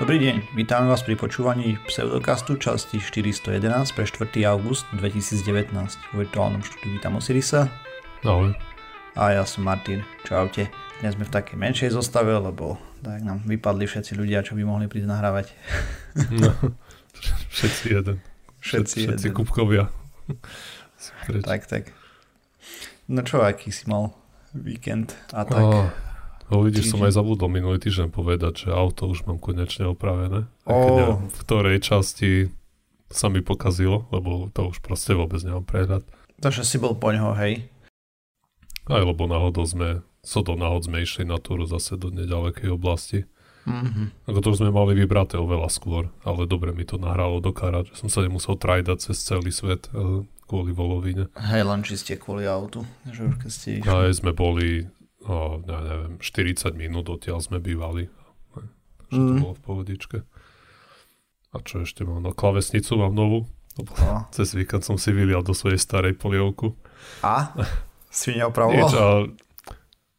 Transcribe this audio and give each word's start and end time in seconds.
Dobrý 0.00 0.16
deň, 0.16 0.56
vítame 0.56 0.88
vás 0.88 1.04
pri 1.04 1.12
počúvaní 1.12 1.76
Pseudokastu 1.84 2.56
časti 2.56 3.04
411 3.04 3.52
pre 3.92 4.08
4. 4.08 4.32
august 4.48 4.88
2019. 4.96 5.76
V 5.76 6.24
virtuálnom 6.24 6.64
štúdiu 6.64 6.96
vítam 6.96 7.20
Osirisa. 7.20 7.68
Ahoj. 8.24 8.56
A 9.12 9.36
ja 9.36 9.44
som 9.44 9.60
Martin. 9.60 10.00
Čaute. 10.24 10.72
Dnes 11.04 11.20
sme 11.20 11.28
v 11.28 11.36
takej 11.36 11.52
menšej 11.60 11.90
zostave, 11.92 12.32
lebo 12.32 12.80
tak 13.04 13.20
nám 13.20 13.44
vypadli 13.44 13.84
všetci 13.84 14.16
ľudia, 14.16 14.40
čo 14.40 14.56
by 14.56 14.64
mohli 14.64 14.88
prísť 14.88 15.04
nahrávať. 15.04 15.52
No, 16.32 16.48
všetci 17.60 17.84
jeden. 17.92 18.24
Všetci, 18.64 18.96
všetci 19.04 19.28
jeden. 19.28 19.36
kubkovia. 19.36 19.92
tak, 21.44 21.68
tak. 21.68 21.92
No 23.04 23.20
čo, 23.20 23.44
aký 23.44 23.68
si 23.68 23.84
mal 23.84 24.16
víkend 24.56 25.12
a 25.36 25.44
tak? 25.44 25.60
Oh, 25.60 25.92
no 26.50 26.66
vidíš, 26.66 26.92
som 26.92 27.00
aj 27.06 27.14
zabudol 27.14 27.48
minulý 27.48 27.78
týždeň 27.78 28.10
povedať, 28.10 28.66
že 28.66 28.68
auto 28.74 29.06
už 29.06 29.24
mám 29.24 29.38
konečne 29.38 29.88
opravené. 29.88 30.50
Neviem, 30.66 31.30
v 31.30 31.38
ktorej 31.46 31.78
časti 31.80 32.50
sa 33.10 33.26
mi 33.26 33.42
pokazilo, 33.42 34.06
lebo 34.14 34.50
to 34.54 34.70
už 34.70 34.82
proste 34.82 35.14
vôbec 35.14 35.42
nemám 35.42 35.66
prehľad. 35.66 36.02
Takže 36.40 36.62
si 36.62 36.78
bol 36.78 36.94
po 36.96 37.10
ňoho, 37.10 37.34
hej? 37.38 37.66
Aj 38.86 39.02
lebo 39.02 39.26
náhodou 39.26 39.66
sme, 39.66 40.02
so 40.22 40.42
do 40.42 40.54
náhod 40.58 40.86
sme 40.86 41.02
išli 41.02 41.26
na 41.26 41.38
túru 41.38 41.66
zase 41.66 41.98
do 41.98 42.10
nedalekej 42.10 42.74
oblasti. 42.74 43.26
Mhm. 43.68 44.24
Ako 44.24 44.38
to 44.40 44.48
už 44.56 44.58
sme 44.64 44.72
mali 44.72 44.96
vybraté 44.96 45.36
oveľa 45.36 45.68
skôr, 45.68 46.08
ale 46.24 46.48
dobre 46.48 46.72
mi 46.72 46.88
to 46.88 46.96
nahralo 46.96 47.44
do 47.44 47.52
kara, 47.52 47.84
že 47.84 47.92
som 47.98 48.08
sa 48.08 48.24
nemusel 48.24 48.56
trajdať 48.56 49.10
cez 49.10 49.20
celý 49.20 49.52
svet 49.52 49.92
eh, 49.92 50.24
kvôli 50.48 50.72
volovine. 50.72 51.28
Hej, 51.36 51.62
len 51.68 51.80
čiste 51.84 52.16
kvôli 52.16 52.48
autu. 52.48 52.82
Že 53.06 53.20
už 53.30 53.34
keď 53.38 53.50
ste 53.52 53.68
išli. 53.78 53.86
Aj 53.86 54.10
sme 54.10 54.32
boli, 54.32 54.88
o, 55.22 55.34
ja 55.60 55.78
neviem, 55.80 56.16
40 56.18 56.72
minút 56.72 57.08
odtiaľ 57.08 57.38
sme 57.38 57.58
bývali. 57.58 58.08
Takže 59.00 59.16
to 59.16 59.32
Mm. 59.32 59.40
bolo 59.40 59.54
v 59.54 59.62
pohodičke. 59.62 60.18
A 61.50 61.58
čo 61.58 61.82
ešte 61.82 62.02
mám? 62.02 62.20
No 62.20 62.30
klavesnicu 62.30 62.94
mám 62.94 63.10
novú. 63.10 63.50
No. 63.76 64.26
Cez 64.30 64.52
víkend 64.52 64.82
som 64.82 64.94
si 64.94 65.10
vylial 65.10 65.40
do 65.40 65.50
svojej 65.50 65.76
starej 65.76 66.14
polievku. 66.14 66.78
A? 67.20 67.50
Si 68.08 68.30
Nič, 68.30 68.38
neopravoval? 68.38 68.86
a 68.92 69.06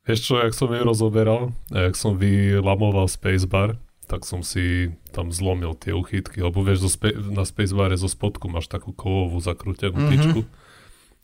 vieš 0.02 0.20
čo, 0.24 0.34
jak 0.38 0.52
som 0.52 0.68
jej 0.68 0.82
rozoberal, 0.82 1.52
a 1.70 1.88
jak 1.88 1.96
som 1.96 2.16
vylamoval 2.16 3.06
spacebar, 3.06 3.76
tak 4.06 4.24
som 4.24 4.42
si 4.42 4.92
tam 5.10 5.30
zlomil 5.30 5.72
tie 5.74 5.92
uchytky, 5.92 6.40
lebo 6.40 6.60
vieš, 6.62 6.84
zo 6.84 6.92
spe- 6.92 7.16
na 7.16 7.44
spacebare 7.44 7.96
zo 7.96 8.08
spodku 8.08 8.48
máš 8.48 8.68
takú 8.68 8.92
kovovú 8.92 9.40
zakrútenú 9.40 9.96
Mhm. 9.98 10.10
tyčku, 10.10 10.40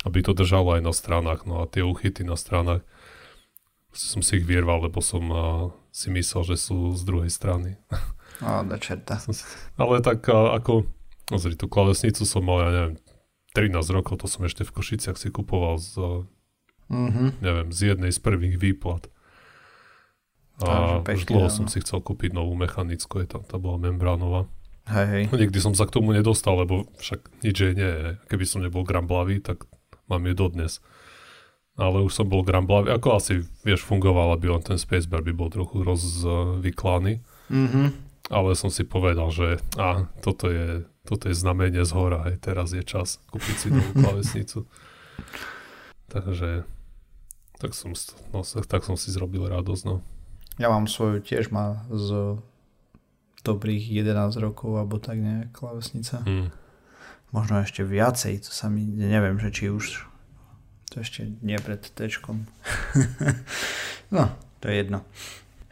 aby 0.03 0.19
to 0.21 0.31
držalo 0.31 0.75
aj 0.75 0.83
na 0.83 0.93
stranách, 0.93 1.43
no 1.43 1.59
a 1.59 1.65
tie 1.65 1.81
uchyty 1.81 2.23
na 2.23 2.35
stranách 2.35 2.79
proste 3.97 4.13
som 4.13 4.21
si 4.21 4.37
ich 4.37 4.45
vyrval, 4.45 4.85
lebo 4.85 5.01
som 5.01 5.25
a, 5.33 5.73
si 5.89 6.13
myslel, 6.13 6.53
že 6.53 6.69
sú 6.69 6.93
z 6.93 7.01
druhej 7.01 7.33
strany. 7.33 7.81
No, 8.37 8.61
do 8.61 8.77
čerta. 8.77 9.17
Ale 9.81 9.97
tak 10.05 10.21
a, 10.29 10.53
ako, 10.61 10.85
pozri, 11.25 11.57
tú 11.57 11.65
klavesnicu 11.65 12.21
som 12.21 12.45
mal, 12.45 12.61
ja 12.61 12.69
neviem, 12.69 12.95
13 13.57 13.81
rokov, 13.89 14.21
to 14.21 14.29
som 14.29 14.45
ešte 14.45 14.61
v 14.61 14.77
Košiciach 14.77 15.17
si 15.17 15.33
kupoval 15.33 15.81
z, 15.81 15.97
a, 15.97 16.09
Mhm. 16.93 17.41
neviem, 17.41 17.73
z 17.73 17.97
jednej 17.97 18.13
z 18.13 18.21
prvých 18.21 18.61
výplat. 18.61 19.09
A 20.61 21.01
pekne, 21.01 21.17
už 21.17 21.21
dlho 21.25 21.49
som 21.49 21.65
si 21.65 21.81
chcel 21.81 21.97
kúpiť 21.97 22.37
novú 22.37 22.53
mechanickú, 22.53 23.25
je 23.25 23.27
tam, 23.33 23.41
tá 23.41 23.57
bola 23.57 23.81
membránová. 23.81 24.45
Hej, 24.85 25.07
hej. 25.09 25.23
Nikdy 25.33 25.57
som 25.57 25.73
sa 25.73 25.89
k 25.89 25.97
tomu 25.97 26.13
nedostal, 26.13 26.61
lebo 26.61 26.85
však 27.01 27.41
nič 27.41 27.57
jej 27.57 27.73
nie 27.73 27.89
je. 27.89 28.21
Keby 28.29 28.45
som 28.45 28.61
nebol 28.61 28.85
gramblavý, 28.85 29.41
tak 29.41 29.65
mám 30.05 30.21
ju 30.29 30.37
dodnes. 30.37 30.77
Ale 31.77 32.01
už 32.01 32.09
som 32.09 32.25
bol 32.25 32.41
gramblavý, 32.41 32.89
ako 32.89 33.21
asi, 33.21 33.45
vieš, 33.61 33.85
fungoval, 33.85 34.33
aby 34.33 34.49
len 34.49 34.65
ten 34.65 34.81
spacebar 34.81 35.21
by 35.21 35.33
bol 35.33 35.53
trochu 35.53 35.85
rozvyklaný. 35.85 37.21
Mhm. 37.53 38.09
Ale 38.27 38.59
som 38.59 38.67
si 38.67 38.83
povedal, 38.83 39.31
že 39.31 39.61
a, 39.79 40.11
toto 40.19 40.51
je, 40.51 40.83
toto 41.07 41.31
je 41.31 41.35
znamenie 41.37 41.79
z 41.87 41.91
hora, 41.95 42.27
hej, 42.27 42.43
teraz 42.43 42.75
je 42.75 42.83
čas 42.83 43.23
kúpiť 43.31 43.55
si 43.55 43.67
novú 43.71 43.91
klavesnicu. 44.03 44.67
Takže 46.11 46.67
tak 47.57 47.71
som, 47.71 47.95
no, 48.35 48.43
tak 48.43 48.81
som 48.83 48.99
si 48.99 49.09
zrobil 49.09 49.47
radosť, 49.47 49.83
no. 49.87 50.03
Ja 50.57 50.73
mám 50.73 50.89
svoju 50.89 51.21
tiež 51.21 51.53
má 51.53 51.85
z 51.93 52.41
dobrých 53.45 54.03
11 54.03 54.35
rokov 54.41 54.75
alebo 54.75 54.97
tak 54.97 55.21
nejak 55.21 55.53
klavesnica. 55.53 56.25
Hm. 56.25 56.49
Možno 57.31 57.61
ešte 57.61 57.85
viacej, 57.85 58.43
to 58.43 58.51
sa 58.51 58.67
mi, 58.67 58.87
neviem, 58.87 59.37
že 59.37 59.53
či 59.53 59.65
už 59.71 60.06
to 60.91 61.03
ešte 61.03 61.27
nie 61.43 61.57
pred 61.59 61.83
tečkom. 61.83 62.47
no, 64.15 64.31
to 64.59 64.65
je 64.71 64.75
jedno. 64.81 65.03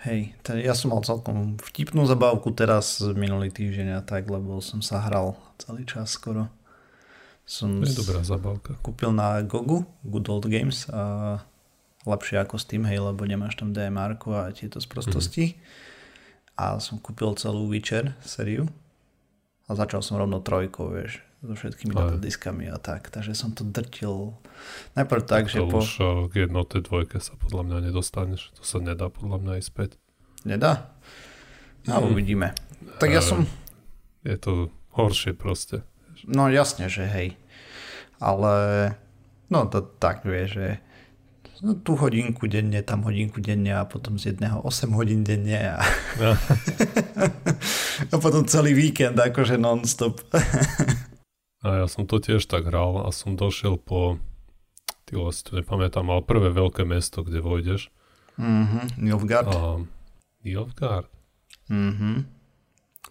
Hej, 0.05 0.37
t- 0.45 0.61
ja 0.61 0.77
som 0.77 0.93
mal 0.93 1.01
celkom 1.01 1.57
vtipnú 1.57 2.05
zabávku 2.05 2.53
teraz 2.53 3.01
minulý 3.01 3.49
týždeň 3.49 3.97
a 3.97 4.01
tak, 4.05 4.29
lebo 4.29 4.61
som 4.61 4.83
sa 4.85 5.01
hral 5.01 5.33
celý 5.57 5.81
čas 5.87 6.13
skoro. 6.13 6.51
Som 7.45 7.81
To 7.81 7.89
je 7.89 7.97
dobrá 7.97 8.21
zabavka. 8.21 8.77
kúpil 8.85 9.09
na 9.13 9.41
Gogu, 9.41 9.85
Good 10.05 10.29
Old 10.29 10.45
Games 10.45 10.89
a 10.93 11.41
lepšie 12.05 12.37
ako 12.41 12.61
Steam, 12.61 12.85
hej, 12.85 13.01
lebo 13.01 13.25
nemáš 13.25 13.57
tam 13.57 13.73
DMR 13.73 14.17
a 14.17 14.53
tieto 14.53 14.77
sprostosti. 14.77 15.57
A 16.53 16.77
som 16.77 17.01
kúpil 17.01 17.33
celú 17.35 17.65
Witcher 17.69 18.13
sériu 18.21 18.69
a 19.65 19.73
začal 19.73 20.05
som 20.05 20.21
rovno 20.21 20.37
trojkou, 20.37 20.93
vieš, 20.93 21.25
so 21.45 21.53
všetkými 21.53 21.91
Aj. 21.91 22.00
datadiskami 22.07 22.66
a 22.67 22.78
tak, 22.78 23.07
takže 23.07 23.31
som 23.31 23.50
to 23.50 23.63
drtil 23.63 24.33
najprv 24.94 25.22
tak, 25.22 25.45
že 25.45 25.59
to 25.59 25.67
po... 25.67 25.79
už 25.79 25.89
eh, 25.95 26.06
k 26.28 26.33
jednotej 26.44 26.81
dvojke 26.81 27.17
sa 27.17 27.33
podľa 27.35 27.61
mňa 27.63 27.78
nedostaneš. 27.85 28.50
To 28.53 28.63
sa 28.63 28.78
nedá 28.79 29.07
podľa 29.07 29.38
mňa 29.38 29.51
aj 29.53 29.63
späť. 29.63 29.89
Nedá? 30.44 30.91
No, 31.84 32.00
Mm. 32.00 32.11
uvidíme. 32.11 32.47
Tak 32.97 33.09
ja 33.09 33.19
Eh, 33.19 33.25
som, 33.25 33.45
Je 34.22 34.35
to 34.35 34.67
horšie 34.91 35.31
proste. 35.31 35.85
no 36.23 36.47
jasne, 36.47 36.85
že 36.85 37.05
hej, 37.05 37.38
ale 38.17 38.53
no 39.47 39.66
to 39.66 39.81
tak 39.81 40.23
vieš, 40.23 40.50
že 40.55 40.67
no, 41.61 41.73
tu 41.73 41.94
hodinku 41.94 42.45
denne, 42.45 42.81
tam 42.81 43.01
hodinku 43.01 43.38
denne 43.38 43.69
a 43.72 43.84
potom 43.84 44.16
z 44.16 44.34
jedného 44.34 44.59
8 44.59 44.91
hodín 44.91 45.22
denne 45.22 45.78
a, 45.78 45.85
Ja. 46.17 46.34
a 48.11 48.16
potom 48.16 48.44
celý 48.44 48.73
víkend 48.73 49.13
akože 49.13 49.55
non-stop. 49.55 50.25
A 51.65 51.81
ja 51.81 51.87
som 51.89 52.05
to 52.05 52.21
tiež 52.21 52.45
tak 52.45 52.69
hral 52.69 53.01
a 53.01 53.09
som 53.09 53.33
došiel 53.33 53.81
po, 53.81 54.21
ty 55.09 55.17
si 55.17 55.41
to 55.41 55.57
nepamätám, 55.57 56.05
ale 56.05 56.21
prvé 56.21 56.53
veľké 56.53 56.85
mesto, 56.85 57.25
kde 57.25 57.41
vojdeš. 57.41 57.89
Mhm, 58.37 59.01
Nilfgaard. 59.01 59.49
A 59.49 59.81
Nilfgaard. 60.45 61.09
Mhm. 61.65 62.29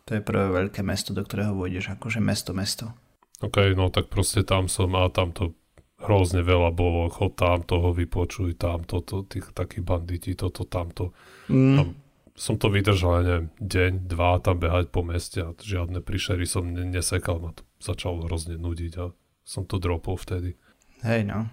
To 0.04 0.10
je 0.14 0.20
prvé 0.22 0.46
veľké 0.52 0.86
mesto, 0.86 1.10
do 1.16 1.26
ktorého 1.26 1.56
vojdeš, 1.56 1.98
akože 1.98 2.22
mesto, 2.22 2.54
mesto. 2.54 2.94
OK, 3.42 3.74
no 3.74 3.90
tak 3.90 4.12
proste 4.12 4.46
tam 4.46 4.70
som 4.70 4.94
a 4.94 5.10
tam 5.10 5.34
to 5.34 5.56
hrozne 5.98 6.44
veľa 6.44 6.70
bolo, 6.70 7.08
chod 7.08 7.34
tam 7.34 7.64
toho 7.64 7.90
vypočuj, 7.90 8.54
tam 8.60 8.84
toto, 8.84 9.24
tých 9.24 9.50
takí 9.56 9.80
banditi, 9.80 10.36
toto, 10.36 10.68
tamto. 10.68 11.16
Mm. 11.48 11.74
Tam 11.74 11.88
som 12.34 12.54
to 12.54 12.66
vydržal, 12.66 13.12
ja 13.14 13.22
neviem, 13.24 13.46
deň, 13.56 13.92
dva 14.06 14.38
tam 14.38 14.58
behať 14.58 14.90
po 14.90 15.00
meste 15.00 15.38
a 15.38 15.54
žiadne 15.54 15.98
príšery 15.98 16.44
som 16.44 16.66
ne- 16.66 16.82
nesekal, 16.84 17.38
ma 17.38 17.50
to 17.50 17.62
začalo 17.78 18.22
hrozne 18.22 18.54
nudiť 18.56 18.92
a 18.96 19.14
som 19.42 19.62
to 19.62 19.78
dropol 19.78 20.16
vtedy. 20.16 20.58
Hej, 21.00 21.24
no. 21.24 21.46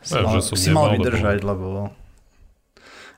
Si 0.00 0.12
Ja, 0.12 0.22
mal, 0.22 0.36
že 0.36 0.40
som 0.42 0.56
si 0.56 0.68
mal 0.68 0.88
nemal, 0.88 0.88
lebo- 0.90 0.96
vydržať, 1.00 1.38
lebo 1.42 1.66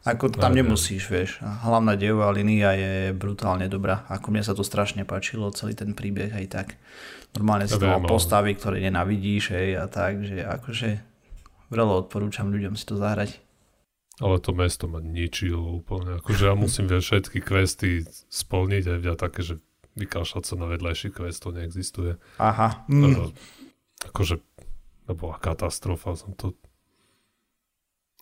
ako 0.03 0.31
tam 0.33 0.55
aj. 0.55 0.57
nemusíš, 0.57 1.07
vieš. 1.07 1.39
A 1.41 1.51
Hlavná 1.63 1.95
dejová 1.95 2.31
linia 2.31 2.71
je 2.73 2.95
brutálne 3.11 3.67
dobrá. 3.67 4.07
Ako 4.07 4.31
mne 4.31 4.43
sa 4.43 4.55
to 4.55 4.63
strašne 4.63 5.03
páčilo, 5.03 5.51
celý 5.51 5.75
ten 5.75 5.93
príbeh 5.93 6.31
aj 6.31 6.47
tak. 6.49 6.69
Normálne 7.35 7.67
mal 7.67 7.75
viem, 7.77 7.91
ale- 8.01 8.07
postavy, 8.09 8.55
ktoré 8.55 8.79
nenavidíš, 8.81 9.51
hej, 9.51 9.75
a 9.77 9.87
tak, 9.87 10.23
že 10.23 10.41
akože 10.41 11.03
vrelo 11.69 11.99
odporúčam 11.99 12.47
ľuďom 12.47 12.75
si 12.75 12.87
to 12.87 12.95
zahrať. 12.95 13.43
Ale 14.17 14.41
to 14.41 14.57
mesto 14.57 14.89
ma 14.89 15.05
ničilo 15.05 15.85
úplne. 15.85 16.21
Akože 16.25 16.49
ja 16.49 16.55
musím 16.57 16.89
vieš, 16.93 17.13
všetky 17.13 17.39
questy 17.45 18.09
splniť 18.33 18.85
aj 18.89 18.99
vďa 19.05 19.15
také, 19.21 19.41
že 19.45 19.55
vykašľať 19.97 20.45
sa 20.45 20.55
na 20.61 20.67
vedľajší 20.69 21.09
quest, 21.13 21.41
to 21.45 21.53
neexistuje. 21.53 22.21
Aha. 22.37 22.85
Mm. 22.89 23.33
Akože 24.13 24.41
to 25.09 25.13
bola 25.17 25.41
katastrofa, 25.41 26.17
som 26.17 26.37
to 26.37 26.53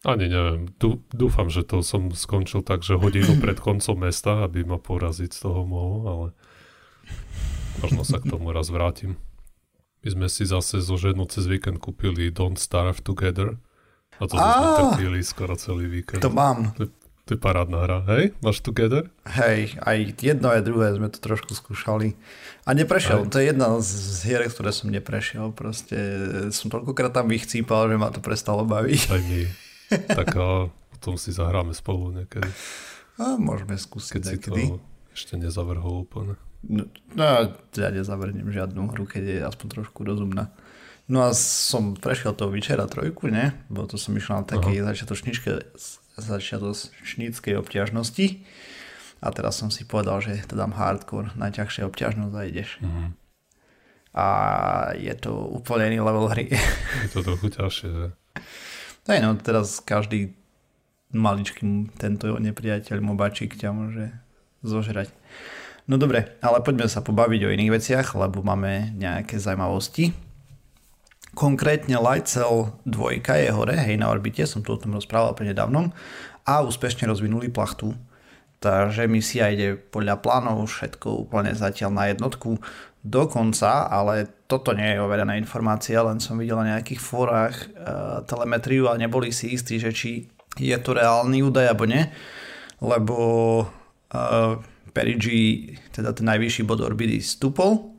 ani 0.05 0.29
neviem, 0.29 0.69
Dú, 0.77 1.01
dúfam, 1.17 1.49
že 1.49 1.65
to 1.65 1.81
som 1.81 2.13
skončil 2.13 2.61
tak, 2.61 2.85
že 2.85 3.01
hodinu 3.01 3.39
pred 3.43 3.57
koncom 3.57 3.97
mesta, 3.97 4.45
aby 4.45 4.63
ma 4.63 4.77
poraziť 4.77 5.33
z 5.33 5.41
toho 5.41 5.65
mohol, 5.65 6.01
ale 6.05 6.27
možno 7.81 8.05
sa 8.05 8.21
k 8.21 8.29
tomu 8.29 8.53
raz 8.53 8.69
vrátim. 8.69 9.17
My 10.05 10.13
sme 10.13 10.27
si 10.29 10.45
zase 10.45 10.85
zo 10.85 11.01
ženou 11.01 11.25
cez 11.33 11.49
víkend 11.49 11.81
kúpili 11.81 12.29
Don't 12.29 12.61
Starve 12.61 13.01
Together 13.01 13.57
a 14.19 14.23
to 14.29 14.35
sme 14.39 14.95
trpili 14.95 15.21
skoro 15.25 15.55
celý 15.59 15.91
víkend. 15.91 16.23
To 16.23 16.31
mám. 16.31 16.75
To 17.25 17.31
je 17.33 17.41
parádna 17.41 17.89
hra, 17.89 17.99
hej? 18.13 18.37
Máš 18.45 18.61
Together? 18.61 19.09
Hej, 19.25 19.81
aj 19.81 20.13
jedno 20.21 20.53
aj 20.53 20.61
druhé 20.61 20.93
sme 20.93 21.09
to 21.09 21.25
trošku 21.25 21.57
skúšali. 21.57 22.13
A 22.69 22.77
neprešiel, 22.77 23.25
Aj. 23.25 23.31
to 23.33 23.41
je 23.41 23.49
jedna 23.49 23.81
z 23.81 23.89
z 23.89 24.19
hier, 24.29 24.43
ktoré 24.45 24.77
som 24.77 24.93
neprešiel. 24.93 25.49
Proste 25.57 25.97
som 26.53 26.69
toľkokrát 26.69 27.17
tam 27.17 27.33
vychcípal, 27.33 27.89
že 27.89 27.97
ma 27.97 28.13
to 28.13 28.21
prestalo 28.21 28.69
baviť. 28.69 29.01
Aj 29.09 29.21
my. 29.25 29.41
tak 30.21 30.37
a 30.37 30.69
potom 30.69 31.17
si 31.17 31.33
zahráme 31.33 31.73
spolu 31.73 32.13
niekedy, 32.13 32.49
A 33.17 33.41
môžeme 33.41 33.77
skúsiť 33.81 34.21
keď 34.21 34.23
si 34.25 34.31
niekedy. 34.37 34.63
to 34.69 34.77
Ešte 35.17 35.41
nezavrhol 35.41 36.05
úplne. 36.05 36.37
No, 36.65 36.89
no 37.13 37.25
ja 37.77 37.89
nezavrnem 37.89 38.49
žiadnu 38.49 38.85
hru, 38.93 39.05
keď 39.05 39.23
je 39.25 39.39
aspoň 39.49 39.67
trošku 39.81 40.01
rozumná. 40.05 40.53
No 41.05 41.29
a 41.29 41.37
som 41.37 41.93
prešiel 41.93 42.33
toho 42.33 42.49
Vyčera 42.49 42.89
trojku, 42.89 43.29
ne? 43.29 43.53
Bo 43.69 43.85
to 43.85 44.01
som 44.01 44.17
išiel 44.17 44.41
na 44.41 44.45
takej 44.49 44.81
začiatočníckej 46.17 47.55
obťažnosti. 47.61 48.27
A 49.21 49.27
teraz 49.33 49.61
som 49.61 49.69
si 49.69 49.85
povedal, 49.85 50.21
že 50.25 50.45
to 50.49 50.57
dám 50.57 50.73
hardcore, 50.77 51.33
najťažšia 51.37 51.89
obťažnosť 51.89 52.35
a 52.37 52.43
ideš. 52.45 52.71
Uh-huh. 52.81 53.09
A 54.15 54.27
je 54.97 55.15
to 55.17 55.33
úplne 55.33 55.93
iný 55.93 56.01
level 56.05 56.29
hry. 56.29 56.49
Je 57.05 57.09
to 57.13 57.21
trochu 57.25 57.49
ťažšie, 57.53 57.89
že? 57.89 58.09
Aj 59.05 59.21
no, 59.21 59.37
teraz 59.37 59.85
každý 59.85 60.33
maličký 61.13 61.93
tento 62.01 62.33
nepriateľ 62.41 63.05
mobačík 63.05 63.61
ťa 63.61 63.71
môže 63.77 64.09
zožrať. 64.65 65.13
No 65.85 66.01
dobre, 66.01 66.41
ale 66.41 66.65
poďme 66.65 66.89
sa 66.89 67.05
pobaviť 67.05 67.41
o 67.45 67.53
iných 67.53 67.75
veciach, 67.77 68.17
lebo 68.17 68.41
máme 68.41 68.97
nejaké 68.97 69.37
zaujímavosti. 69.37 70.17
Konkrétne 71.35 71.99
Lightcell 71.99 72.71
2 72.87 73.21
je 73.27 73.51
hore, 73.51 73.75
hej, 73.75 73.99
na 73.99 74.11
orbite, 74.11 74.47
som 74.47 74.63
to 74.63 74.79
o 74.79 74.81
tom 74.81 74.95
rozprával 74.95 75.35
prednedávnom 75.35 75.91
a 76.47 76.63
úspešne 76.63 77.11
rozvinuli 77.11 77.51
plachtu. 77.51 77.99
Takže 78.63 79.11
misia 79.11 79.51
ide 79.51 79.77
podľa 79.77 80.23
plánov, 80.25 80.71
všetko 80.71 81.29
úplne 81.29 81.53
zatiaľ 81.53 81.91
na 81.93 82.05
jednotku 82.09 82.57
dokonca, 83.05 83.93
ale 83.93 84.47
toto 84.49 84.73
nie 84.73 84.97
je 84.97 85.03
overená 85.05 85.37
informácia, 85.37 86.01
len 86.01 86.17
som 86.23 86.41
videl 86.41 86.57
na 86.65 86.79
nejakých 86.79 87.01
fórach 87.03 87.53
e, 87.53 87.67
telemetriu 88.25 88.89
a 88.89 88.97
neboli 88.97 89.29
si 89.29 89.53
istí, 89.53 89.77
že 89.77 89.93
či 89.93 90.33
je 90.57 90.77
to 90.81 90.97
reálny 90.97 91.45
údaj 91.45 91.69
alebo 91.69 91.85
nie, 91.85 92.09
lebo 92.81 93.17
e, 93.61 93.65
Perigi, 94.95 95.75
teda 95.93 96.17
ten 96.17 96.25
najvyšší 96.31 96.63
bod 96.65 96.81
orbity, 96.81 97.21
stúpol 97.21 97.93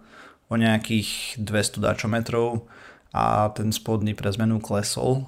o 0.50 0.56
nejakých 0.56 1.38
200 1.44 1.86
dačometrov 1.86 2.66
a 3.16 3.48
ten 3.56 3.72
spodný 3.72 4.12
pre 4.12 4.28
zmenu 4.36 4.60
klesol, 4.60 5.24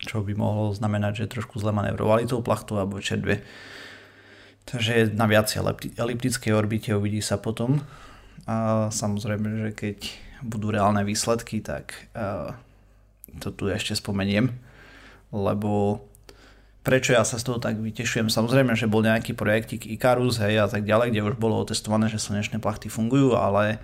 čo 0.00 0.24
by 0.24 0.32
mohlo 0.32 0.72
znamenať, 0.72 1.12
že 1.20 1.32
trošku 1.36 1.60
zle 1.60 1.76
manevrovali 1.76 2.24
tou 2.24 2.40
plachtou 2.40 2.80
alebo 2.80 2.96
čerdve. 2.96 3.44
Takže 4.64 4.90
je 4.94 5.04
na 5.12 5.28
viacej 5.28 5.60
eliptickej 6.00 6.52
orbite, 6.56 6.96
uvidí 6.96 7.20
sa 7.20 7.36
potom. 7.36 7.84
A 8.48 8.88
samozrejme, 8.88 9.68
že 9.68 9.70
keď 9.76 9.98
budú 10.40 10.72
reálne 10.72 11.04
výsledky, 11.04 11.60
tak 11.60 12.08
to 13.38 13.48
tu 13.52 13.68
ešte 13.68 13.92
spomeniem, 13.92 14.48
lebo 15.30 16.02
prečo 16.82 17.14
ja 17.14 17.22
sa 17.22 17.38
z 17.38 17.46
toho 17.46 17.62
tak 17.62 17.78
vytešujem. 17.78 18.26
Samozrejme, 18.26 18.74
že 18.74 18.90
bol 18.90 19.06
nejaký 19.06 19.38
projektik 19.38 19.86
Icarus 19.86 20.42
hej, 20.42 20.58
a 20.58 20.66
tak 20.66 20.82
ďalej, 20.82 21.14
kde 21.14 21.22
už 21.30 21.36
bolo 21.38 21.62
otestované, 21.62 22.10
že 22.10 22.18
slnečné 22.18 22.58
plachty 22.58 22.90
fungujú, 22.90 23.38
ale 23.38 23.78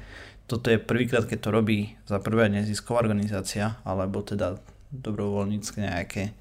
toto 0.49 0.73
je 0.73 0.81
prvýkrát, 0.81 1.29
keď 1.29 1.39
to 1.45 1.51
robí 1.53 1.79
za 2.09 2.17
prvé 2.25 2.49
nezisková 2.49 3.05
organizácia, 3.05 3.77
alebo 3.85 4.25
teda 4.25 4.57
dobrovoľnícke 4.89 5.85
nejaké. 5.85 6.33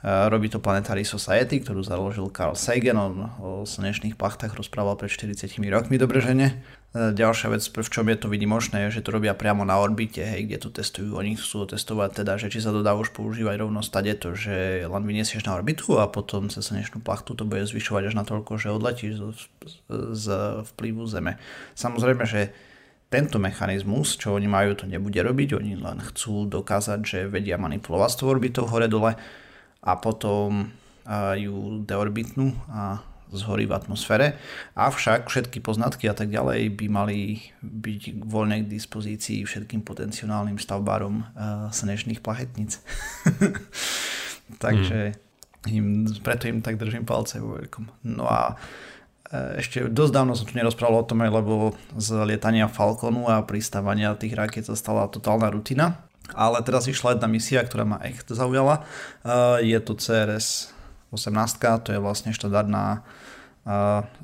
Robí 0.00 0.48
to 0.48 0.64
Planetary 0.64 1.04
Society, 1.04 1.60
ktorú 1.60 1.84
založil 1.84 2.32
Carl 2.32 2.56
Sagan, 2.56 2.96
on 2.96 3.28
o 3.36 3.50
slnečných 3.68 4.16
plachtách 4.16 4.56
rozprával 4.56 4.96
pred 4.96 5.12
40 5.12 5.60
rokmi, 5.68 6.00
dobre 6.00 6.24
že? 6.24 6.32
E, 6.32 7.12
ďalšia 7.12 7.52
vec, 7.52 7.60
v 7.60 7.84
čom 7.84 8.08
je 8.08 8.16
to 8.16 8.32
vidimočné, 8.32 8.88
je, 8.88 8.96
že 8.96 9.04
to 9.04 9.12
robia 9.12 9.36
priamo 9.36 9.60
na 9.60 9.76
orbite, 9.76 10.24
hej, 10.24 10.48
kde 10.48 10.56
to 10.56 10.72
testujú. 10.72 11.20
Oni 11.20 11.36
chcú 11.36 11.68
testovať 11.68 12.24
teda, 12.24 12.40
že 12.40 12.48
či 12.48 12.64
sa 12.64 12.72
to 12.72 12.80
dá 12.80 12.96
už 12.96 13.12
používať 13.12 13.60
rovno 13.60 13.84
stade 13.84 14.16
to, 14.16 14.32
že 14.32 14.88
len 14.88 15.04
vyniesieš 15.04 15.44
na 15.44 15.60
orbitu 15.60 16.00
a 16.00 16.08
potom 16.08 16.48
cez 16.48 16.64
slnečnú 16.64 17.04
plachtu 17.04 17.36
to 17.36 17.44
bude 17.44 17.68
zvyšovať 17.68 18.08
až 18.08 18.14
na 18.16 18.24
toľko, 18.24 18.56
že 18.56 18.72
odletíš 18.72 19.20
z, 19.20 19.42
z 20.16 20.26
vplyvu 20.74 21.04
Zeme. 21.04 21.36
Samozrejme, 21.76 22.24
že 22.24 22.56
tento 23.10 23.42
mechanizmus, 23.42 24.14
čo 24.14 24.38
oni 24.38 24.46
majú, 24.46 24.78
to 24.78 24.86
nebude 24.86 25.18
robiť, 25.18 25.58
oni 25.58 25.74
len 25.74 25.98
chcú 25.98 26.46
dokázať, 26.46 27.00
že 27.02 27.18
vedia 27.26 27.58
manipulovať 27.58 28.10
s 28.14 28.18
tou 28.22 28.30
orbitou 28.30 28.70
hore-dole 28.70 29.18
a 29.82 29.92
potom 29.98 30.70
ju 31.34 31.82
deorbitnú 31.82 32.54
a 32.70 33.02
zhorí 33.30 33.66
v 33.66 33.74
atmosfére. 33.78 34.34
Avšak 34.74 35.30
všetky 35.30 35.62
poznatky 35.62 36.10
a 36.10 36.14
tak 36.14 36.34
ďalej 36.34 36.74
by 36.74 36.86
mali 36.90 37.18
byť 37.62 38.26
voľne 38.26 38.66
k 38.66 38.70
dispozícii 38.70 39.46
všetkým 39.46 39.86
potenciálnym 39.86 40.58
stavbárom 40.58 41.22
uh, 41.22 41.70
slnečných 41.70 42.18
plachetníc. 42.18 42.82
Takže 44.64 45.14
hmm. 45.14 45.70
im, 45.70 45.86
preto 46.26 46.50
im 46.50 46.58
tak 46.58 46.74
držím 46.74 47.06
palce 47.06 47.38
vo 47.38 47.54
veľkom. 47.54 47.86
No 48.10 48.26
a 48.26 48.50
e, 48.50 48.54
ešte 49.30 49.86
dosť 49.86 50.12
dávno 50.12 50.34
som 50.34 50.46
tu 50.46 50.58
nerozprával 50.58 51.02
o 51.02 51.08
tom, 51.08 51.22
lebo 51.22 51.78
z 51.94 52.18
lietania 52.26 52.66
Falconu 52.66 53.30
a 53.30 53.46
pristávania 53.46 54.18
tých 54.18 54.34
raket 54.34 54.66
sa 54.66 54.74
stala 54.74 55.06
totálna 55.06 55.50
rutina. 55.54 56.02
Ale 56.30 56.62
teraz 56.62 56.86
išla 56.86 57.18
jedna 57.18 57.26
misia, 57.26 57.62
ktorá 57.62 57.82
ma 57.82 57.98
echt 58.06 58.30
zaujala. 58.30 58.86
E, 59.26 59.66
je 59.66 59.78
to 59.82 59.98
CRS 59.98 60.70
18, 61.10 61.82
to 61.82 61.90
je 61.90 61.98
vlastne 61.98 62.30
štandardná 62.30 63.02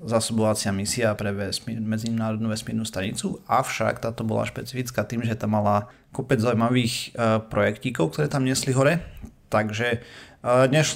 zásobovacia 0.01 0.73
misia 0.73 1.13
pre 1.13 1.29
vesmír, 1.31 1.77
Medzinárodnú 1.77 2.49
vesmírnu 2.49 2.89
stanicu, 2.89 3.45
avšak 3.45 4.01
táto 4.01 4.25
bola 4.25 4.49
špecifická 4.49 5.05
tým, 5.05 5.23
že 5.23 5.37
tam 5.37 5.61
mala 5.61 5.93
kopec 6.11 6.41
zaujímavých 6.41 7.13
projektíkov, 7.53 8.17
ktoré 8.17 8.33
tam 8.33 8.49
nesli 8.49 8.73
hore, 8.73 9.05
takže 9.53 10.01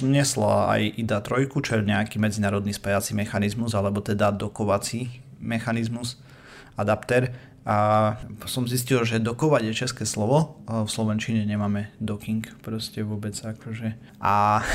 nesla 0.07 0.71
aj 0.71 0.81
IDA 0.95 1.19
3, 1.19 1.51
čo 1.51 1.71
je 1.75 1.83
nejaký 1.83 2.17
medzinárodný 2.23 2.71
spájací 2.71 3.11
mechanizmus, 3.11 3.75
alebo 3.75 3.99
teda 3.99 4.31
dokovací 4.31 5.21
mechanizmus, 5.43 6.15
adapter, 6.79 7.35
a 7.61 8.17
som 8.49 8.65
zistil, 8.65 9.05
že 9.05 9.21
dokovať 9.21 9.69
je 9.69 9.73
české 9.85 10.03
slovo, 10.09 10.57
v 10.65 10.89
Slovenčine 10.89 11.45
nemáme 11.45 11.93
docking 12.01 12.41
proste 12.65 13.05
vôbec 13.05 13.37
akože. 13.37 14.17
A 14.17 14.65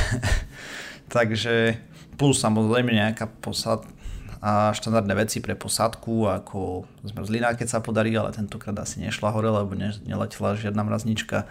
takže 1.17 1.83
plus 2.15 2.39
samozrejme 2.39 2.95
nejaká 2.95 3.27
posad 3.43 3.83
a 4.39 4.71
štandardné 4.71 5.17
veci 5.19 5.43
pre 5.43 5.59
posádku 5.59 6.31
ako 6.31 6.87
zmrzlina, 7.03 7.59
keď 7.59 7.67
sa 7.67 7.83
podarí, 7.83 8.15
ale 8.15 8.31
tentokrát 8.31 8.77
asi 8.79 9.03
nešla 9.03 9.35
hore, 9.35 9.51
lebo 9.51 9.75
ne, 9.75 9.91
neletela 10.07 10.55
žiadna 10.55 10.87
mraznička. 10.87 11.51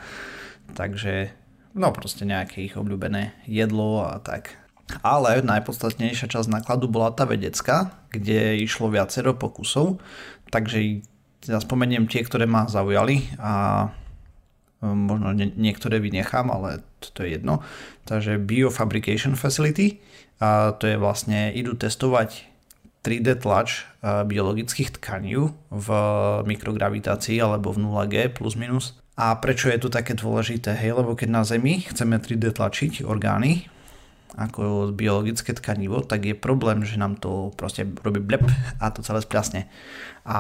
Takže 0.72 1.36
no 1.76 1.92
proste 1.92 2.24
nejaké 2.24 2.66
ich 2.66 2.80
obľúbené 2.80 3.36
jedlo 3.46 4.08
a 4.08 4.18
tak. 4.24 4.56
Ale 5.02 5.42
najpodstatnejšia 5.42 6.30
časť 6.30 6.50
nákladu 6.50 6.86
bola 6.86 7.10
tá 7.10 7.26
vedecká, 7.26 7.98
kde 8.14 8.62
išlo 8.62 8.94
viacero 8.94 9.34
pokusov, 9.34 9.98
takže 10.54 11.04
ja 11.46 11.60
spomeniem 11.62 12.06
tie, 12.10 12.22
ktoré 12.26 12.46
ma 12.50 12.70
zaujali 12.70 13.34
a 13.42 13.54
e, 14.82 14.86
možno 14.86 15.34
niektoré 15.36 15.98
vynechám, 16.02 16.50
ale 16.54 16.86
to 17.02 17.26
je 17.26 17.38
jedno. 17.38 17.66
Takže 18.06 18.42
Biofabrication 18.42 19.34
Facility, 19.34 20.02
a 20.42 20.74
to 20.78 20.86
je 20.86 20.98
vlastne, 21.02 21.50
idú 21.54 21.74
testovať 21.74 22.46
3D 23.06 23.42
tlač 23.42 23.86
e, 24.02 24.26
biologických 24.26 25.02
tkaní 25.02 25.38
v 25.70 25.88
mikrogravitácii 26.46 27.38
alebo 27.42 27.74
v 27.74 27.86
0G 27.86 28.16
plus 28.34 28.58
minus. 28.58 28.98
A 29.16 29.40
prečo 29.40 29.72
je 29.72 29.80
to 29.80 29.88
také 29.88 30.12
dôležité? 30.12 30.76
Hej, 30.76 31.00
lebo 31.00 31.16
keď 31.16 31.30
na 31.32 31.44
Zemi 31.48 31.88
chceme 31.88 32.20
3D 32.20 32.52
tlačiť 32.52 33.08
orgány, 33.08 33.72
ako 34.36 34.92
biologické 34.92 35.56
tkanivo, 35.56 36.04
tak 36.04 36.28
je 36.28 36.36
problém, 36.36 36.84
že 36.84 37.00
nám 37.00 37.16
to 37.16 37.56
proste 37.56 37.88
robí 38.04 38.20
blep 38.20 38.44
a 38.84 38.92
to 38.92 39.00
celé 39.00 39.24
spľasne. 39.24 39.72
A 40.28 40.40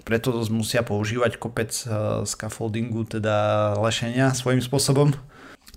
preto 0.00 0.32
musia 0.48 0.80
používať 0.80 1.36
kopec 1.36 1.68
uh, 1.84 2.24
scaffoldingu, 2.24 3.04
teda 3.04 3.76
lešenia 3.76 4.32
svojím 4.32 4.64
spôsobom. 4.64 5.12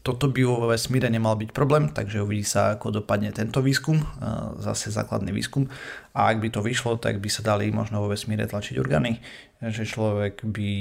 Toto 0.04 0.28
by 0.32 0.42
vo 0.44 0.72
vesmíre 0.72 1.08
nemal 1.12 1.36
byť 1.36 1.52
problém, 1.52 1.92
takže 1.92 2.24
uvidí 2.24 2.44
sa, 2.44 2.76
ako 2.76 3.04
dopadne 3.04 3.36
tento 3.36 3.60
výskum, 3.60 4.00
uh, 4.00 4.56
zase 4.64 4.96
základný 4.96 5.36
výskum. 5.36 5.68
A 6.16 6.32
ak 6.32 6.40
by 6.40 6.48
to 6.56 6.64
vyšlo, 6.64 6.96
tak 6.96 7.20
by 7.20 7.28
sa 7.28 7.44
dali 7.44 7.68
možno 7.76 8.00
vo 8.00 8.12
vesmíre 8.12 8.48
tlačiť 8.48 8.80
orgány, 8.80 9.20
že 9.60 9.84
človek 9.84 10.48
by 10.48 10.72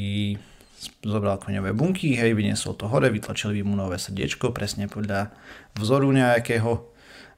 zobral 1.02 1.38
koňové 1.38 1.70
bunky, 1.76 2.18
hej, 2.18 2.34
vyniesol 2.34 2.74
to 2.74 2.90
hore, 2.90 3.06
vytlačili 3.10 3.62
mu 3.62 3.78
nové 3.78 3.98
srdiečko, 3.98 4.50
presne 4.50 4.90
podľa 4.90 5.30
vzoru 5.78 6.10
nejakého 6.10 6.82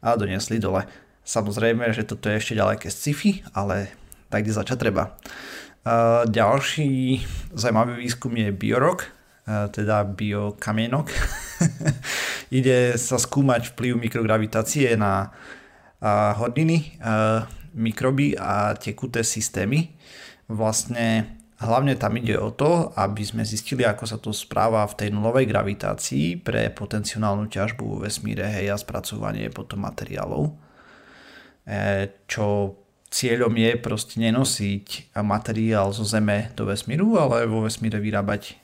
a 0.05 0.17
doniesli 0.17 0.61
dole. 0.61 0.85
Samozrejme, 1.25 1.89
že 1.97 2.05
toto 2.05 2.29
je 2.29 2.37
ešte 2.37 2.61
ďaleké 2.61 2.93
sci-fi, 2.93 3.41
ale 3.57 3.89
tak 4.29 4.45
kde 4.45 4.53
začať 4.53 4.77
treba. 4.81 5.17
Ďalší 6.29 7.21
zaujímavý 7.57 8.01
výskum 8.01 8.33
je 8.37 8.49
biorok, 8.53 9.09
teda 9.49 10.05
biokamienok. 10.05 11.13
Ide 12.59 12.97
sa 12.97 13.17
skúmať 13.21 13.73
vplyv 13.73 14.01
mikrogravitácie 14.09 14.97
na 14.97 15.33
hodiny, 16.41 17.01
mikroby 17.77 18.37
a 18.37 18.77
tekuté 18.77 19.25
systémy. 19.25 19.93
Vlastne 20.49 21.41
hlavne 21.65 21.97
tam 21.97 22.15
ide 22.21 22.37
o 22.37 22.53
to, 22.53 22.93
aby 22.95 23.25
sme 23.25 23.43
zistili, 23.45 23.83
ako 23.85 24.05
sa 24.05 24.19
to 24.21 24.31
správa 24.31 24.85
v 24.87 24.97
tej 24.97 25.09
nulovej 25.11 25.49
gravitácii 25.49 26.41
pre 26.41 26.69
potenciálnu 26.71 27.49
ťažbu 27.49 27.83
vo 27.85 27.99
vesmíre 28.05 28.47
hej, 28.49 28.73
a 28.73 28.77
spracovanie 28.77 29.51
potom 29.51 29.83
materiálov. 29.83 30.53
E, 31.65 32.13
čo 32.29 32.79
cieľom 33.09 33.55
je 33.55 33.73
proste 33.79 34.19
nenosiť 34.19 35.15
materiál 35.23 35.95
zo 35.95 36.03
Zeme 36.03 36.51
do 36.59 36.67
vesmíru, 36.67 37.15
ale 37.15 37.47
vo 37.47 37.63
vesmíre 37.63 38.03
vyrábať 38.03 38.59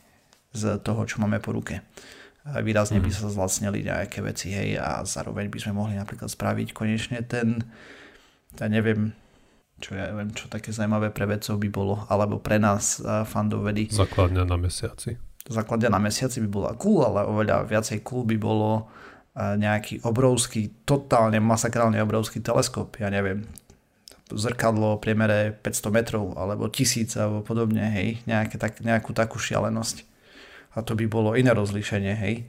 z 0.50 0.82
toho, 0.82 1.06
čo 1.06 1.22
máme 1.22 1.38
po 1.38 1.54
ruke. 1.54 1.86
Výrazne 2.42 2.98
by 2.98 3.12
mhm. 3.12 3.16
sa 3.16 3.28
zlacnili 3.30 3.86
nejaké 3.86 4.18
veci, 4.24 4.50
hej, 4.50 4.80
a 4.80 5.06
zároveň 5.06 5.46
by 5.52 5.58
sme 5.60 5.76
mohli 5.76 5.94
napríklad 5.94 6.32
spraviť 6.32 6.74
konečne 6.74 7.22
ten, 7.22 7.62
ja 8.58 8.66
neviem, 8.66 9.14
čo 9.80 9.96
ja 9.96 10.12
neviem, 10.12 10.30
čo 10.36 10.46
také 10.46 10.70
zaujímavé 10.70 11.10
pre 11.10 11.24
vedcov 11.24 11.56
by 11.56 11.68
bolo, 11.72 12.04
alebo 12.12 12.36
pre 12.38 12.60
nás 12.60 13.00
fandov 13.26 13.64
vedy. 13.64 13.88
Základňa 13.88 14.44
na 14.44 14.60
mesiaci. 14.60 15.16
Základňa 15.48 15.88
na 15.88 15.98
mesiaci 15.98 16.38
by 16.44 16.48
bola 16.52 16.70
cool, 16.76 17.02
ale 17.02 17.24
oveľa 17.24 17.64
viacej 17.64 18.04
cool 18.04 18.28
by 18.28 18.36
bolo 18.36 18.92
nejaký 19.34 20.04
obrovský, 20.04 20.84
totálne 20.84 21.40
masakrálne 21.40 21.96
obrovský 22.04 22.44
teleskop, 22.44 23.00
ja 23.00 23.08
neviem, 23.08 23.48
zrkadlo 24.30 24.98
v 24.98 25.02
priemere 25.02 25.38
500 25.58 25.90
metrov 25.90 26.38
alebo 26.38 26.70
tisíc 26.70 27.18
alebo 27.18 27.42
podobne, 27.42 27.82
hej, 27.90 28.22
nejaké, 28.30 28.62
tak, 28.62 28.78
nejakú 28.78 29.10
takú 29.10 29.42
šialenosť. 29.42 30.06
A 30.78 30.86
to 30.86 30.94
by 30.94 31.10
bolo 31.10 31.34
iné 31.34 31.50
rozlíšenie, 31.50 32.14
hej. 32.14 32.46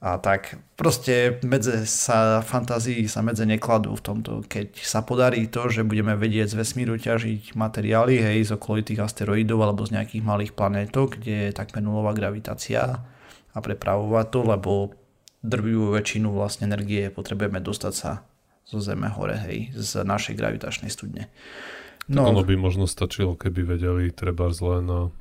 A 0.00 0.16
tak 0.16 0.56
proste 0.80 1.36
medze 1.44 1.84
sa, 1.84 2.40
fantázii 2.40 3.04
sa 3.04 3.20
medze 3.20 3.44
nekladú 3.44 3.92
v 3.92 4.00
tomto. 4.00 4.40
Keď 4.48 4.80
sa 4.80 5.04
podarí 5.04 5.44
to, 5.44 5.68
že 5.68 5.84
budeme 5.84 6.16
vedieť 6.16 6.56
z 6.56 6.58
vesmíru 6.64 6.96
ťažiť 6.96 7.52
materiály, 7.52 8.16
hej, 8.16 8.48
z 8.48 8.56
okolitých 8.56 9.04
asteroidov 9.04 9.60
alebo 9.60 9.84
z 9.84 10.00
nejakých 10.00 10.24
malých 10.24 10.52
planétok, 10.56 11.20
kde 11.20 11.52
je 11.52 11.56
takmer 11.56 11.84
nulová 11.84 12.16
gravitácia 12.16 13.04
a 13.52 13.58
prepravovať 13.60 14.26
to, 14.32 14.40
lebo 14.40 14.72
drvivú 15.44 15.92
väčšinu 15.92 16.32
vlastne 16.32 16.64
energie 16.64 17.12
potrebujeme 17.12 17.60
dostať 17.60 17.92
sa 17.92 18.24
zo 18.64 18.80
Zeme 18.80 19.12
hore, 19.12 19.36
hej, 19.36 19.76
z 19.76 20.00
našej 20.00 20.32
gravitačnej 20.32 20.88
studne. 20.88 21.28
No, 22.08 22.24
tak 22.24 22.32
ono 22.32 22.42
by 22.48 22.54
možno 22.56 22.88
stačilo, 22.88 23.36
keby 23.36 23.76
vedeli 23.76 24.08
treba 24.16 24.48
len 24.48 25.12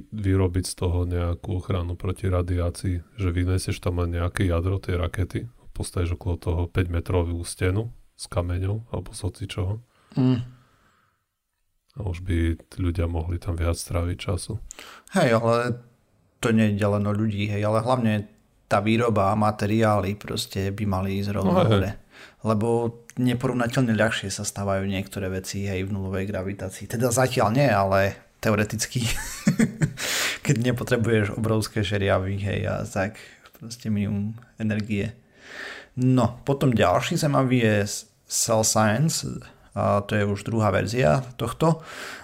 vyrobiť 0.00 0.64
z 0.64 0.74
toho 0.78 1.04
nejakú 1.04 1.60
ochranu 1.60 1.98
proti 1.98 2.32
radiácii, 2.32 3.20
že 3.20 3.28
vynesieš 3.28 3.82
tam 3.84 4.00
len 4.00 4.16
nejaké 4.16 4.48
jadro 4.48 4.80
tej 4.80 4.96
rakety, 4.96 5.50
postavíš 5.76 6.16
okolo 6.16 6.36
toho 6.40 6.62
5 6.70 6.88
metrovú 6.88 7.36
stenu 7.44 7.92
s 8.16 8.24
kameňou 8.30 8.88
alebo 8.88 9.12
z 9.12 9.44
čoho. 9.44 9.84
Mm. 10.16 10.40
A 11.92 12.00
už 12.08 12.24
by 12.24 12.56
ľudia 12.80 13.04
mohli 13.04 13.36
tam 13.36 13.52
viac 13.52 13.76
stráviť 13.76 14.16
času. 14.16 14.56
Hej, 15.12 15.36
ale 15.36 15.84
to 16.40 16.48
nie 16.56 16.72
je 16.72 16.86
len 16.88 17.04
o 17.04 17.12
ľudí, 17.12 17.52
hej, 17.52 17.60
ale 17.68 17.84
hlavne 17.84 18.24
tá 18.64 18.80
výroba 18.80 19.28
a 19.28 19.36
materiály 19.36 20.16
proste 20.16 20.72
by 20.72 20.84
mali 20.88 21.20
ísť 21.20 21.36
rovno 21.36 21.52
no, 21.52 21.60
hore 21.60 22.02
lebo 22.42 23.02
neporovnateľne 23.18 23.94
ľahšie 23.94 24.28
sa 24.32 24.42
stávajú 24.42 24.86
niektoré 24.86 25.30
veci 25.30 25.68
aj 25.70 25.86
v 25.86 25.92
nulovej 25.94 26.24
gravitácii. 26.26 26.90
Teda 26.90 27.14
zatiaľ 27.14 27.54
nie, 27.54 27.68
ale 27.68 28.18
teoreticky, 28.42 29.06
keď 30.46 30.56
nepotrebuješ 30.72 31.36
obrovské 31.36 31.82
žeriavy, 31.86 32.38
hej, 32.38 32.60
a 32.68 32.82
tak 32.86 33.18
proste 33.56 33.88
minimum 33.88 34.34
energie. 34.58 35.14
No, 35.96 36.40
potom 36.42 36.72
ďalší 36.72 37.20
zaujímavý 37.20 37.58
je 37.62 37.76
Cell 38.24 38.64
Science, 38.64 39.28
a 39.72 40.04
to 40.04 40.16
je 40.16 40.24
už 40.24 40.44
druhá 40.44 40.68
verzia 40.68 41.24
tohto. 41.40 41.80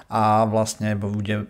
A 0.09 0.49
vlastne 0.49 0.97
bude, 0.97 1.49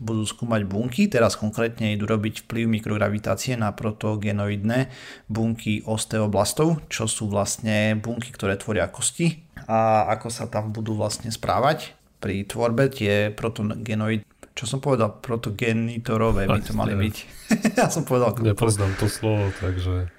budú 0.00 0.24
skúmať 0.24 0.64
bunky, 0.64 1.12
teraz 1.12 1.36
konkrétne 1.36 1.92
idú 1.92 2.08
robiť 2.08 2.48
vplyv 2.48 2.80
mikrogravitácie 2.80 3.56
na 3.60 3.68
protogenoidné 3.76 4.88
bunky 5.28 5.84
osteoblastov, 5.84 6.88
čo 6.88 7.04
sú 7.04 7.28
vlastne 7.28 7.96
bunky, 8.00 8.32
ktoré 8.32 8.56
tvoria 8.56 8.88
kosti. 8.88 9.44
A 9.68 10.08
ako 10.08 10.32
sa 10.32 10.48
tam 10.48 10.72
budú 10.72 10.96
vlastne 10.96 11.28
správať 11.28 11.92
pri 12.18 12.48
tvorbe 12.48 12.88
tie 12.88 13.28
protogenoid 13.28 14.24
čo 14.58 14.66
som 14.66 14.82
povedal, 14.82 15.22
protogenitorové 15.22 16.50
by 16.50 16.60
to 16.66 16.74
mali 16.74 16.98
byť. 16.98 17.16
ja 17.78 17.86
som 17.86 18.02
povedal... 18.02 18.34
Nepoznám 18.42 18.90
to 18.98 19.06
slovo, 19.06 19.54
takže... 19.62 20.10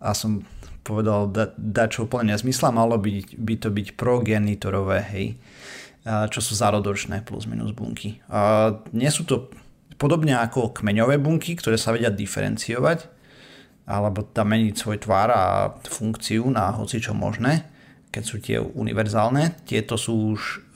A 0.00 0.16
som 0.16 0.40
povedal 0.80 1.28
da, 1.28 1.52
da 1.60 1.84
čo 1.84 2.08
úplne 2.08 2.32
nezmysla, 2.32 2.72
malo 2.72 2.96
by, 2.96 3.20
by 3.36 3.54
to 3.60 3.68
byť 3.68 3.88
progenitorové, 4.00 4.98
hej, 5.12 5.26
čo 6.08 6.40
sú 6.40 6.56
zárodočné 6.56 7.20
plus 7.28 7.44
minus 7.44 7.76
bunky. 7.76 8.18
A 8.32 8.72
nie 8.96 9.12
sú 9.12 9.28
to 9.28 9.52
podobne 10.00 10.32
ako 10.34 10.72
kmeňové 10.72 11.20
bunky, 11.20 11.54
ktoré 11.54 11.76
sa 11.76 11.92
vedia 11.92 12.08
diferenciovať, 12.08 13.04
alebo 13.84 14.24
tam 14.24 14.56
meniť 14.56 14.74
svoj 14.74 14.98
tvár 15.04 15.28
a 15.28 15.44
funkciu 15.84 16.48
na 16.48 16.72
hoci 16.72 17.04
čo 17.04 17.12
možné, 17.12 17.69
keď 18.10 18.22
sú 18.26 18.36
tie 18.42 18.58
univerzálne. 18.58 19.54
Tieto 19.62 19.94
sú 19.94 20.34
už 20.34 20.66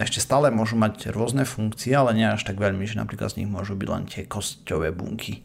ešte 0.00 0.24
stále 0.24 0.48
môžu 0.48 0.80
mať 0.80 1.12
rôzne 1.12 1.44
funkcie, 1.44 1.92
ale 1.92 2.16
nie 2.16 2.24
až 2.24 2.48
tak 2.48 2.56
veľmi, 2.56 2.88
že 2.88 2.96
napríklad 2.96 3.36
z 3.36 3.44
nich 3.44 3.50
môžu 3.52 3.76
byť 3.76 3.88
len 3.92 4.04
tie 4.08 4.24
kosťové 4.24 4.88
bunky. 4.96 5.44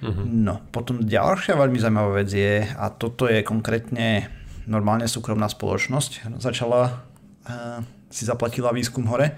Uh-huh. 0.00 0.24
No, 0.24 0.62
potom 0.70 1.04
ďalšia 1.04 1.58
veľmi 1.58 1.76
zaujímavá 1.76 2.22
vec 2.22 2.30
je, 2.30 2.64
a 2.64 2.86
toto 2.88 3.26
je 3.28 3.42
konkrétne 3.42 4.30
normálne 4.64 5.10
súkromná 5.10 5.50
spoločnosť, 5.50 6.38
začala, 6.38 7.02
uh, 7.44 7.82
si 8.08 8.22
zaplatila 8.22 8.70
výskum 8.70 9.04
hore, 9.10 9.34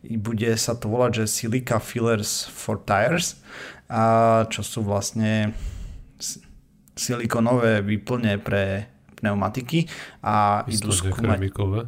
bude 0.00 0.54
sa 0.54 0.78
to 0.78 0.86
volať, 0.86 1.24
že 1.24 1.32
Silica 1.34 1.82
Fillers 1.82 2.46
for 2.46 2.78
Tires, 2.86 3.42
a 3.90 4.46
čo 4.48 4.62
sú 4.62 4.80
vlastne 4.86 5.52
silikonové 6.94 7.82
výplne 7.82 8.38
pre 8.38 8.93
pneumatiky 9.24 9.88
a 10.20 10.68
idú 10.68 10.92
skúmať... 10.92 11.40
Kremikové? 11.40 11.80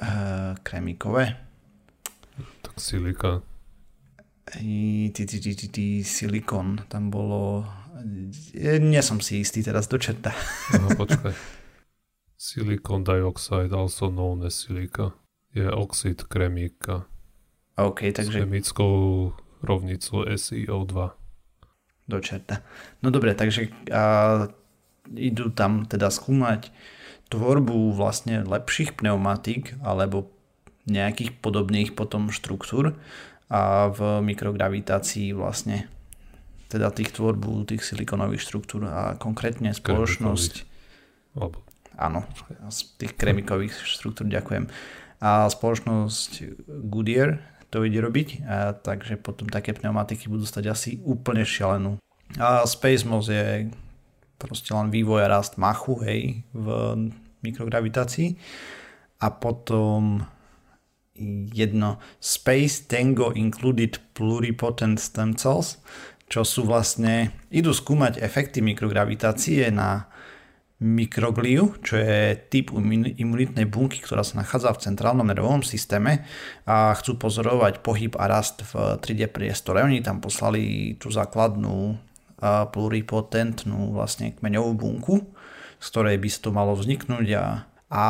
Uh, 0.00 0.56
kremikové? 0.64 1.36
Tak 2.64 2.80
silika 2.80 3.44
ty, 4.50 5.26
ty, 5.26 5.26
ty, 5.26 5.54
ty, 5.54 5.68
ty, 5.68 6.04
silikon, 6.04 6.80
tam 6.88 7.10
bolo... 7.10 7.66
Nie 8.80 9.02
som 9.02 9.18
si 9.18 9.42
istý 9.42 9.60
teraz 9.60 9.90
do 9.90 9.98
čerta. 9.98 10.30
No, 10.78 10.94
počkaj. 10.94 11.34
Silicon 12.38 13.02
dioxide, 13.02 13.74
also 13.74 14.08
known 14.14 14.46
as 14.46 14.54
silica, 14.54 15.10
je 15.50 15.66
oxid 15.66 16.22
kremíka. 16.30 17.10
OK, 17.74 18.14
takže... 18.14 18.38
S 18.38 18.42
chemickou 18.46 18.94
rovnicou 19.58 20.22
SiO2. 20.22 20.94
Do 22.08 22.18
čerta. 22.22 22.62
No 23.02 23.10
dobre, 23.10 23.34
takže 23.34 23.74
a, 23.90 24.46
idú 25.14 25.48
tam 25.52 25.88
teda 25.88 26.12
skúmať 26.12 26.72
tvorbu 27.28 27.92
vlastne 27.92 28.44
lepších 28.44 28.96
pneumatík 28.96 29.76
alebo 29.84 30.32
nejakých 30.88 31.36
podobných 31.44 31.92
potom 31.92 32.32
štruktúr 32.32 32.96
a 33.52 33.92
v 33.92 34.24
mikrogravitácii 34.24 35.36
vlastne 35.36 35.88
teda 36.68 36.92
tých 36.92 37.16
tvorbu 37.16 37.64
tých 37.68 37.84
silikonových 37.84 38.44
štruktúr 38.44 38.88
a 38.88 39.16
konkrétne 39.16 39.72
spoločnosť. 39.72 40.52
Alebo... 41.36 41.64
áno, 41.96 42.24
z 42.68 42.78
tých 43.00 43.16
kremikových 43.16 43.72
štruktúr 43.84 44.28
ďakujem. 44.28 44.68
A 45.24 45.48
spoločnosť 45.48 46.60
Goodyear 46.68 47.40
to 47.68 47.84
ide 47.84 48.00
robiť 48.00 48.48
a 48.48 48.72
takže 48.72 49.20
potom 49.20 49.48
také 49.48 49.76
pneumatiky 49.76 50.28
budú 50.28 50.44
stať 50.48 50.72
asi 50.72 50.90
úplne 51.04 51.44
šialenú. 51.44 52.00
A 52.36 52.64
SpaceMOS 52.64 53.32
je 53.32 53.72
proste 54.38 54.70
len 54.72 54.88
vývoj 54.94 55.26
a 55.26 55.32
rast 55.34 55.58
machu 55.58 55.98
hej 56.06 56.46
v 56.54 56.66
mikrogravitácii 57.42 58.38
a 59.18 59.26
potom 59.34 60.22
jedno 61.50 61.98
Space 62.22 62.86
Tango 62.86 63.34
Included 63.34 63.98
Pluripotent 64.14 65.02
Stem 65.02 65.34
Cells, 65.34 65.82
čo 66.30 66.46
sú 66.46 66.62
vlastne, 66.62 67.34
idú 67.50 67.74
skúmať 67.74 68.22
efekty 68.22 68.62
mikrogravitácie 68.62 69.74
na 69.74 70.06
mikrogliu, 70.78 71.74
čo 71.82 71.98
je 71.98 72.38
typ 72.54 72.70
imunitnej 72.70 73.66
bunky, 73.66 73.98
ktorá 73.98 74.22
sa 74.22 74.38
nachádza 74.38 74.70
v 74.78 74.82
centrálnom 74.86 75.26
nervovom 75.26 75.66
systéme 75.66 76.22
a 76.70 76.94
chcú 76.94 77.18
pozorovať 77.18 77.82
pohyb 77.82 78.14
a 78.14 78.30
rast 78.30 78.62
v 78.62 78.94
3D 79.02 79.26
priestore. 79.26 79.82
Oni 79.82 79.98
tam 79.98 80.22
poslali 80.22 80.94
tú 80.94 81.10
základnú 81.10 81.98
pluripotentnú 82.42 83.92
vlastne 83.92 84.34
kmeňovú 84.38 84.72
bunku, 84.78 85.16
z 85.78 85.86
ktorej 85.90 86.16
by 86.18 86.28
to 86.30 86.50
malo 86.54 86.72
vzniknúť 86.78 87.26
a, 87.34 87.44
a 87.90 88.04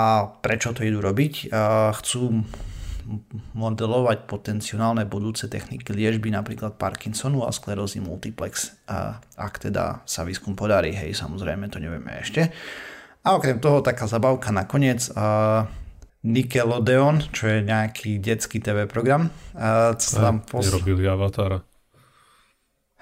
prečo 0.44 0.76
to 0.76 0.84
idú 0.84 1.00
robiť. 1.00 1.52
A 1.52 1.92
chcú 1.96 2.44
modelovať 3.56 4.28
potenciálne 4.28 5.08
budúce 5.08 5.48
techniky 5.48 5.96
liečby 5.96 6.28
napríklad 6.28 6.76
Parkinsonu 6.76 7.48
a 7.48 7.50
sklerózy 7.56 8.04
multiplex, 8.04 8.76
a 8.84 9.16
ak 9.40 9.64
teda 9.64 10.04
sa 10.04 10.28
výskum 10.28 10.52
podarí, 10.52 10.92
hej, 10.92 11.16
samozrejme, 11.16 11.72
to 11.72 11.80
nevieme 11.80 12.12
ešte. 12.20 12.52
A 13.24 13.36
okrem 13.36 13.58
toho 13.58 13.80
taká 13.80 14.04
zabavka 14.04 14.52
nakoniec, 14.52 15.08
a 15.16 15.64
Nickelodeon, 16.18 17.30
čo 17.30 17.46
je 17.48 17.58
nejaký 17.64 18.18
detský 18.18 18.58
TV 18.60 18.84
program, 18.90 19.30
a 19.56 19.94
co 19.96 20.06
sa 20.18 20.20
tam 20.28 20.44
pos... 20.44 20.68
robili 20.68 21.06
Avatara. 21.08 21.64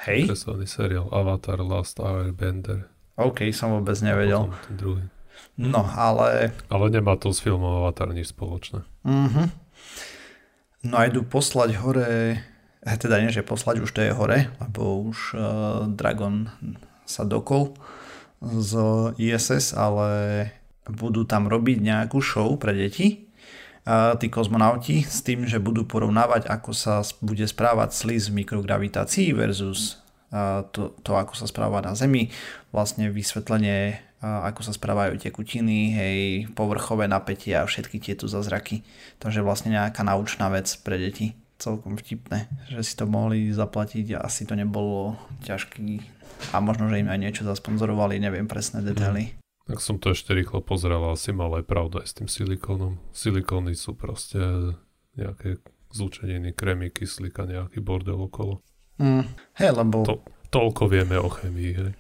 Hej? 0.05 0.29
Kreslený 0.29 0.69
seriál 0.69 1.09
Avatar 1.09 1.65
Last 1.65 1.97
Airbender. 1.97 2.93
OK, 3.17 3.49
som 3.57 3.73
vôbec 3.73 3.97
nevedel. 4.05 4.53
ten 4.69 4.76
druhý. 4.76 5.05
No, 5.57 5.88
ale... 5.88 6.53
Ale 6.69 6.93
nemá 6.93 7.17
to 7.17 7.33
s 7.33 7.41
filmom 7.41 7.81
Avatar 7.81 8.12
nič 8.12 8.37
spoločné. 8.37 8.85
Uh-huh. 9.09 9.49
No 10.85 10.95
a 11.00 11.09
idú 11.09 11.25
poslať 11.25 11.81
hore, 11.81 12.38
eh, 12.85 12.97
teda 13.00 13.25
nie, 13.25 13.33
že 13.33 13.41
poslať, 13.41 13.81
už 13.81 13.91
to 13.91 14.05
je 14.05 14.12
hore, 14.12 14.53
lebo 14.61 15.09
už 15.09 15.33
uh, 15.33 15.43
Dragon 15.88 16.53
sa 17.09 17.25
dokol 17.25 17.73
z 18.45 18.73
ISS, 19.17 19.73
ale 19.73 20.09
budú 20.87 21.25
tam 21.26 21.50
robiť 21.50 21.83
nejakú 21.83 22.21
show 22.23 22.55
pre 22.61 22.76
deti, 22.76 23.25
tí 24.19 24.26
kozmonauti, 24.26 25.07
s 25.07 25.23
tým, 25.23 25.47
že 25.47 25.62
budú 25.62 25.87
porovnávať, 25.87 26.50
ako 26.50 26.75
sa 26.75 27.07
bude 27.23 27.47
správať 27.47 27.95
slis 27.95 28.26
v 28.26 28.43
mikrogravitácii 28.43 29.31
versus 29.31 30.02
to, 30.75 30.90
to, 31.07 31.14
ako 31.14 31.38
sa 31.38 31.47
správa 31.47 31.78
na 31.78 31.95
Zemi, 31.95 32.35
vlastne 32.75 33.07
vysvetlenie 33.14 34.07
ako 34.26 34.64
sa 34.64 34.73
správajú 34.73 35.21
tekutiny, 35.21 35.93
hej, 35.93 36.21
povrchové 36.57 37.05
napätie 37.05 37.52
a 37.52 37.69
všetky 37.69 38.00
tieto 38.00 38.25
zazraky. 38.26 38.81
Takže 39.21 39.45
vlastne 39.45 39.76
nejaká 39.76 40.00
naučná 40.02 40.49
vec 40.49 40.73
pre 40.81 40.97
deti. 40.97 41.37
Celkom 41.57 41.97
vtipné, 41.97 42.52
že 42.69 42.85
si 42.85 42.93
to 43.00 43.09
mohli 43.09 43.49
zaplatiť 43.49 44.21
a 44.21 44.28
asi 44.28 44.45
to 44.45 44.52
nebolo 44.52 45.16
ťažký 45.40 46.05
a 46.52 46.61
možno, 46.61 46.93
že 46.93 47.00
im 47.00 47.09
aj 47.09 47.16
niečo 47.16 47.43
zasponzorovali, 47.49 48.21
neviem 48.21 48.45
presné 48.45 48.85
detaily. 48.85 49.33
Tak 49.66 49.82
som 49.82 49.99
to 49.99 50.14
ešte 50.14 50.30
rýchlo 50.30 50.62
pozrel 50.62 51.02
asi 51.11 51.35
mal 51.35 51.50
aj 51.58 51.66
pravdu 51.66 51.99
aj 51.99 52.06
s 52.06 52.14
tým 52.14 52.30
silikónom. 52.30 53.02
Silikóny 53.11 53.75
sú 53.75 53.99
proste 53.99 54.38
nejaké 55.18 55.58
zlúčeniny, 55.90 56.54
krémy, 56.54 56.94
kyslíka, 56.94 57.50
nejaký 57.50 57.82
bordel 57.82 58.20
okolo. 58.30 58.62
Mm, 59.02 59.26
hej, 59.58 59.70
lebo... 59.75 60.06
To, 60.06 60.14
toľko 60.54 60.87
vieme 60.87 61.18
o 61.18 61.26
chemii, 61.26 61.73
hej. 61.75 61.92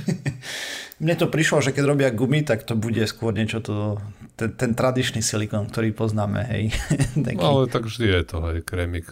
Mne 1.02 1.14
to 1.16 1.32
prišlo, 1.32 1.64
že 1.64 1.72
keď 1.72 1.84
robia 1.88 2.10
gumy, 2.12 2.44
tak 2.44 2.62
to 2.68 2.76
bude 2.76 3.00
skôr 3.08 3.32
niečo 3.32 3.64
to, 3.64 3.98
ten, 4.36 4.52
ten 4.52 4.76
tradičný 4.76 5.24
silikon, 5.24 5.66
ktorý 5.66 5.90
poznáme, 5.96 6.44
hej. 6.54 6.64
Taký... 7.26 7.40
No, 7.40 7.66
ale 7.66 7.72
tak 7.72 7.88
vždy 7.88 8.06
je 8.06 8.22
to, 8.28 8.38
hej, 8.52 8.58
kremik 8.62 9.08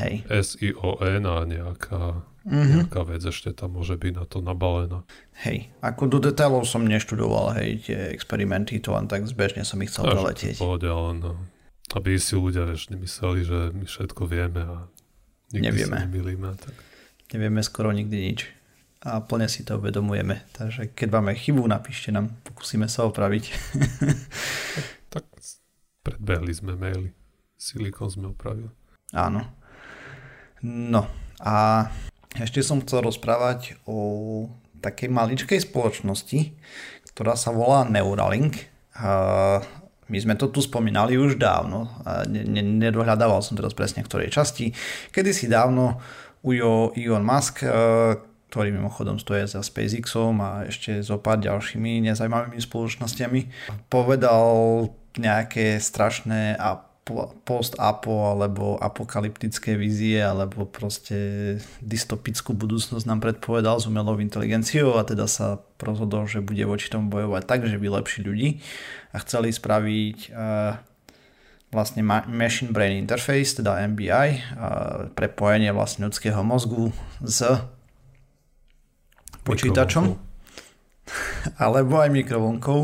hej. 0.00 0.24
S-I-O-N 0.28 1.24
a 1.24 1.36
nejaká, 1.44 2.24
mm-hmm. 2.46 2.84
nejaká 2.84 3.02
vec 3.08 3.22
ešte 3.24 3.50
tam 3.56 3.80
môže 3.80 3.96
byť 3.96 4.12
na 4.14 4.24
to 4.28 4.44
nabalená. 4.44 5.02
Hej, 5.44 5.72
ako 5.80 6.08
do 6.12 6.18
detailov 6.20 6.68
som 6.68 6.84
neštudoval, 6.84 7.56
hej, 7.58 7.88
tie 7.88 7.98
experimenty, 8.12 8.78
to 8.78 8.92
len 8.94 9.08
tak 9.08 9.24
zbežne 9.24 9.64
som 9.64 9.80
ich 9.80 9.90
chcel 9.90 10.08
preletieť. 10.12 10.60
Pohode, 10.60 10.88
ale 10.88 11.10
no, 11.18 11.32
aby 11.96 12.16
si 12.16 12.36
ľudia 12.36 12.68
vieš, 12.68 12.92
nemysleli, 12.92 13.40
že 13.44 13.58
my 13.72 13.84
všetko 13.88 14.22
vieme 14.28 14.62
a 14.62 14.76
nikdy 15.52 15.68
Nevieme. 15.68 15.96
sa 15.96 16.04
nemýlime. 16.06 16.50
Tak... 16.56 16.74
Nevieme 17.34 17.60
skoro 17.64 17.90
nikdy 17.90 18.16
nič 18.30 18.40
a 19.04 19.20
plne 19.20 19.46
si 19.52 19.68
to 19.68 19.76
uvedomujeme. 19.76 20.48
Takže 20.56 20.96
keď 20.96 21.20
máme 21.20 21.36
chybu, 21.36 21.60
napíšte 21.68 22.08
nám, 22.08 22.32
pokúsime 22.40 22.88
sa 22.88 23.04
opraviť. 23.04 23.44
tak 25.12 25.28
predbehli 26.00 26.52
sme 26.56 26.72
maily. 26.74 27.12
Silikon 27.60 28.08
sme 28.08 28.26
opravili. 28.32 28.72
Áno. 29.12 29.44
No 30.64 31.04
a 31.44 31.86
ešte 32.38 32.60
som 32.62 32.82
chcel 32.82 33.06
rozprávať 33.06 33.78
o 33.86 34.48
takej 34.82 35.08
maličkej 35.08 35.64
spoločnosti, 35.64 36.54
ktorá 37.14 37.38
sa 37.38 37.54
volá 37.54 37.86
Neuralink. 37.86 38.68
My 40.04 40.18
sme 40.20 40.36
to 40.36 40.52
tu 40.52 40.60
spomínali 40.60 41.16
už 41.16 41.40
dávno. 41.40 41.88
Nedohľadával 42.54 43.40
som 43.40 43.56
teraz 43.56 43.72
presne 43.72 44.04
ktorej 44.04 44.34
časti. 44.34 44.74
Kedysi 45.08 45.48
dávno 45.48 46.02
ujo 46.44 46.92
Elon 46.98 47.24
Musk 47.24 47.64
ktorý 48.54 48.70
mimochodom 48.70 49.18
stojí 49.18 49.50
za 49.50 49.66
SpaceXom 49.66 50.38
a 50.38 50.70
ešte 50.70 51.02
so 51.02 51.18
pár 51.18 51.42
ďalšími 51.42 52.06
nezajímavými 52.06 52.62
spoločnosťami, 52.62 53.40
povedal 53.90 54.46
nejaké 55.18 55.82
strašné 55.82 56.54
a 56.54 56.78
post-apo 57.44 58.32
alebo 58.32 58.80
apokalyptické 58.80 59.76
vízie 59.76 60.24
alebo 60.24 60.64
proste 60.64 61.60
dystopickú 61.84 62.56
budúcnosť 62.56 63.04
nám 63.04 63.20
predpovedal 63.20 63.76
s 63.76 63.84
umelou 63.84 64.16
inteligenciou 64.16 64.96
a 64.96 65.04
teda 65.04 65.28
sa 65.28 65.60
rozhodol, 65.76 66.24
že 66.24 66.40
bude 66.40 66.64
voči 66.64 66.88
tomu 66.88 67.12
bojovať 67.12 67.44
tak, 67.44 67.68
že 67.68 67.76
vylepší 67.76 68.24
ľudí 68.24 68.64
a 69.12 69.20
chceli 69.20 69.52
spraviť 69.52 70.18
uh, 70.32 70.80
vlastne 71.68 72.00
Machine 72.08 72.72
Brain 72.72 73.04
Interface, 73.04 73.60
teda 73.60 73.84
MBI, 73.92 74.28
uh, 74.56 75.12
prepojenie 75.12 75.76
vlastne 75.76 76.08
ľudského 76.08 76.40
mozgu 76.40 76.88
s 77.20 77.44
počítačom, 79.44 80.16
alebo 81.64 82.00
aj 82.00 82.08
mikrovlnkou, 82.08 82.80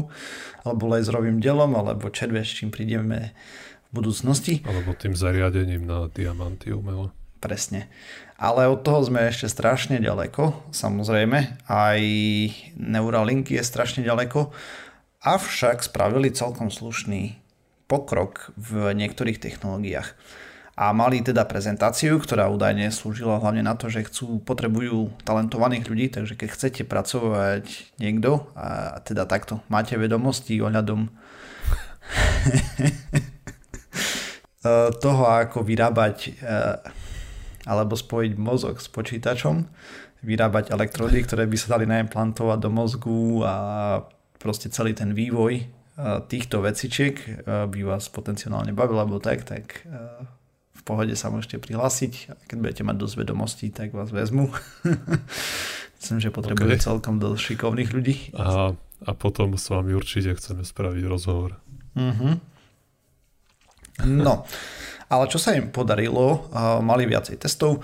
alebo 0.68 0.82
laserovým 0.92 1.40
delom, 1.40 1.72
alebo 1.72 2.12
červe, 2.12 2.44
s 2.44 2.52
čím 2.52 2.68
prídeme 2.68 3.32
v 3.90 3.92
budúcnosti. 3.92 4.62
Alebo 4.62 4.94
tým 4.94 5.18
zariadením 5.18 5.84
na 5.84 6.06
diamanty 6.06 6.70
umelé. 6.70 7.10
Presne. 7.42 7.90
Ale 8.40 8.68
od 8.68 8.84
toho 8.86 9.04
sme 9.04 9.28
ešte 9.28 9.48
strašne 9.50 10.00
ďaleko, 10.00 10.72
samozrejme. 10.72 11.66
Aj 11.68 12.00
Neuralink 12.76 13.52
je 13.52 13.60
strašne 13.60 14.06
ďaleko. 14.06 14.52
Avšak 15.20 15.84
spravili 15.84 16.32
celkom 16.32 16.72
slušný 16.72 17.36
pokrok 17.88 18.54
v 18.56 18.94
niektorých 18.94 19.42
technológiách 19.42 20.14
a 20.80 20.96
mali 20.96 21.20
teda 21.20 21.44
prezentáciu, 21.44 22.16
ktorá 22.16 22.48
údajne 22.48 22.88
slúžila 22.88 23.36
hlavne 23.36 23.60
na 23.60 23.76
to, 23.76 23.92
že 23.92 24.08
chcú, 24.08 24.40
potrebujú 24.40 25.12
talentovaných 25.28 25.84
ľudí, 25.84 26.06
takže 26.08 26.40
keď 26.40 26.48
chcete 26.56 26.82
pracovať 26.88 27.64
niekto 28.00 28.48
a 28.56 28.96
teda 29.04 29.28
takto 29.28 29.60
máte 29.68 30.00
vedomosti 30.00 30.56
ohľadom 30.56 31.12
toho, 35.00 35.24
ako 35.24 35.64
vyrábať 35.64 36.16
eh, 36.28 36.76
alebo 37.64 37.96
spojiť 37.96 38.32
mozog 38.36 38.76
s 38.80 38.92
počítačom, 38.92 39.64
vyrábať 40.20 40.72
elektrody, 40.72 41.24
ktoré 41.24 41.48
by 41.48 41.56
sa 41.56 41.76
dali 41.76 41.88
naimplantovať 41.88 42.58
do 42.60 42.70
mozgu 42.72 43.44
a 43.44 43.56
proste 44.36 44.68
celý 44.68 44.92
ten 44.92 45.16
vývoj 45.16 45.52
eh, 45.56 45.64
týchto 46.28 46.60
vecičiek 46.60 47.16
eh, 47.16 47.64
by 47.64 47.80
vás 47.88 48.12
potenciálne 48.12 48.76
bavil, 48.76 49.00
alebo 49.00 49.16
tak, 49.16 49.48
tak 49.48 49.84
v 50.80 50.82
pohode 50.88 51.12
sa 51.12 51.28
môžete 51.28 51.60
prihlásiť. 51.60 52.32
Keď 52.48 52.56
budete 52.56 52.82
mať 52.84 52.96
dosť 52.96 53.14
vedomostí, 53.20 53.66
tak 53.68 53.92
vás 53.92 54.08
vezmu. 54.08 54.48
Myslím, 56.00 56.18
že 56.24 56.32
potrebujú 56.32 56.72
okay. 56.72 56.80
celkom 56.80 57.20
dosť 57.20 57.52
šikovných 57.52 57.90
ľudí. 57.92 58.32
A, 58.32 58.72
a 59.04 59.10
potom 59.12 59.60
s 59.60 59.68
vami 59.68 59.92
určite 59.92 60.32
chceme 60.40 60.64
spraviť 60.64 61.04
rozhovor. 61.04 61.60
Uh-huh. 61.92 62.40
No, 64.06 64.46
ale 65.10 65.24
čo 65.26 65.36
sa 65.42 65.56
im 65.56 65.74
podarilo, 65.74 66.48
mali 66.80 67.04
viacej 67.08 67.40
testov, 67.40 67.82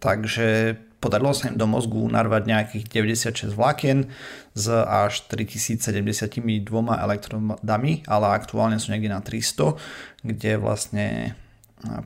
takže 0.00 0.80
Podarilo 0.96 1.30
sa 1.36 1.52
im 1.52 1.60
do 1.60 1.68
mozgu 1.68 2.08
narvať 2.08 2.42
nejakých 2.48 2.84
96 2.88 3.52
vlákien 3.52 4.10
s 4.56 4.66
až 4.72 5.28
3072 5.28 6.66
elektrodami, 6.72 8.00
ale 8.08 8.26
aktuálne 8.32 8.80
sú 8.80 8.96
niekde 8.96 9.12
na 9.12 9.20
300, 9.20 9.76
kde 10.24 10.56
vlastne 10.56 11.36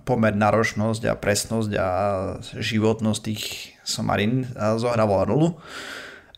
pomer 0.02 0.34
náročnosť 0.34 1.02
a 1.06 1.14
presnosť 1.14 1.70
a 1.78 1.88
životnosť 2.58 3.20
tých 3.22 3.72
somarín 3.86 4.50
zohrávala 4.58 5.24
rolu. 5.30 5.56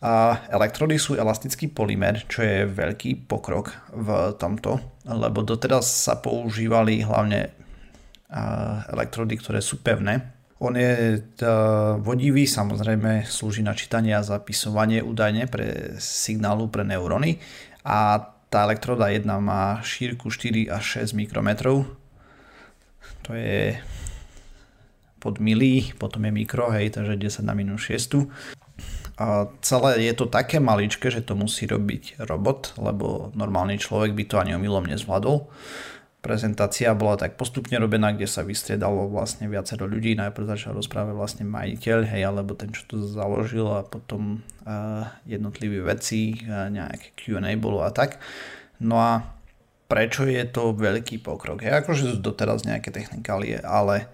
Elektrody 0.03 0.99
sú 0.99 1.15
elastický 1.15 1.71
polymer, 1.71 2.27
čo 2.27 2.43
je 2.43 2.67
veľký 2.67 3.31
pokrok 3.31 3.71
v 3.95 4.35
tomto, 4.35 4.99
lebo 5.07 5.47
doteraz 5.47 5.87
sa 5.87 6.19
používali 6.19 7.07
hlavne 7.07 7.55
elektrody, 8.91 9.39
ktoré 9.39 9.63
sú 9.63 9.79
pevné, 9.79 10.43
on 10.63 10.79
je 10.79 11.19
vodivý, 12.07 12.47
samozrejme 12.47 13.27
slúži 13.27 13.67
na 13.67 13.75
čítanie 13.75 14.15
a 14.15 14.23
zapisovanie 14.23 15.03
údajne 15.03 15.51
pre 15.51 15.99
signálu 15.99 16.71
pre 16.71 16.87
neurony 16.87 17.43
a 17.83 18.23
tá 18.47 18.63
elektroda 18.63 19.11
1 19.11 19.27
má 19.43 19.83
šírku 19.83 20.31
4 20.31 20.71
až 20.71 21.03
6 21.03 21.19
mikrometrov. 21.19 21.83
To 23.27 23.31
je 23.35 23.75
pod 25.19 25.43
milí, 25.43 25.91
potom 25.99 26.23
je 26.27 26.31
mikro, 26.31 26.71
hej, 26.71 26.95
takže 26.95 27.43
10 27.43 27.43
na 27.43 27.59
minus 27.59 27.91
6. 27.91 28.23
Celé 29.61 29.91
je 30.09 30.15
to 30.17 30.27
také 30.27 30.57
maličké, 30.57 31.13
že 31.13 31.21
to 31.21 31.37
musí 31.37 31.69
robiť 31.69 32.25
robot, 32.25 32.81
lebo 32.81 33.31
normálny 33.37 33.77
človek 33.77 34.17
by 34.17 34.25
to 34.25 34.37
ani 34.41 34.57
omylom 34.57 34.89
nezvládol 34.89 35.53
prezentácia 36.23 36.95
bola 36.95 37.19
tak 37.19 37.35
postupne 37.35 37.75
robená, 37.83 38.15
kde 38.15 38.31
sa 38.31 38.47
vystriedalo 38.47 39.11
vlastne 39.11 39.51
viacero 39.51 39.91
ľudí. 39.91 40.15
Najprv 40.15 40.55
začal 40.55 40.79
rozprávať 40.79 41.15
vlastne 41.19 41.45
majiteľ, 41.51 41.99
hej, 42.07 42.23
alebo 42.23 42.55
ten, 42.55 42.71
čo 42.71 42.87
to 42.87 43.03
založil 43.03 43.67
a 43.67 43.83
potom 43.83 44.39
uh, 44.63 45.11
jednotliví 45.27 45.83
veci, 45.83 46.39
uh, 46.47 46.71
nejaké 46.71 47.19
Q&A 47.19 47.59
bolo 47.59 47.83
a 47.83 47.91
tak. 47.91 48.23
No 48.79 49.03
a 49.03 49.35
prečo 49.91 50.23
je 50.23 50.47
to 50.47 50.71
veľký 50.73 51.19
pokrok? 51.27 51.67
Je 51.67 51.75
akože 51.75 52.15
sú 52.15 52.17
doteraz 52.23 52.63
nejaké 52.63 52.95
technikálie, 52.95 53.59
ale 53.59 54.07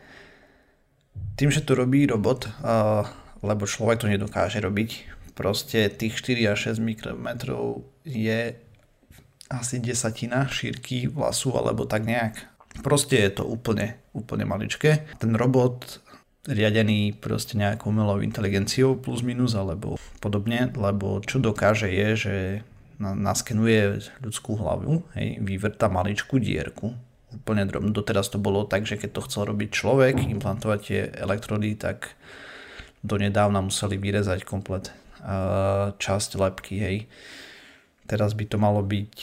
tým, 1.37 1.53
že 1.53 1.61
to 1.61 1.77
robí 1.77 2.09
robot, 2.09 2.49
uh, 2.65 3.05
lebo 3.45 3.69
človek 3.69 4.03
to 4.03 4.11
nedokáže 4.11 4.59
robiť, 4.63 4.91
proste 5.39 5.87
tých 5.87 6.19
4 6.19 6.53
až 6.53 6.75
6 6.75 6.83
mikrometrov 6.83 7.87
je 8.03 8.59
asi 9.49 9.77
desatina 9.81 10.51
šírky 10.51 11.09
vlasu 11.09 11.55
alebo 11.57 11.87
tak 11.89 12.05
nejak. 12.05 12.37
Proste 12.85 13.17
je 13.19 13.43
to 13.43 13.45
úplne, 13.49 13.97
úplne 14.13 14.45
maličké. 14.45 15.09
Ten 15.19 15.35
robot 15.35 16.05
riadený 16.49 17.17
proste 17.19 17.59
nejakou 17.59 17.91
umelou 17.91 18.25
inteligenciou 18.25 18.97
plus 18.97 19.21
minus 19.25 19.53
alebo 19.53 20.01
podobne, 20.19 20.73
lebo 20.75 21.21
čo 21.25 21.39
dokáže 21.39 21.89
je, 21.93 22.09
že 22.17 22.37
naskenuje 22.99 24.11
ľudskú 24.25 24.59
hlavu, 24.59 25.07
hej, 25.15 25.39
vyvrta 25.39 25.87
maličkú 25.87 26.43
dierku, 26.43 26.97
úplne 27.31 27.63
drobnú. 27.63 27.95
Doteraz 27.95 28.33
to 28.33 28.43
bolo 28.43 28.67
tak, 28.67 28.89
že 28.89 28.99
keď 28.99 29.11
to 29.15 29.25
chcel 29.31 29.43
robiť 29.55 29.71
človek, 29.71 30.19
implantovať 30.19 30.79
tie 30.83 31.01
elektrody, 31.15 31.79
tak 31.79 32.19
donedávna 33.03 33.63
museli 33.63 33.99
vyrezať 33.99 34.43
komplet 34.47 34.95
časť 35.99 36.31
lepky, 36.39 36.75
hej. 36.79 36.97
Teraz 38.09 38.33
by 38.33 38.45
to 38.49 38.57
malo 38.57 38.81
byť 38.81 39.15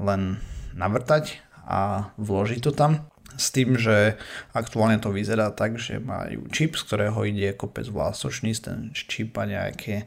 len 0.00 0.38
navrtať 0.72 1.38
a 1.66 2.10
vložiť 2.16 2.60
to 2.64 2.72
tam. 2.72 3.06
S 3.34 3.50
tým, 3.50 3.74
že 3.74 4.14
aktuálne 4.54 5.02
to 5.02 5.10
vyzerá 5.10 5.50
tak, 5.50 5.74
že 5.74 5.98
majú 5.98 6.46
čip, 6.54 6.78
z 6.78 6.86
ktorého 6.86 7.26
ide 7.26 7.50
kopec 7.50 7.90
vlásočníc, 7.90 8.62
ten 8.62 8.94
čip 8.94 9.34
a 9.34 9.44
nejaké 9.44 10.06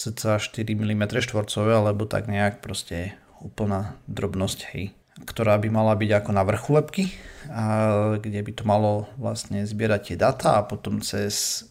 cca 0.00 0.40
4 0.40 0.64
mm 0.64 1.04
štvorcové, 1.20 1.76
alebo 1.76 2.08
tak 2.08 2.26
nejak 2.26 2.64
proste 2.64 3.12
úplná 3.44 4.00
drobnosť, 4.08 4.58
hej, 4.72 4.96
ktorá 5.22 5.54
by 5.62 5.68
mala 5.70 5.94
byť 5.94 6.10
ako 6.10 6.30
na 6.34 6.42
vrchu 6.42 6.70
lepky, 6.74 7.04
a 7.52 7.62
kde 8.18 8.40
by 8.42 8.52
to 8.56 8.64
malo 8.66 9.06
vlastne 9.14 9.62
zbierať 9.62 10.00
tie 10.10 10.16
data 10.18 10.58
a 10.58 10.66
potom 10.66 10.98
cez 10.98 11.66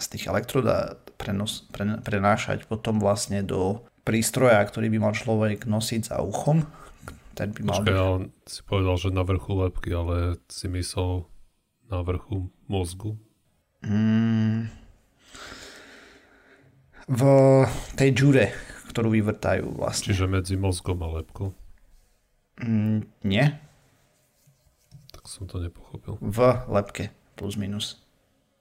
z 0.00 0.06
tých 0.16 0.32
elektrodá 0.32 0.96
prenos, 1.20 1.68
pre, 1.68 2.00
prenášať 2.00 2.64
potom 2.64 2.96
vlastne 2.96 3.44
do 3.44 3.84
prístroja, 4.02 4.64
ktorý 4.64 4.88
by 4.96 4.98
mal 4.98 5.12
človek 5.12 5.68
nosiť 5.68 6.08
za 6.08 6.24
uchom. 6.24 6.64
Ten 7.36 7.52
by 7.52 7.60
mal... 7.68 7.84
Počkaj, 7.84 7.96
ale 8.00 8.18
si 8.48 8.60
povedal, 8.64 8.96
že 8.96 9.08
na 9.12 9.22
vrchu 9.28 9.52
lepky, 9.60 9.92
ale 9.92 10.40
si 10.48 10.66
myslel 10.72 11.28
na 11.92 12.00
vrchu 12.00 12.48
mozgu? 12.64 13.20
Mm, 13.84 14.72
v 17.08 17.22
tej 17.96 18.10
džure, 18.16 18.46
ktorú 18.88 19.12
vyvrtajú 19.12 19.76
vlastne. 19.76 20.12
Čiže 20.12 20.26
medzi 20.28 20.56
mozgom 20.56 21.00
a 21.04 21.20
lepkou? 21.20 21.52
Mm, 22.60 23.08
nie. 23.24 23.46
Tak 25.10 25.24
som 25.26 25.48
to 25.48 25.58
nepochopil. 25.58 26.20
V 26.20 26.38
lepke, 26.68 27.10
plus 27.34 27.56
minus. 27.56 28.00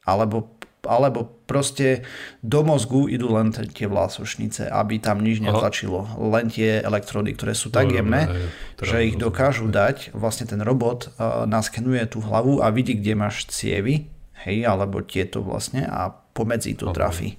Alebo 0.07 0.59
alebo 0.87 1.27
proste 1.43 2.07
do 2.39 2.63
mozgu 2.63 3.11
idú 3.11 3.35
len 3.35 3.51
tie 3.51 3.89
vlásočnice, 3.89 4.71
aby 4.71 5.01
tam 5.03 5.19
nič 5.19 5.43
netlačilo. 5.43 6.07
Len 6.15 6.47
tie 6.47 6.79
elektrody, 6.79 7.35
ktoré 7.35 7.51
sú 7.51 7.67
tak 7.67 7.91
no, 7.91 7.99
jemné, 7.99 8.21
no, 8.31 8.47
že 8.79 9.03
ich 9.03 9.19
dokážu 9.19 9.67
dať. 9.67 10.15
Vlastne 10.15 10.47
ten 10.47 10.63
robot 10.63 11.11
uh, 11.19 11.43
naskenuje 11.43 12.07
tú 12.07 12.23
hlavu 12.23 12.63
a 12.63 12.71
vidí, 12.71 12.95
kde 12.95 13.19
máš 13.19 13.51
cievy, 13.51 14.07
hej, 14.47 14.63
alebo 14.63 15.03
tieto 15.03 15.43
vlastne 15.43 15.83
a 15.83 16.07
pomedzi 16.09 16.79
to 16.79 16.95
trafí. 16.95 17.35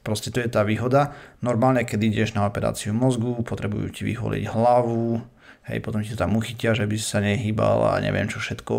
Proste 0.00 0.30
to 0.30 0.38
je 0.38 0.48
tá 0.48 0.62
výhoda. 0.62 1.12
Normálne, 1.42 1.82
keď 1.82 1.98
ideš 2.08 2.30
na 2.38 2.46
operáciu 2.46 2.94
mozgu, 2.94 3.42
potrebujú 3.42 3.90
ti 3.90 4.06
vyholiť 4.06 4.48
hlavu, 4.48 5.18
hej, 5.66 5.78
potom 5.82 6.02
ti 6.02 6.14
to 6.14 6.18
tam 6.18 6.38
uchytia, 6.38 6.74
že 6.74 6.86
by 6.86 6.94
si 6.98 7.06
sa 7.06 7.18
nehýbal 7.18 7.94
a 7.94 8.02
neviem 8.02 8.30
čo 8.30 8.38
všetko 8.38 8.76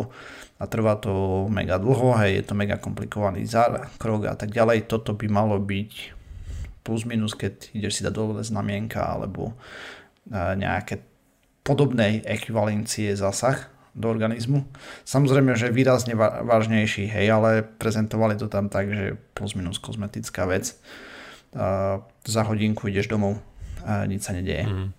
a 0.58 0.64
trvá 0.66 0.98
to 0.98 1.46
mega 1.54 1.78
dlho, 1.78 2.18
hej, 2.18 2.42
je 2.42 2.44
to 2.50 2.54
mega 2.58 2.82
komplikovaný 2.82 3.46
zákrok 3.46 4.34
a 4.34 4.36
tak 4.36 4.50
ďalej. 4.50 4.90
Toto 4.90 5.14
by 5.14 5.30
malo 5.30 5.62
byť 5.62 5.92
plus 6.82 7.06
minus, 7.06 7.38
keď 7.38 7.76
ideš 7.78 8.00
si 8.00 8.06
dať 8.08 8.14
dole 8.16 8.42
znamienka 8.42 9.04
alebo 9.04 9.54
nejaké 10.32 11.04
podobnej 11.62 12.24
ekvivalencie 12.24 13.12
zásah 13.14 13.68
do 13.92 14.08
organizmu. 14.08 14.64
Samozrejme, 15.04 15.58
že 15.60 15.74
výrazne 15.74 16.16
vážnejší, 16.18 17.12
hej, 17.12 17.28
ale 17.28 17.66
prezentovali 17.66 18.40
to 18.40 18.48
tam 18.48 18.72
tak, 18.72 18.88
že 18.90 19.20
plus 19.36 19.54
minus 19.54 19.78
kozmetická 19.78 20.48
vec. 20.48 20.74
za 22.28 22.42
hodinku 22.44 22.92
ideš 22.92 23.08
domov 23.08 23.40
a 23.88 24.04
nič 24.04 24.28
sa 24.28 24.36
nedeje. 24.36 24.68
Mm. 24.68 24.90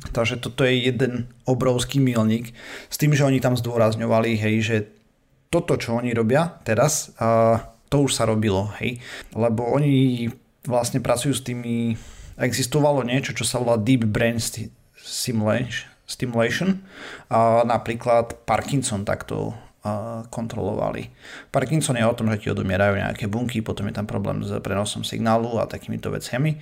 Takže 0.00 0.40
toto 0.40 0.64
je 0.64 0.88
jeden 0.88 1.28
obrovský 1.44 2.00
milník. 2.00 2.56
S 2.88 2.96
tým, 2.96 3.12
že 3.12 3.28
oni 3.28 3.36
tam 3.44 3.52
zdôrazňovali, 3.52 4.40
hej, 4.40 4.56
že 4.64 4.76
toto, 5.52 5.76
čo 5.76 6.00
oni 6.00 6.16
robia 6.16 6.56
teraz, 6.64 7.12
to 7.90 7.96
už 8.06 8.14
sa 8.14 8.24
robilo, 8.24 8.70
hej, 8.80 9.02
lebo 9.34 9.66
oni 9.66 10.30
vlastne 10.62 11.02
pracujú 11.02 11.34
s 11.34 11.42
tými, 11.42 11.98
existovalo 12.38 13.02
niečo, 13.02 13.34
čo 13.34 13.42
sa 13.42 13.58
volá 13.58 13.74
Deep 13.74 14.06
Brain 14.06 14.38
stimulation 16.06 16.70
a 17.28 17.66
napríklad 17.66 18.46
Parkinson 18.46 19.02
takto 19.02 19.52
kontrolovali. 20.30 21.08
Parkinson 21.50 21.96
je 21.98 22.04
o 22.04 22.12
tom, 22.14 22.30
že 22.30 22.46
ti 22.46 22.52
odomierajú 22.52 23.00
nejaké 23.00 23.26
bunky, 23.26 23.58
potom 23.58 23.88
je 23.88 23.96
tam 23.96 24.04
problém 24.06 24.44
s 24.46 24.52
prenosom 24.60 25.02
signálu 25.02 25.58
a 25.58 25.66
takýmito 25.66 26.12
veciami 26.14 26.60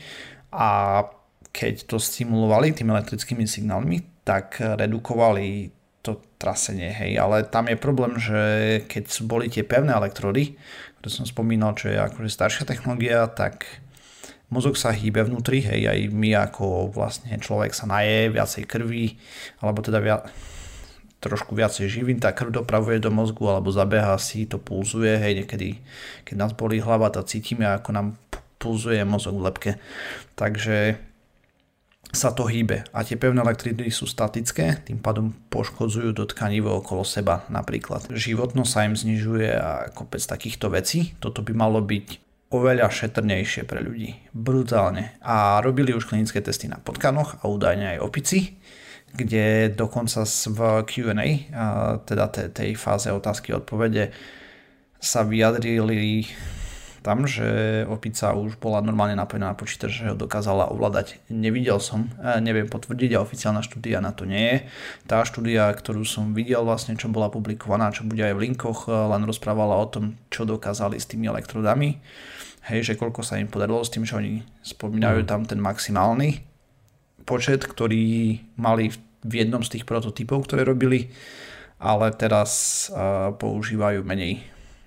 a 0.55 1.03
keď 1.53 1.89
to 1.89 1.97
stimulovali 1.99 2.77
tými 2.77 2.93
elektrickými 2.93 3.45
signálmi, 3.49 4.25
tak 4.25 4.61
redukovali 4.61 5.73
to 6.05 6.23
trasenie, 6.39 6.95
hej, 6.95 7.19
ale 7.19 7.43
tam 7.45 7.67
je 7.67 7.77
problém, 7.77 8.15
že 8.17 8.41
keď 8.87 9.05
boli 9.27 9.51
tie 9.51 9.67
pevné 9.67 9.93
elektrody, 9.93 10.55
ktoré 11.01 11.11
som 11.11 11.27
spomínal, 11.27 11.75
čo 11.75 11.91
je 11.91 11.99
akože 11.99 12.31
staršia 12.31 12.65
technológia, 12.65 13.27
tak 13.27 13.67
mozog 14.49 14.79
sa 14.79 14.95
hýbe 14.95 15.27
vnútri, 15.27 15.61
hej, 15.61 15.91
aj 15.91 15.99
my 16.15 16.31
ako 16.49 16.95
vlastne 16.95 17.35
človek 17.37 17.75
sa 17.75 17.91
naje 17.91 18.31
viacej 18.31 18.65
krvi, 18.65 19.19
alebo 19.61 19.83
teda 19.83 19.99
viac, 19.99 20.31
trošku 21.19 21.59
viacej 21.59 21.91
živín, 21.91 22.23
tá 22.23 22.31
krv 22.31 22.63
dopravuje 22.63 23.03
do 23.03 23.11
mozgu 23.11 23.51
alebo 23.51 23.75
zabeha 23.75 24.15
si, 24.23 24.47
to 24.47 24.63
pulzuje, 24.63 25.19
hej, 25.19 25.43
niekedy, 25.43 25.83
keď 26.23 26.35
nás 26.39 26.53
bolí 26.55 26.79
hlava, 26.79 27.11
to 27.11 27.27
cítime, 27.27 27.67
ako 27.67 27.91
nám 27.91 28.07
pulzuje 28.63 29.03
mozog 29.03 29.39
v 29.39 29.45
lepke. 29.51 29.71
Takže 30.39 31.08
sa 32.09 32.33
to 32.33 32.49
hýbe 32.49 32.89
a 32.89 33.05
tie 33.05 33.21
pevné 33.21 33.45
elektridy 33.45 33.93
sú 33.93 34.09
statické, 34.09 34.81
tým 34.81 34.97
pádom 34.97 35.37
poškodzujú 35.53 36.17
do 36.17 36.25
tkanivo 36.25 36.81
okolo 36.81 37.05
seba 37.05 37.45
napríklad. 37.53 38.09
Životnosť 38.09 38.71
sa 38.73 38.85
im 38.89 38.97
znižuje 38.97 39.49
a 39.53 39.93
kopec 39.93 40.25
takýchto 40.25 40.73
vecí. 40.73 41.13
Toto 41.21 41.45
by 41.45 41.53
malo 41.53 41.85
byť 41.85 42.07
oveľa 42.49 42.89
šetrnejšie 42.89 43.69
pre 43.69 43.85
ľudí. 43.85 44.17
Brutálne. 44.33 45.21
A 45.21 45.61
robili 45.61 45.93
už 45.93 46.09
klinické 46.09 46.41
testy 46.41 46.65
na 46.65 46.81
potkanoch 46.81 47.45
a 47.45 47.49
údajne 47.49 47.97
aj 47.97 47.99
opici, 48.01 48.57
kde 49.13 49.77
dokonca 49.77 50.25
v 50.25 50.61
Q&A, 50.89 51.29
teda 52.09 52.25
tej 52.33 52.73
fáze 52.73 53.13
otázky 53.13 53.53
a 53.53 53.61
odpovede, 53.61 54.17
sa 54.97 55.29
vyjadrili 55.29 56.25
tam, 57.09 57.25
že 57.25 57.89
opica 57.89 58.37
už 58.37 58.61
bola 58.61 58.85
normálne 58.85 59.17
napojená 59.17 59.49
na 59.49 59.57
počítač, 59.57 60.05
že 60.05 60.13
ho 60.13 60.17
dokázala 60.17 60.69
ovládať. 60.69 61.17
Nevidel 61.33 61.81
som, 61.81 62.13
neviem 62.45 62.69
potvrdiť 62.69 63.17
a 63.17 63.25
oficiálna 63.25 63.65
štúdia 63.65 64.05
na 64.05 64.13
to 64.13 64.29
nie 64.29 64.45
je. 64.45 64.57
Tá 65.09 65.25
štúdia, 65.25 65.73
ktorú 65.73 66.05
som 66.05 66.37
videl 66.37 66.61
vlastne, 66.69 67.01
čo 67.01 67.09
bola 67.09 67.33
publikovaná, 67.33 67.89
čo 67.97 68.05
bude 68.05 68.21
aj 68.21 68.37
v 68.37 68.43
linkoch, 68.45 68.85
e, 68.85 68.93
len 68.93 69.25
rozprávala 69.25 69.81
o 69.81 69.89
tom, 69.89 70.21
čo 70.29 70.45
dokázali 70.45 71.01
s 71.01 71.09
tými 71.09 71.33
elektrodami. 71.33 71.97
Hej, 72.69 72.93
že 72.93 73.01
koľko 73.01 73.25
sa 73.25 73.41
im 73.41 73.49
podarilo 73.49 73.81
s 73.81 73.89
tým, 73.89 74.05
že 74.05 74.13
oni 74.13 74.45
spomínajú 74.61 75.25
mm. 75.25 75.29
tam 75.33 75.49
ten 75.49 75.57
maximálny 75.57 76.45
počet, 77.25 77.65
ktorý 77.65 78.37
mali 78.61 78.93
v 79.25 79.33
jednom 79.33 79.65
z 79.65 79.81
tých 79.81 79.85
prototypov, 79.89 80.45
ktoré 80.45 80.69
robili, 80.69 81.09
ale 81.81 82.13
teraz 82.13 82.87
uh, 82.93 83.33
používajú 83.33 84.05
menej 84.05 84.45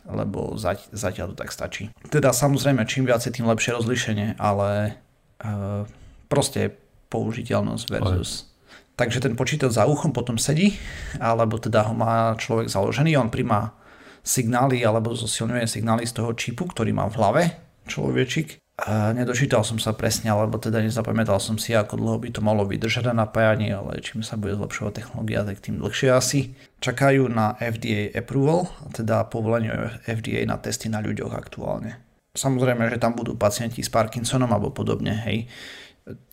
lebo 0.08 0.58
zať, 0.58 0.92
zatiaľ 0.94 1.34
to 1.34 1.46
tak 1.46 1.54
stačí. 1.54 1.94
Teda 2.10 2.34
samozrejme, 2.34 2.86
čím 2.90 3.06
viacej, 3.06 3.40
tým 3.40 3.48
lepšie 3.50 3.78
rozlišenie, 3.78 4.28
ale 4.42 4.98
uh, 5.44 5.86
proste 6.32 6.74
použiteľnosť 7.12 7.86
versus... 7.92 8.32
Aj. 8.32 8.50
Takže 8.92 9.24
ten 9.24 9.34
počítač 9.34 9.74
za 9.74 9.90
uchom 9.90 10.14
potom 10.14 10.38
sedí, 10.38 10.78
alebo 11.18 11.58
teda 11.58 11.90
ho 11.90 11.94
má 11.98 12.38
človek 12.38 12.70
založený, 12.70 13.18
on 13.18 13.34
príjma 13.34 13.74
signály 14.22 14.86
alebo 14.86 15.18
zosilňuje 15.18 15.66
signály 15.66 16.06
z 16.06 16.22
toho 16.22 16.38
čipu, 16.38 16.70
ktorý 16.70 16.94
má 16.94 17.10
v 17.10 17.18
hlave 17.18 17.44
človečik 17.90 18.62
Nedočítal 18.90 19.62
som 19.62 19.78
sa 19.78 19.94
presne, 19.94 20.34
alebo 20.34 20.58
teda 20.58 20.82
nezapamätal 20.82 21.38
som 21.38 21.62
si, 21.62 21.78
ako 21.78 22.02
dlho 22.02 22.18
by 22.18 22.30
to 22.34 22.42
malo 22.42 22.66
vydržať 22.66 23.14
na 23.14 23.30
napájanie, 23.30 23.70
ale 23.70 24.02
čím 24.02 24.26
sa 24.26 24.42
bude 24.42 24.58
zlepšovať 24.58 24.98
technológia, 24.98 25.46
tak 25.46 25.62
tým 25.62 25.78
dlhšie 25.78 26.10
asi. 26.10 26.58
Čakajú 26.82 27.30
na 27.30 27.54
FDA 27.62 28.10
approval, 28.10 28.74
teda 28.90 29.30
povolenie 29.30 30.02
FDA 30.02 30.50
na 30.50 30.58
testy 30.58 30.90
na 30.90 30.98
ľuďoch 30.98 31.30
aktuálne. 31.30 32.02
Samozrejme, 32.34 32.90
že 32.90 32.98
tam 32.98 33.14
budú 33.14 33.38
pacienti 33.38 33.86
s 33.86 33.94
Parkinsonom 33.94 34.50
alebo 34.50 34.74
podobne, 34.74 35.14
hej. 35.30 35.46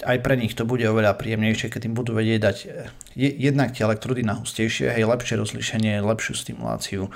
Aj 0.00 0.16
pre 0.16 0.40
nich 0.40 0.56
to 0.56 0.64
bude 0.64 0.88
oveľa 0.88 1.20
príjemnejšie, 1.20 1.68
keď 1.68 1.92
im 1.92 1.94
budú 2.00 2.16
vedieť 2.16 2.40
dať 2.40 2.56
jednak 3.18 3.76
tie 3.76 3.84
elektrody 3.84 4.24
na 4.24 4.40
hustejšie, 4.40 4.88
hej, 4.88 5.04
lepšie 5.04 5.36
rozlišenie, 5.36 6.00
lepšiu 6.00 6.32
stimuláciu. 6.32 7.12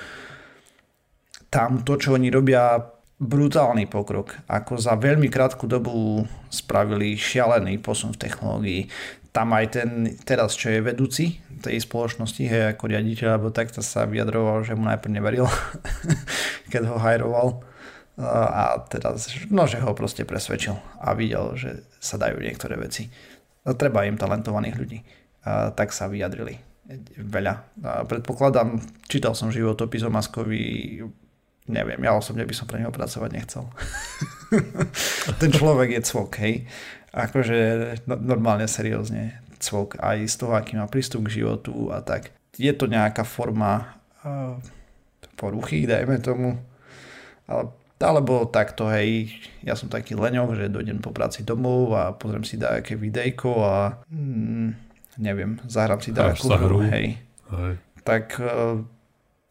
Tam 1.49 1.81
to, 1.81 1.97
čo 1.97 2.21
oni 2.21 2.29
robia 2.29 2.85
brutálny 3.23 3.87
pokrok. 3.87 4.35
Ako 4.51 4.83
za 4.83 4.99
veľmi 4.99 5.31
krátku 5.31 5.71
dobu 5.71 6.27
spravili 6.51 7.15
šialený 7.15 7.79
posun 7.79 8.11
v 8.19 8.21
technológii. 8.27 8.83
Tam 9.31 9.55
aj 9.55 9.67
ten 9.71 9.91
teraz, 10.27 10.59
čo 10.59 10.69
je 10.69 10.83
vedúci 10.83 11.39
tej 11.63 11.79
spoločnosti, 11.79 12.43
hej, 12.43 12.75
ako 12.75 12.91
riaditeľ, 12.91 13.39
alebo 13.39 13.55
takto 13.55 13.81
sa 13.81 14.05
vyjadroval, 14.05 14.67
že 14.67 14.75
mu 14.75 14.85
najprv 14.91 15.15
neveril, 15.15 15.47
keď 16.75 16.83
ho 16.91 16.99
hajroval. 16.99 17.49
A 18.21 18.83
teraz, 18.93 19.31
no, 19.49 19.65
že 19.65 19.81
ho 19.81 19.97
proste 19.97 20.29
presvedčil 20.29 20.77
a 21.01 21.17
videl, 21.17 21.57
že 21.57 21.87
sa 21.97 22.21
dajú 22.21 22.43
niektoré 22.43 22.77
veci. 22.77 23.09
Treba 23.65 24.05
im 24.05 24.21
talentovaných 24.21 24.77
ľudí. 24.77 24.99
A 25.49 25.73
tak 25.73 25.97
sa 25.97 26.13
vyjadrili 26.13 26.61
veľa. 27.17 27.55
A 27.87 27.91
predpokladám, 28.05 28.83
čítal 29.09 29.33
som 29.33 29.55
životopis 29.55 30.05
o 30.05 30.13
Maskovi 30.13 31.01
neviem, 31.71 32.01
ja 32.03 32.13
osobne 32.17 32.43
by 32.43 32.55
som 32.55 32.67
pre 32.67 32.83
neho 32.83 32.91
pracovať 32.91 33.31
nechcel. 33.31 33.65
Ten 35.41 35.51
človek 35.55 35.95
je 35.95 36.01
cvok, 36.03 36.31
hej. 36.43 36.67
Akože 37.15 37.59
no, 38.09 38.17
normálne, 38.19 38.67
seriózne 38.67 39.39
cvok. 39.63 40.01
Aj 40.03 40.19
z 40.19 40.35
toho, 40.35 40.59
aký 40.59 40.75
má 40.75 40.91
prístup 40.91 41.29
k 41.29 41.43
životu 41.43 41.93
a 41.95 42.03
tak. 42.03 42.35
Je 42.59 42.73
to 42.75 42.91
nejaká 42.91 43.23
forma 43.23 44.01
uh, 44.27 44.59
poruchy, 45.39 45.87
dajme 45.87 46.19
tomu. 46.19 46.59
Ale, 47.47 47.71
alebo 48.03 48.51
takto, 48.51 48.91
hej, 48.91 49.31
ja 49.63 49.79
som 49.79 49.87
taký 49.87 50.19
leňok, 50.19 50.59
že 50.59 50.73
dojdem 50.73 50.99
po 50.99 51.15
práci 51.15 51.47
domov 51.47 51.95
a 51.95 52.11
pozriem 52.11 52.43
si 52.43 52.59
nejaké 52.59 52.99
videjko 52.99 53.51
a 53.63 54.03
mm, 54.11 54.69
neviem, 55.23 55.63
zahrám 55.71 56.03
si 56.03 56.11
nejakú 56.11 56.51
hru, 56.51 56.83
hej. 56.91 57.23
hej. 57.55 57.75
Tak 58.03 58.43
uh, 58.43 58.83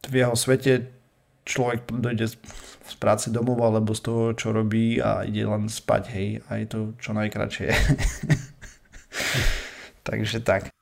v 0.04 0.12
jeho 0.12 0.36
svete 0.36 1.01
človek 1.52 1.92
dojde 1.92 2.32
z 2.82 2.94
práce 2.96 3.28
domov 3.28 3.60
alebo 3.60 3.92
z 3.92 4.02
toho, 4.02 4.22
čo 4.32 4.48
robí 4.50 4.98
a 4.98 5.22
ide 5.22 5.44
len 5.44 5.68
spať, 5.68 6.02
hej, 6.16 6.28
a 6.48 6.58
je 6.58 6.66
to 6.66 6.78
čo 6.98 7.12
najkračšie. 7.12 7.68
Takže 10.08 10.42
tak. 10.42 10.72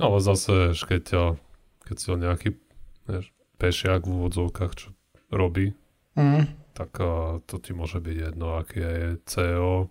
Ale 0.00 0.18
zase, 0.20 0.76
keď, 0.76 1.38
keď 1.86 1.96
si 1.96 2.06
nejaký 2.10 2.48
vieš, 3.06 3.32
pešiak 3.56 4.04
v 4.04 4.12
úvodzovkách, 4.12 4.72
čo 4.76 4.88
robí, 5.32 5.72
mm. 6.18 6.74
tak 6.76 6.90
a, 7.00 7.40
to 7.46 7.56
ti 7.62 7.72
môže 7.72 8.02
byť 8.02 8.16
jedno, 8.32 8.60
aký 8.60 8.82
je 8.82 9.16
CEO 9.24 9.88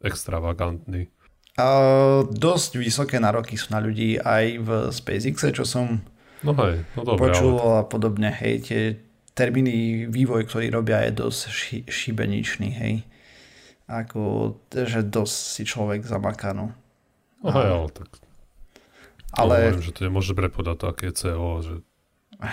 extravagantný. 0.00 1.12
A, 1.60 1.66
dosť 2.24 2.80
vysoké 2.80 3.20
nároky 3.20 3.60
sú 3.60 3.76
na 3.76 3.80
ľudí 3.82 4.16
aj 4.16 4.44
v 4.62 4.68
SpaceX, 4.88 5.52
čo 5.52 5.68
som 5.68 6.00
no 6.40 6.56
hej, 6.64 6.80
no 6.96 7.04
dobré, 7.04 7.28
počul 7.28 7.60
ale... 7.60 7.76
a 7.76 7.80
podobne. 7.84 8.32
Hej, 8.32 8.54
tie 8.64 8.82
termíny 9.32 10.06
vývoj, 10.08 10.48
ktorý 10.48 10.68
robia, 10.72 11.04
je 11.08 11.12
dosť 11.16 11.40
ši, 11.48 11.78
šibeničný, 11.88 12.68
hej. 12.72 12.94
Ako, 13.88 14.54
že 14.72 15.04
dosť 15.04 15.36
si 15.36 15.62
človek 15.64 16.04
zamaká, 16.04 16.52
no. 16.52 16.72
No 17.42 17.50
hej, 17.52 17.68
ale 17.68 17.88
tak... 17.92 18.10
Ale... 19.32 19.72
Hovorím, 19.72 19.84
že 19.84 19.96
to 19.96 20.02
nemôže 20.04 20.32
prepodať 20.36 20.76
to, 20.76 20.84
aké 20.92 21.04
je 21.08 21.14
CO, 21.16 21.48
že 21.64 21.74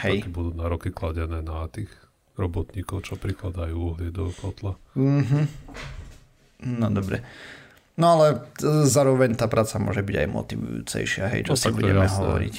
hej. 0.03 0.23
také 0.23 0.31
budú 0.31 0.55
nároky 0.55 0.89
kladené 0.95 1.43
na 1.43 1.67
tých 1.67 1.91
robotníkov, 2.39 3.03
čo 3.03 3.19
prikladajú 3.19 3.75
uhlie 3.75 4.15
do 4.15 4.31
kotla. 4.31 4.79
Mm-hmm. 4.95 5.45
No 6.79 6.87
dobre. 6.87 7.19
No 7.99 8.15
ale 8.15 8.47
zároveň 8.87 9.35
tá 9.35 9.51
práca 9.51 9.75
môže 9.75 9.99
byť 9.99 10.15
aj 10.23 10.27
motivujúcejšia, 10.31 11.23
hej, 11.35 11.51
čo 11.51 11.55
no, 11.55 11.59
si 11.59 11.67
budeme 11.75 12.07
hovoriť 12.07 12.55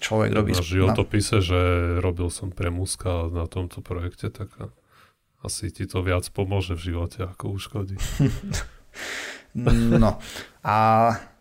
človek 0.00 0.32
robí... 0.32 0.56
Na 0.56 0.64
životopise, 0.64 1.44
že 1.44 1.60
robil 2.00 2.32
som 2.32 2.48
pre 2.48 2.72
Muska 2.72 3.28
na 3.28 3.44
tomto 3.44 3.84
projekte, 3.84 4.32
tak 4.32 4.48
asi 5.44 5.68
ti 5.72 5.84
to 5.84 6.00
viac 6.00 6.24
pomôže 6.32 6.76
v 6.76 6.92
živote, 6.92 7.24
ako 7.24 7.56
uškodí. 7.56 7.96
no 10.00 10.20
a 10.64 10.76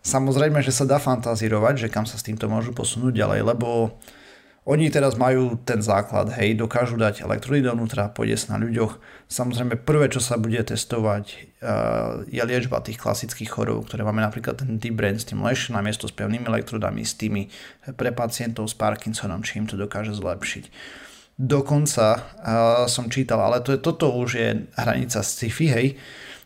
samozrejme, 0.03 0.63
že 0.63 0.75
sa 0.75 0.87
dá 0.87 0.99
fantazírovať, 0.99 1.87
že 1.87 1.91
kam 1.91 2.07
sa 2.07 2.15
s 2.15 2.25
týmto 2.27 2.47
môžu 2.47 2.71
posunúť 2.71 3.15
ďalej, 3.15 3.41
lebo 3.55 3.99
oni 4.69 4.93
teraz 4.93 5.17
majú 5.17 5.57
ten 5.65 5.81
základ, 5.81 6.29
hej, 6.37 6.53
dokážu 6.53 6.93
dať 6.93 7.25
elektrody 7.25 7.65
dovnútra, 7.65 8.13
pôjde 8.13 8.37
sa 8.37 8.53
na 8.53 8.61
ľuďoch. 8.61 9.01
Samozrejme, 9.25 9.81
prvé, 9.81 10.13
čo 10.13 10.21
sa 10.21 10.37
bude 10.37 10.61
testovať, 10.61 11.25
uh, 11.65 12.21
je 12.29 12.37
liečba 12.45 12.77
tých 12.85 13.01
klasických 13.01 13.49
chorób, 13.49 13.89
ktoré 13.89 14.05
máme 14.05 14.21
napríklad 14.21 14.61
ten 14.61 14.77
deep 14.77 14.93
brain 14.93 15.17
stimulation 15.17 15.73
na 15.73 15.81
miesto 15.81 16.05
s 16.05 16.13
pevnými 16.13 16.45
elektrodami, 16.45 17.01
s 17.01 17.17
tými 17.17 17.49
pre 17.97 18.13
pacientov 18.13 18.69
s 18.69 18.77
Parkinsonom, 18.77 19.41
či 19.41 19.57
im 19.57 19.65
to 19.65 19.73
dokáže 19.73 20.13
zlepšiť. 20.13 20.69
Dokonca 21.41 22.05
uh, 22.13 22.21
som 22.85 23.09
čítal, 23.09 23.41
ale 23.41 23.65
to 23.65 23.73
je, 23.73 23.81
toto 23.81 24.13
už 24.13 24.29
je 24.37 24.69
hranica 24.77 25.25
sci-fi, 25.25 25.65
hej, 25.73 25.87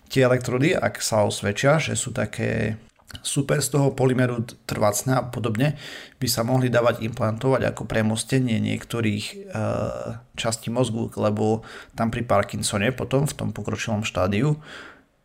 tie 0.07 0.23
elektrody, 0.23 0.71
ak 0.71 1.03
sa 1.03 1.27
osvedčia, 1.27 1.75
že 1.75 1.99
sú 1.99 2.15
také 2.15 2.79
super 3.21 3.61
z 3.61 3.77
toho 3.77 3.93
polymeru 3.93 4.41
trvacné 4.65 5.21
a 5.21 5.23
podobne 5.27 5.77
by 6.17 6.27
sa 6.27 6.41
mohli 6.41 6.73
dávať 6.73 7.05
implantovať 7.05 7.69
ako 7.69 7.85
premostenie 7.85 8.57
niektorých 8.57 9.25
e, 9.31 9.35
častí 10.33 10.73
mozgu, 10.73 11.13
lebo 11.19 11.61
tam 11.93 12.09
pri 12.09 12.25
Parkinsone 12.25 12.89
potom 12.95 13.29
v 13.29 13.37
tom 13.37 13.49
pokročilom 13.53 14.01
štádiu 14.01 14.57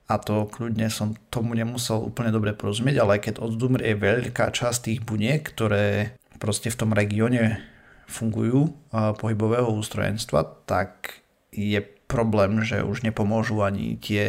a 0.08 0.14
to 0.20 0.48
kľudne 0.48 0.88
som 0.88 1.16
tomu 1.28 1.56
nemusel 1.56 2.00
úplne 2.00 2.32
dobre 2.32 2.52
porozumieť, 2.52 2.96
ale 3.00 3.20
keď 3.20 3.40
odzumrie 3.40 3.92
veľká 3.96 4.52
časť 4.52 4.78
tých 4.88 5.00
buniek, 5.04 5.40
ktoré 5.40 6.16
proste 6.40 6.72
v 6.72 6.78
tom 6.80 6.90
regióne 6.92 7.60
fungujú 8.08 8.68
e, 8.68 8.70
pohybového 9.16 9.68
ústrojenstva, 9.72 10.64
tak 10.68 11.20
je 11.52 11.80
problém, 12.08 12.64
že 12.64 12.80
už 12.80 13.04
nepomôžu 13.04 13.60
ani 13.60 14.00
tie 14.00 14.26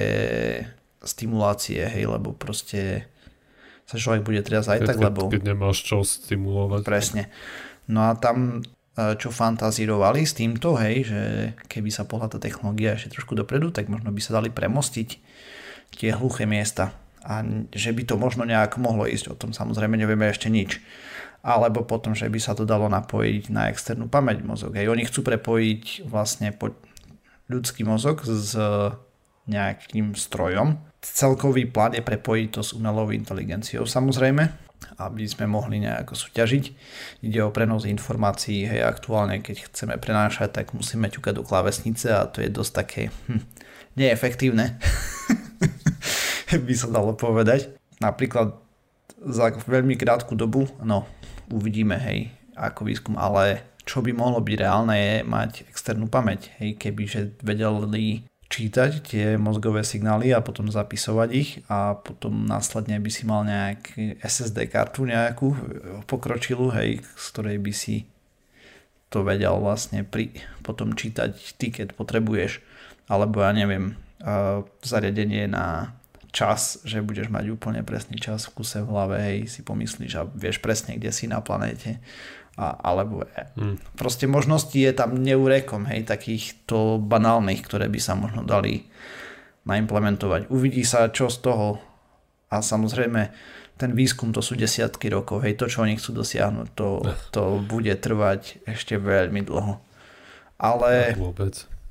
stimulácie, 1.00 1.80
hej, 1.88 2.12
lebo 2.12 2.36
proste 2.36 3.08
sa 3.90 3.98
človek 3.98 4.22
bude 4.22 4.46
triasť 4.46 4.70
aj 4.70 4.80
keď, 4.86 4.88
tak, 4.94 4.98
lebo... 5.02 5.20
Keď 5.34 5.44
nemáš 5.50 5.82
čo 5.82 6.06
stimulovať. 6.06 6.86
Presne. 6.86 7.34
No 7.90 8.06
a 8.06 8.14
tam, 8.14 8.62
e, 8.94 9.18
čo 9.18 9.34
fantazírovali 9.34 10.30
s 10.30 10.38
týmto, 10.38 10.78
hej, 10.78 11.10
že 11.10 11.22
keby 11.66 11.90
sa 11.90 12.06
pohľa 12.06 12.30
tá 12.30 12.38
technológia 12.38 12.94
ešte 12.94 13.18
trošku 13.18 13.34
dopredu, 13.34 13.74
tak 13.74 13.90
možno 13.90 14.14
by 14.14 14.22
sa 14.22 14.38
dali 14.38 14.54
premostiť 14.54 15.10
tie 15.98 16.14
hluché 16.14 16.46
miesta. 16.46 16.94
A 17.26 17.42
že 17.74 17.90
by 17.90 18.06
to 18.06 18.16
možno 18.22 18.46
nejak 18.46 18.78
mohlo 18.78 19.10
ísť, 19.10 19.34
o 19.34 19.36
tom 19.36 19.58
samozrejme 19.58 19.98
nevieme 19.98 20.30
ešte 20.30 20.54
nič. 20.54 20.78
Alebo 21.42 21.82
potom, 21.82 22.14
že 22.14 22.30
by 22.30 22.38
sa 22.38 22.54
to 22.54 22.70
dalo 22.70 22.86
napojiť 22.94 23.50
na 23.50 23.74
externú 23.74 24.06
pamäť 24.06 24.46
mozog. 24.46 24.78
Hej, 24.78 24.94
oni 24.94 25.10
chcú 25.10 25.26
prepojiť 25.26 26.06
vlastne 26.06 26.54
po 26.54 26.78
ľudský 27.50 27.82
mozog 27.82 28.22
s 28.22 28.54
nejakým 29.50 30.14
strojom, 30.14 30.78
celkový 31.02 31.68
plán 31.68 31.96
je 31.96 32.04
prepojiť 32.04 32.48
to 32.52 32.62
s 32.64 32.76
umelou 32.76 33.10
inteligenciou 33.12 33.88
samozrejme, 33.88 34.70
aby 35.00 35.24
sme 35.28 35.48
mohli 35.48 35.80
nejako 35.80 36.16
súťažiť. 36.16 36.64
Ide 37.24 37.40
o 37.44 37.52
prenos 37.56 37.88
informácií, 37.88 38.68
hej, 38.68 38.84
aktuálne 38.84 39.40
keď 39.40 39.72
chceme 39.72 39.96
prenášať, 40.00 40.64
tak 40.64 40.76
musíme 40.76 41.08
ťukať 41.08 41.40
do 41.40 41.44
klávesnice 41.44 42.12
a 42.12 42.28
to 42.28 42.44
je 42.44 42.52
dosť 42.52 42.72
také 42.76 43.02
hm, 43.28 43.44
neefektívne, 43.96 44.80
by 46.68 46.74
sa 46.76 46.88
dalo 46.92 47.16
povedať. 47.16 47.72
Napríklad 48.00 48.56
za 49.20 49.52
veľmi 49.52 50.00
krátku 50.00 50.36
dobu, 50.36 50.68
no 50.84 51.04
uvidíme, 51.52 52.00
hej, 52.00 52.32
ako 52.56 52.88
výskum, 52.88 53.16
ale 53.20 53.68
čo 53.84 54.00
by 54.06 54.14
mohlo 54.14 54.40
byť 54.40 54.56
reálne 54.56 54.96
je 54.96 55.16
mať 55.26 55.52
externú 55.68 56.08
pamäť, 56.08 56.54
hej, 56.62 56.78
kebyže 56.80 57.42
vedeli 57.44 58.24
čítať 58.50 58.92
tie 59.06 59.26
mozgové 59.38 59.86
signály 59.86 60.34
a 60.34 60.42
potom 60.42 60.74
zapisovať 60.74 61.30
ich 61.38 61.62
a 61.70 61.94
potom 61.94 62.50
následne 62.50 62.98
by 62.98 63.12
si 63.14 63.24
mal 63.30 63.46
nejak 63.46 63.94
SSD 64.26 64.74
kartu 64.74 65.06
nejakú 65.06 65.54
pokročilú, 66.10 66.74
hej, 66.74 67.06
z 67.06 67.26
ktorej 67.30 67.58
by 67.62 67.74
si 67.74 68.10
to 69.14 69.22
vedel 69.22 69.62
vlastne 69.62 70.02
pri, 70.02 70.34
potom 70.66 70.98
čítať 70.98 71.62
ty, 71.62 71.70
keď 71.70 71.94
potrebuješ. 71.94 72.62
Alebo 73.06 73.42
ja 73.46 73.54
neviem, 73.54 73.98
zariadenie 74.82 75.50
na 75.50 75.94
čas, 76.30 76.78
že 76.86 77.02
budeš 77.02 77.34
mať 77.34 77.54
úplne 77.54 77.82
presný 77.82 78.22
čas 78.22 78.46
v 78.50 78.62
kuse 78.62 78.86
v 78.86 78.90
hlave, 78.90 79.18
hej, 79.18 79.38
si 79.50 79.62
pomyslíš 79.66 80.14
a 80.18 80.30
vieš 80.30 80.62
presne, 80.62 80.98
kde 80.98 81.10
si 81.10 81.26
na 81.26 81.42
planéte 81.42 81.98
a, 82.60 82.76
alebo 82.84 83.24
hmm. 83.56 83.96
proste 83.96 84.28
možnosti 84.28 84.76
je 84.76 84.92
tam 84.92 85.16
neurekom, 85.16 85.88
hej, 85.88 86.04
takýchto 86.04 87.00
banálnych, 87.00 87.64
ktoré 87.64 87.88
by 87.88 88.00
sa 88.04 88.20
možno 88.20 88.44
dali 88.44 88.84
naimplementovať. 89.64 90.52
Uvidí 90.52 90.84
sa, 90.84 91.08
čo 91.08 91.32
z 91.32 91.40
toho 91.40 91.80
a 92.52 92.60
samozrejme 92.60 93.32
ten 93.80 93.96
výskum 93.96 94.36
to 94.36 94.44
sú 94.44 94.60
desiatky 94.60 95.08
rokov, 95.08 95.48
hej, 95.48 95.56
to 95.56 95.72
čo 95.72 95.88
oni 95.88 95.96
chcú 95.96 96.20
dosiahnuť, 96.20 96.68
to, 96.76 97.00
to 97.32 97.64
bude 97.64 97.96
trvať 98.04 98.60
ešte 98.68 99.00
veľmi 99.00 99.48
dlho. 99.48 99.80
Ale, 100.60 101.16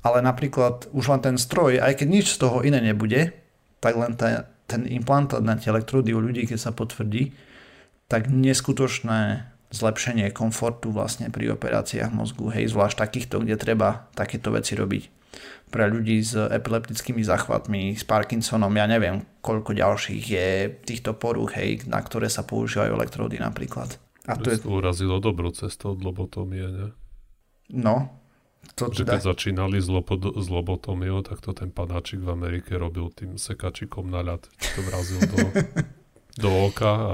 ale 0.05 0.17
napríklad 0.21 0.93
už 0.93 1.09
len 1.09 1.21
ten 1.25 1.37
stroj, 1.41 1.81
aj 1.81 1.97
keď 1.97 2.07
nič 2.13 2.37
z 2.37 2.45
toho 2.45 2.61
iné 2.61 2.77
nebude, 2.77 3.33
tak 3.81 3.97
len 3.97 4.13
ta, 4.13 4.45
ten 4.69 4.85
implantát 4.85 5.41
na 5.41 5.57
tie 5.57 5.73
elektrody 5.73 6.13
u 6.13 6.21
ľudí, 6.21 6.45
keď 6.45 6.69
sa 6.69 6.71
potvrdí, 6.77 7.33
tak 8.05 8.29
neskutočné 8.29 9.48
zlepšenie 9.69 10.33
komfortu 10.33 10.89
vlastne 10.89 11.29
pri 11.29 11.53
operáciách 11.53 12.09
mozgu, 12.09 12.49
hej, 12.49 12.73
zvlášť 12.73 12.97
takýchto, 12.97 13.45
kde 13.45 13.55
treba 13.55 14.09
takéto 14.17 14.49
veci 14.49 14.73
robiť. 14.73 15.03
pre 15.69 15.85
ľudí 15.85 16.17
s 16.25 16.33
epileptickými 16.33 17.21
záchvatmi, 17.21 17.93
s 17.93 18.01
Parkinsonom, 18.01 18.73
ja 18.73 18.89
neviem, 18.89 19.21
koľko 19.45 19.77
ďalších 19.77 20.23
je 20.25 20.47
týchto 20.81 21.13
porúch, 21.13 21.53
hej, 21.53 21.85
na 21.85 22.01
ktoré 22.01 22.25
sa 22.25 22.41
používajú 22.41 22.97
elektródy 22.97 23.37
napríklad. 23.37 24.01
A 24.25 24.33
to, 24.33 24.49
je... 24.49 24.57
urazilo 24.65 25.21
dobrú 25.21 25.53
cestu 25.53 25.93
od 25.93 26.01
lobotomie, 26.01 26.65
ne? 26.65 26.87
No, 27.69 28.09
to 28.73 28.89
že 28.89 29.05
teda... 29.05 29.17
keď 29.17 29.21
začínali 29.33 29.77
s, 29.77 29.89
lobot, 29.89 30.21
s 30.21 30.47
lobotomiou, 30.49 31.21
tak 31.21 31.41
to 31.41 31.53
ten 31.53 31.69
padáčik 31.69 32.21
v 32.21 32.33
Amerike 32.33 32.75
robil 32.75 33.13
tým 33.13 33.37
sekačikom 33.37 34.09
na 34.09 34.25
ľad. 34.25 34.45
To 34.49 34.79
vrazil 34.85 35.21
do, 35.29 35.39
do 36.43 36.49
oka 36.65 36.91
a 36.91 37.13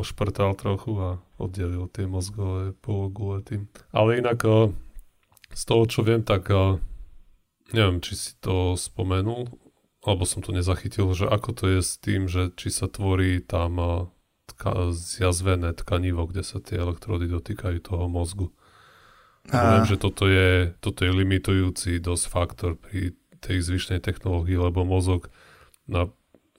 pošprtal 0.00 0.56
trochu 0.56 0.96
a 0.96 1.10
oddelil 1.36 1.84
tie 1.92 2.08
mozgové 2.08 2.72
pologule 2.80 3.44
tým. 3.44 3.68
Ale 3.92 4.16
inak 4.24 4.40
eh, 4.48 4.72
z 5.52 5.62
toho, 5.68 5.84
čo 5.84 6.00
viem, 6.00 6.24
tak 6.24 6.48
eh, 6.48 6.80
neviem, 7.76 8.00
či 8.00 8.16
si 8.16 8.32
to 8.40 8.80
spomenul, 8.80 9.52
alebo 10.00 10.24
som 10.24 10.40
to 10.40 10.56
nezachytil, 10.56 11.12
že 11.12 11.28
ako 11.28 11.50
to 11.52 11.64
je 11.76 11.80
s 11.84 12.00
tým, 12.00 12.32
že 12.32 12.48
či 12.56 12.72
sa 12.72 12.88
tvorí 12.88 13.44
tam 13.44 13.76
eh, 13.76 13.92
tka- 14.56 14.96
zjazvené 14.96 15.76
tkanivo, 15.76 16.24
kde 16.24 16.48
sa 16.48 16.64
tie 16.64 16.80
elektrody 16.80 17.28
dotýkajú 17.28 17.84
toho 17.84 18.08
mozgu. 18.08 18.48
A... 19.52 19.84
Viem, 19.84 19.84
že 19.84 20.00
toto 20.00 20.24
je, 20.24 20.72
toto 20.80 21.04
je 21.04 21.12
limitujúci 21.12 22.00
dosť 22.00 22.24
faktor 22.24 22.72
pri 22.80 23.12
tej 23.44 23.60
zvyšnej 23.60 24.00
technológii, 24.00 24.56
lebo 24.56 24.84
mozog 24.84 25.28
na 25.84 26.08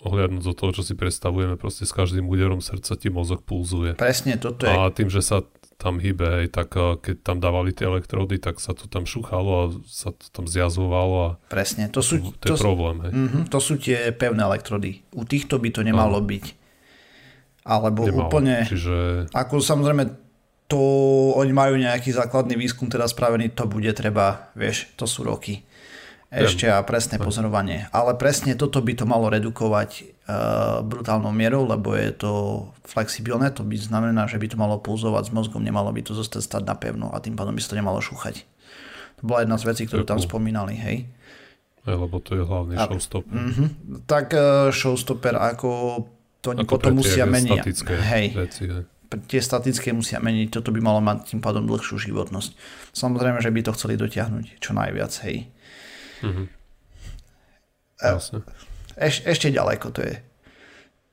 ohľadnúť 0.02 0.44
do 0.44 0.54
toho, 0.58 0.72
čo 0.74 0.84
si 0.86 0.98
predstavujeme, 0.98 1.56
proste 1.62 1.86
s 1.86 1.94
každým 1.94 2.26
úderom 2.26 2.60
srdca 2.60 2.98
ti 2.98 3.14
mozog 3.14 3.46
pulzuje. 3.46 3.94
Presne, 3.94 4.38
toto 4.42 4.66
je. 4.66 4.74
A 4.74 4.90
tým, 4.90 5.14
že 5.14 5.22
sa 5.22 5.46
tam 5.78 5.98
hýbe, 5.98 6.46
hej, 6.46 6.48
tak 6.54 6.78
keď 6.78 7.26
tam 7.26 7.42
dávali 7.42 7.74
tie 7.74 7.90
elektrody, 7.90 8.38
tak 8.38 8.62
sa 8.62 8.78
to 8.78 8.86
tam 8.86 9.10
šuchalo 9.10 9.50
a 9.50 9.66
sa 9.90 10.14
to 10.14 10.26
tam 10.30 10.46
zjazovalo 10.46 11.16
a 11.26 11.30
Presne, 11.50 11.90
to 11.90 12.06
sú, 12.06 12.22
to, 12.38 12.54
to 12.54 12.54
je 12.54 12.62
problém. 12.62 12.98
Hej. 13.02 13.12
Uh-huh, 13.18 13.44
to 13.50 13.58
sú 13.58 13.82
tie 13.82 14.14
pevné 14.14 14.46
elektrody. 14.46 15.02
U 15.18 15.26
týchto 15.26 15.58
by 15.58 15.70
to 15.74 15.82
nemalo 15.82 16.22
no. 16.22 16.26
byť. 16.26 16.46
Alebo 17.66 18.06
nemalo, 18.06 18.30
úplne, 18.30 18.66
čiže... 18.66 19.30
ako 19.34 19.62
samozrejme 19.62 20.04
to 20.66 20.82
oni 21.38 21.54
majú 21.54 21.78
nejaký 21.78 22.14
základný 22.14 22.58
výskum 22.58 22.90
teda 22.90 23.06
spravený, 23.10 23.54
to 23.54 23.66
bude 23.66 23.90
treba, 23.94 24.54
vieš, 24.58 24.94
to 24.98 25.10
sú 25.10 25.26
roky 25.26 25.66
ešte 26.32 26.64
a 26.72 26.80
presné 26.88 27.20
pozorovanie. 27.20 27.92
Ale 27.92 28.16
presne 28.16 28.56
toto 28.56 28.80
by 28.80 28.96
to 28.96 29.04
malo 29.04 29.28
redukovať 29.28 29.90
uh, 30.00 30.80
brutálnou 30.80 31.36
mierou, 31.36 31.68
lebo 31.68 31.92
je 31.92 32.08
to 32.16 32.32
flexibilné, 32.88 33.52
to 33.52 33.68
by 33.68 33.76
znamená, 33.76 34.32
že 34.32 34.40
by 34.40 34.48
to 34.48 34.56
malo 34.56 34.80
pulzovať 34.80 35.28
s 35.28 35.32
mozgom, 35.36 35.60
nemalo 35.60 35.92
by 35.92 36.00
to 36.08 36.16
zostať 36.16 36.42
stať 36.42 36.64
na 36.64 36.76
pevno 36.80 37.12
a 37.12 37.20
tým 37.20 37.36
pádom 37.36 37.52
by 37.52 37.60
sa 37.60 37.76
to 37.76 37.80
nemalo 37.84 38.00
šúchať. 38.00 38.48
To 39.20 39.28
bola 39.28 39.44
jedna 39.44 39.60
z 39.60 39.68
vecí, 39.68 39.84
ktorú 39.92 40.08
tam 40.08 40.24
spomínali, 40.24 40.80
hej. 40.80 40.98
Aj, 41.84 42.00
lebo 42.00 42.24
to 42.24 42.40
je 42.40 42.44
hlavný 42.48 42.80
a, 42.80 42.88
showstopper. 42.88 43.36
Uh-huh. 43.36 43.68
Tak 44.08 44.32
uh, 44.32 44.72
showstopper 44.72 45.36
ako 45.36 45.70
to 46.40 46.56
ako 46.56 46.80
potom 46.80 46.98
musia 46.98 47.28
meniť. 47.28 47.60
Hej. 48.08 48.26
Veci, 48.34 48.64
hej 48.66 48.86
tie 49.12 49.44
statické 49.44 49.92
musia 49.92 50.24
meniť, 50.24 50.56
toto 50.56 50.72
by 50.72 50.80
malo 50.80 51.04
mať 51.04 51.36
tým 51.36 51.44
pádom 51.44 51.68
dlhšiu 51.68 52.00
životnosť. 52.00 52.56
Samozrejme, 52.96 53.44
že 53.44 53.52
by 53.52 53.60
to 53.68 53.76
chceli 53.76 54.00
dotiahnuť 54.00 54.64
čo 54.64 54.72
najviac, 54.72 55.12
hej. 55.28 55.52
Mm-hmm. 56.22 56.46
Eš, 58.98 59.16
ešte 59.26 59.54
ďaleko 59.54 59.94
to 59.94 60.02
je. 60.02 60.16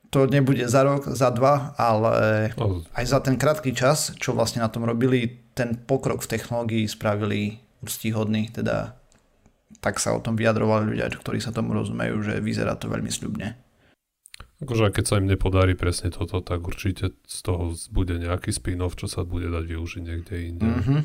To 0.09 0.25
nebude 0.25 0.65
za 0.65 0.81
rok, 0.81 1.05
za 1.05 1.29
dva, 1.29 1.77
ale 1.77 2.49
aj 2.97 3.05
za 3.05 3.21
ten 3.21 3.37
krátky 3.37 3.77
čas, 3.77 4.17
čo 4.17 4.33
vlastne 4.33 4.65
na 4.65 4.69
tom 4.73 4.81
robili, 4.81 5.45
ten 5.53 5.77
pokrok 5.77 6.25
v 6.25 6.31
technológii 6.33 6.89
spravili 6.89 7.61
úctihodný, 7.85 8.49
teda 8.49 8.97
tak 9.85 10.01
sa 10.01 10.17
o 10.17 10.19
tom 10.19 10.33
vyjadrovali 10.33 10.97
ľudia, 10.97 11.13
ktorí 11.13 11.37
sa 11.37 11.53
tomu 11.53 11.77
rozumejú, 11.77 12.25
že 12.25 12.41
vyzerá 12.41 12.73
to 12.73 12.89
veľmi 12.89 13.13
sľubne. 13.13 13.53
Akože 14.59 14.91
keď 14.91 15.05
sa 15.05 15.21
im 15.21 15.29
nepodarí 15.29 15.77
presne 15.77 16.11
toto, 16.11 16.41
tak 16.43 16.65
určite 16.67 17.15
z 17.23 17.39
toho 17.45 17.77
bude 17.95 18.17
nejaký 18.17 18.51
spin-off, 18.51 18.99
čo 18.99 19.07
sa 19.07 19.23
bude 19.23 19.47
dať 19.47 19.63
využiť 19.71 20.01
niekde 20.03 20.35
inde. 20.41 20.67
Mm-hmm. 20.67 20.99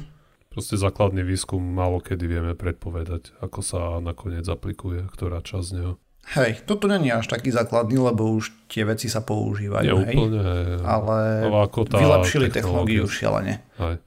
Proste 0.54 0.78
základný 0.78 1.26
výskum 1.26 1.58
málo 1.58 1.98
kedy 1.98 2.30
vieme 2.30 2.54
predpovedať, 2.54 3.34
ako 3.42 3.58
sa 3.58 3.80
nakoniec 3.98 4.46
aplikuje, 4.46 5.02
ktorá 5.10 5.42
časť 5.42 5.66
z 5.66 5.72
neho. 5.74 5.92
Hej, 6.38 6.62
toto 6.64 6.86
není 6.86 7.10
až 7.10 7.26
taký 7.26 7.50
základný, 7.50 7.98
lebo 7.98 8.38
už 8.38 8.54
tie 8.70 8.86
veci 8.86 9.10
sa 9.10 9.20
používajú, 9.20 9.92
Nie, 9.98 10.06
hej? 10.08 10.16
Úplne, 10.16 10.40
ale, 10.86 11.18
ale 11.50 11.58
ako 11.68 11.90
tá 11.90 11.98
vylepšili 12.00 12.48
technológiu 12.54 13.04
šialene. 13.04 13.66
Hej. 13.82 13.98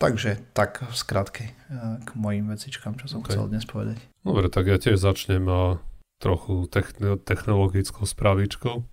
Takže 0.00 0.40
tak 0.56 0.80
v 0.80 0.94
skratke 0.94 1.44
eh, 1.52 1.98
k 2.06 2.10
mojim 2.16 2.48
vecičkám, 2.48 2.96
čo 2.96 3.10
som 3.10 3.20
okay. 3.20 3.34
chcel 3.36 3.50
dnes 3.50 3.66
povedať. 3.66 3.98
Dobre, 4.24 4.46
tak 4.48 4.70
ja 4.70 4.78
tiež 4.80 4.96
začnem 4.96 5.44
a 5.50 5.82
trochu 6.22 6.70
technologickou 7.26 8.06
spravičkou, 8.06 8.86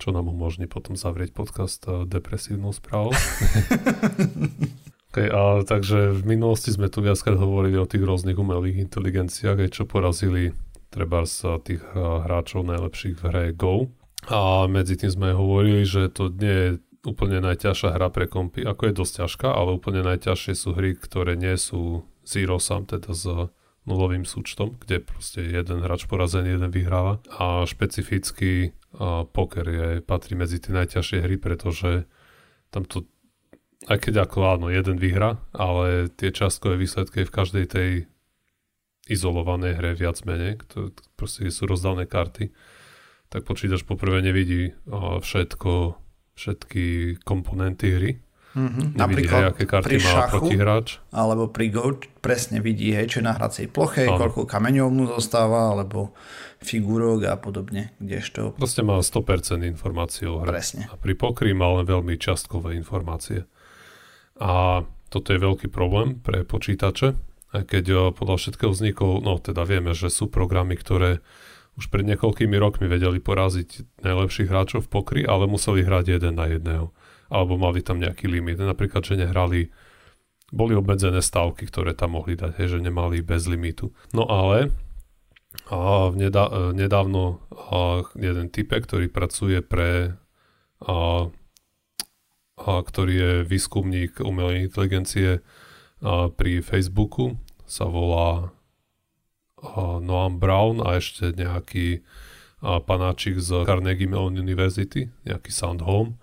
čo 0.00 0.08
nám 0.08 0.26
umožní 0.32 0.66
potom 0.66 0.96
zavrieť 0.96 1.36
podcast 1.36 1.84
depresívnou 2.08 2.72
správou. 2.72 3.12
Okay, 5.10 5.26
a 5.26 5.66
takže 5.66 6.14
v 6.14 6.22
minulosti 6.22 6.70
sme 6.70 6.86
tu 6.86 7.02
viackrát 7.02 7.34
hovorili 7.34 7.74
o 7.74 7.90
tých 7.90 8.06
rôznych 8.06 8.38
umelých 8.38 8.86
inteligenciách, 8.86 9.58
aj 9.66 9.70
čo 9.74 9.82
porazili 9.82 10.54
treba 10.86 11.26
z 11.26 11.58
tých 11.66 11.82
hráčov 11.98 12.62
najlepších 12.62 13.18
v 13.18 13.22
hre 13.26 13.44
Go. 13.50 13.90
A 14.30 14.70
medzi 14.70 14.94
tým 14.94 15.10
sme 15.10 15.34
hovorili, 15.34 15.82
že 15.82 16.14
to 16.14 16.30
nie 16.30 16.54
je 16.54 16.70
úplne 17.02 17.42
najťažšia 17.42 17.90
hra 17.90 18.06
pre 18.14 18.30
kompy, 18.30 18.62
ako 18.62 18.86
je 18.86 18.98
dosť 19.02 19.12
ťažká, 19.26 19.48
ale 19.50 19.74
úplne 19.74 20.06
najťažšie 20.06 20.54
sú 20.54 20.78
hry, 20.78 20.94
ktoré 20.94 21.34
nie 21.34 21.58
sú 21.58 22.06
zero 22.22 22.62
sum, 22.62 22.86
teda 22.86 23.10
s 23.10 23.26
nulovým 23.90 24.22
súčtom, 24.22 24.78
kde 24.78 25.02
proste 25.02 25.42
jeden 25.42 25.82
hráč 25.82 26.06
porazený, 26.06 26.54
jeden 26.54 26.70
vyhráva. 26.70 27.18
A 27.34 27.66
špecificky 27.66 28.78
a 28.94 29.26
poker 29.26 29.66
je, 29.66 29.88
patrí 30.06 30.38
medzi 30.38 30.62
tie 30.62 30.70
najťažšie 30.70 31.18
hry, 31.26 31.34
pretože 31.34 32.06
tam 32.70 32.86
to 32.86 33.09
aj 33.88 33.98
keď 34.08 34.28
ako 34.28 34.38
áno, 34.44 34.66
jeden 34.68 35.00
vyhra, 35.00 35.40
ale 35.56 36.12
tie 36.12 36.28
častkové 36.28 36.76
výsledky 36.76 37.24
v 37.24 37.32
každej 37.32 37.64
tej 37.70 37.90
izolovanej 39.08 39.80
hre 39.80 39.96
viac 39.96 40.20
menej, 40.28 40.60
to, 40.68 40.92
proste 41.16 41.48
sú 41.48 41.64
rozdané 41.64 42.04
karty, 42.04 42.52
tak 43.32 43.48
počítač 43.48 43.86
poprvé 43.88 44.20
nevidí 44.20 44.76
všetko, 45.24 45.96
všetky 46.36 46.84
komponenty 47.24 47.88
hry. 47.96 48.12
Mm-hmm. 48.50 48.98
Napríklad 48.98 49.40
hej, 49.46 49.50
aké 49.54 49.62
karty 49.62 49.94
pri 49.94 49.98
má 50.02 50.10
šachu, 50.10 50.30
protihráč. 50.42 50.98
alebo 51.14 51.46
pri 51.54 51.70
Go 51.70 51.94
presne 52.18 52.58
vidí, 52.58 52.90
hej, 52.90 53.06
čo 53.06 53.22
je 53.22 53.30
na 53.30 53.38
hracej 53.38 53.70
ploche, 53.70 54.10
ano. 54.10 54.18
koľko 54.18 54.42
kameňov 54.42 54.90
mu 54.90 55.06
zostáva, 55.06 55.70
alebo 55.70 56.18
figúrok 56.58 57.30
a 57.30 57.38
podobne, 57.38 57.94
kdežto... 58.02 58.58
Proste 58.58 58.82
má 58.82 58.98
100% 58.98 59.62
informácií 59.70 60.26
o 60.26 60.42
hre. 60.42 60.50
Presne. 60.50 60.90
A 60.90 60.98
pri 60.98 61.14
pokry 61.14 61.54
má 61.54 61.70
len 61.78 61.86
veľmi 61.86 62.18
častkové 62.18 62.74
informácie. 62.74 63.46
A 64.40 64.82
toto 65.12 65.28
je 65.30 65.42
veľký 65.42 65.68
problém 65.68 66.16
pre 66.18 66.42
počítače, 66.42 67.14
aj 67.50 67.62
keď 67.66 67.84
eh, 67.90 67.98
podľa 68.14 68.36
všetkého 68.40 68.72
vznikol, 68.72 69.20
no 69.22 69.36
teda 69.38 69.66
vieme, 69.66 69.92
že 69.92 70.08
sú 70.08 70.30
programy, 70.30 70.78
ktoré 70.78 71.20
už 71.78 71.88
pred 71.88 72.04
niekoľkými 72.04 72.56
rokmi 72.60 72.90
vedeli 72.90 73.22
poraziť 73.22 74.02
najlepších 74.04 74.50
hráčov 74.50 74.84
v 74.84 74.92
pokry, 74.92 75.20
ale 75.24 75.48
museli 75.48 75.86
hrať 75.86 76.18
jeden 76.18 76.34
na 76.36 76.50
jedného. 76.50 76.92
Alebo 77.30 77.54
mali 77.56 77.80
tam 77.80 78.02
nejaký 78.02 78.26
limit. 78.26 78.58
Napríklad, 78.58 79.06
že 79.06 79.14
nehrali, 79.14 79.70
boli 80.50 80.74
obmedzené 80.74 81.22
stavky, 81.22 81.70
ktoré 81.70 81.94
tam 81.94 82.18
mohli 82.18 82.34
dať, 82.34 82.58
hej, 82.58 82.76
že 82.76 82.78
nemali 82.82 83.22
bez 83.22 83.46
limitu. 83.46 83.94
No 84.10 84.26
ale 84.26 84.74
a 85.70 86.10
nedá, 86.14 86.46
eh, 86.50 86.70
nedávno 86.74 87.42
a 87.50 88.02
jeden 88.18 88.50
type, 88.50 88.74
ktorý 88.74 89.10
pracuje 89.10 89.62
pre 89.62 90.14
a, 90.80 91.28
a 92.60 92.84
ktorý 92.84 93.14
je 93.16 93.32
výskumník 93.48 94.20
umelej 94.20 94.68
inteligencie 94.68 95.40
a 96.04 96.28
pri 96.28 96.60
Facebooku, 96.60 97.40
sa 97.64 97.88
volá 97.88 98.52
Noam 100.00 100.40
Brown 100.40 100.80
a 100.80 100.96
ešte 100.96 101.32
nejaký 101.36 102.04
a 102.60 102.76
panáčik 102.76 103.40
z 103.40 103.64
Carnegie 103.64 104.04
Mellon 104.04 104.36
University, 104.36 105.08
nejaký 105.24 105.48
Sound 105.48 105.80
Home. 105.80 106.20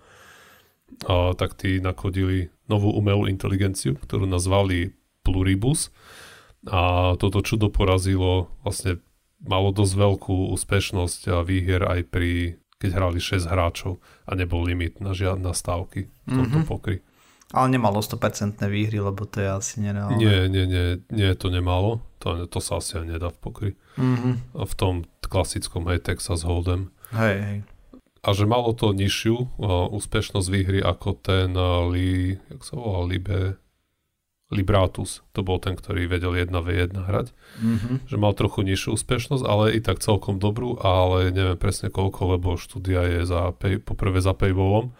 A 1.10 1.34
tak 1.34 1.58
tí 1.58 1.82
nakodili 1.82 2.54
novú 2.70 2.94
umelú 2.94 3.26
inteligenciu, 3.26 3.98
ktorú 3.98 4.24
nazvali 4.24 4.94
Pluribus. 5.26 5.90
A 6.70 7.14
toto 7.18 7.42
čudo 7.42 7.74
porazilo, 7.74 8.54
vlastne 8.62 9.02
malo 9.42 9.74
dosť 9.74 9.94
veľkú 9.98 10.54
úspešnosť 10.54 11.20
a 11.34 11.42
výhier 11.42 11.82
aj 11.82 12.06
pri 12.06 12.58
keď 12.78 12.90
hrali 12.94 13.18
6 13.18 13.50
hráčov 13.50 13.98
a 14.24 14.38
nebol 14.38 14.62
limit 14.62 15.02
na 15.02 15.10
žiadne 15.12 15.50
stávky 15.50 16.06
v 16.06 16.30
tomto 16.30 16.62
mm-hmm. 16.62 16.70
pokry. 16.70 17.02
Ale 17.50 17.72
nemalo 17.72 18.04
100% 18.04 18.60
výhry, 18.68 19.00
lebo 19.00 19.24
to 19.24 19.40
je 19.40 19.48
asi 19.48 19.74
nereálne. 19.80 20.20
Nie, 20.20 20.46
nie, 20.52 20.64
nie, 20.68 20.86
nie 21.08 21.30
to 21.32 21.48
nemalo. 21.48 22.04
To, 22.20 22.44
to 22.44 22.58
sa 22.60 22.78
asi 22.78 23.00
aj 23.00 23.06
nedá 23.08 23.28
v 23.32 23.38
pokry. 23.40 23.70
Mm-hmm. 23.96 24.34
A 24.58 24.62
v 24.68 24.74
tom 24.76 24.94
klasickom, 25.24 25.88
hej, 25.88 26.04
Texas 26.04 26.44
Hold'em. 26.44 26.92
Hej, 27.14 27.36
hej. 27.40 27.58
A 28.20 28.28
že 28.34 28.44
malo 28.44 28.74
to 28.76 28.92
nižšiu 28.92 29.36
uh, 29.38 29.88
úspešnosť 29.94 30.48
výhry 30.50 30.80
ako 30.82 31.16
ten 31.16 31.54
uh, 31.54 31.86
Li, 31.88 32.36
jak 32.36 32.60
sa 32.66 32.74
volá, 32.76 33.06
Libe, 33.06 33.56
Libratus, 34.48 35.20
to 35.36 35.44
bol 35.44 35.60
ten, 35.60 35.76
ktorý 35.76 36.08
vedel 36.08 36.32
1v1 36.32 36.96
hrať, 36.96 37.36
Mm-hmm. 37.58 38.06
že 38.08 38.16
mal 38.16 38.32
trochu 38.32 38.64
nižšiu 38.64 38.96
úspešnosť, 38.96 39.44
ale 39.44 39.76
i 39.76 39.80
tak 39.82 40.00
celkom 40.00 40.40
dobrú, 40.40 40.78
ale 40.80 41.34
neviem 41.34 41.58
presne 41.58 41.92
koľko, 41.92 42.38
lebo 42.38 42.56
štúdia 42.56 43.02
je 43.04 43.28
za 43.28 43.52
pay, 43.52 43.76
poprvé 43.82 44.22
za 44.22 44.32
paywallom 44.32 44.94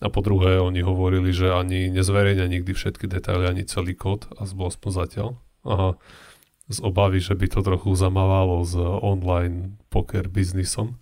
a 0.00 0.08
po 0.08 0.24
druhé 0.24 0.56
oni 0.56 0.80
hovorili, 0.80 1.28
že 1.28 1.52
ani 1.52 1.92
nezverejňa 1.92 2.48
nikdy 2.48 2.72
všetky 2.72 3.04
detaily, 3.04 3.52
ani 3.52 3.68
celý 3.68 3.92
kód, 3.92 4.32
a 4.40 4.48
bol 4.56 4.72
aspoň 4.72 4.90
zatiaľ. 4.96 5.28
Aha, 5.68 6.00
z 6.70 6.78
obavy, 6.80 7.20
že 7.20 7.36
by 7.36 7.46
to 7.52 7.60
trochu 7.60 7.92
zamávalo 7.92 8.64
s 8.64 8.78
online 8.80 9.76
poker 9.92 10.30
biznisom. 10.30 10.96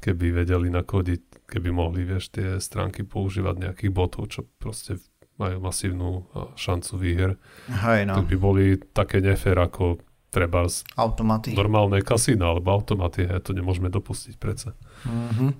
Keby 0.00 0.32
vedeli 0.32 0.72
nakodiť, 0.72 1.44
keby 1.44 1.68
mohli, 1.76 2.08
vieš, 2.08 2.32
tie 2.32 2.56
stránky 2.56 3.04
používať 3.04 3.68
nejakých 3.68 3.92
botov, 3.92 4.32
čo 4.32 4.48
proste 4.56 4.96
majú 5.42 5.56
masívnu 5.58 6.08
a, 6.30 6.54
šancu 6.54 6.92
výher, 6.94 7.30
Hej, 7.66 8.06
no. 8.06 8.22
tak 8.22 8.30
by 8.30 8.36
boli 8.38 8.64
také 8.94 9.18
nefér 9.18 9.58
ako 9.66 9.98
treba 10.32 10.64
z 10.64 10.86
Automaty. 10.96 11.52
normálne 11.52 12.00
kasína 12.00 12.56
alebo 12.56 12.72
automaty, 12.72 13.28
hej, 13.28 13.44
to 13.44 13.52
nemôžeme 13.52 13.92
dopustiť 13.92 14.40
predsa. 14.40 14.72
Mm-hmm. 15.04 15.50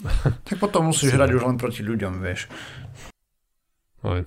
tak 0.48 0.56
potom 0.56 0.88
musíš 0.88 1.12
hrať 1.12 1.36
už 1.36 1.42
len 1.44 1.60
proti 1.60 1.84
ľuďom, 1.84 2.22
vieš. 2.24 2.48
Hej. 4.02 4.24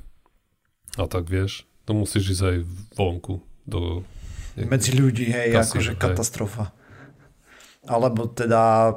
A 0.96 1.04
tak 1.10 1.26
vieš, 1.28 1.66
to 1.84 1.98
musíš 1.98 2.38
ísť 2.38 2.44
aj 2.46 2.58
vonku 2.96 3.42
do... 3.66 4.06
Medzi 4.56 4.96
ľudí, 4.96 5.28
hej, 5.28 5.52
akože 5.52 5.98
hej. 5.98 6.00
katastrofa. 6.00 6.72
Alebo 7.84 8.30
teda, 8.30 8.96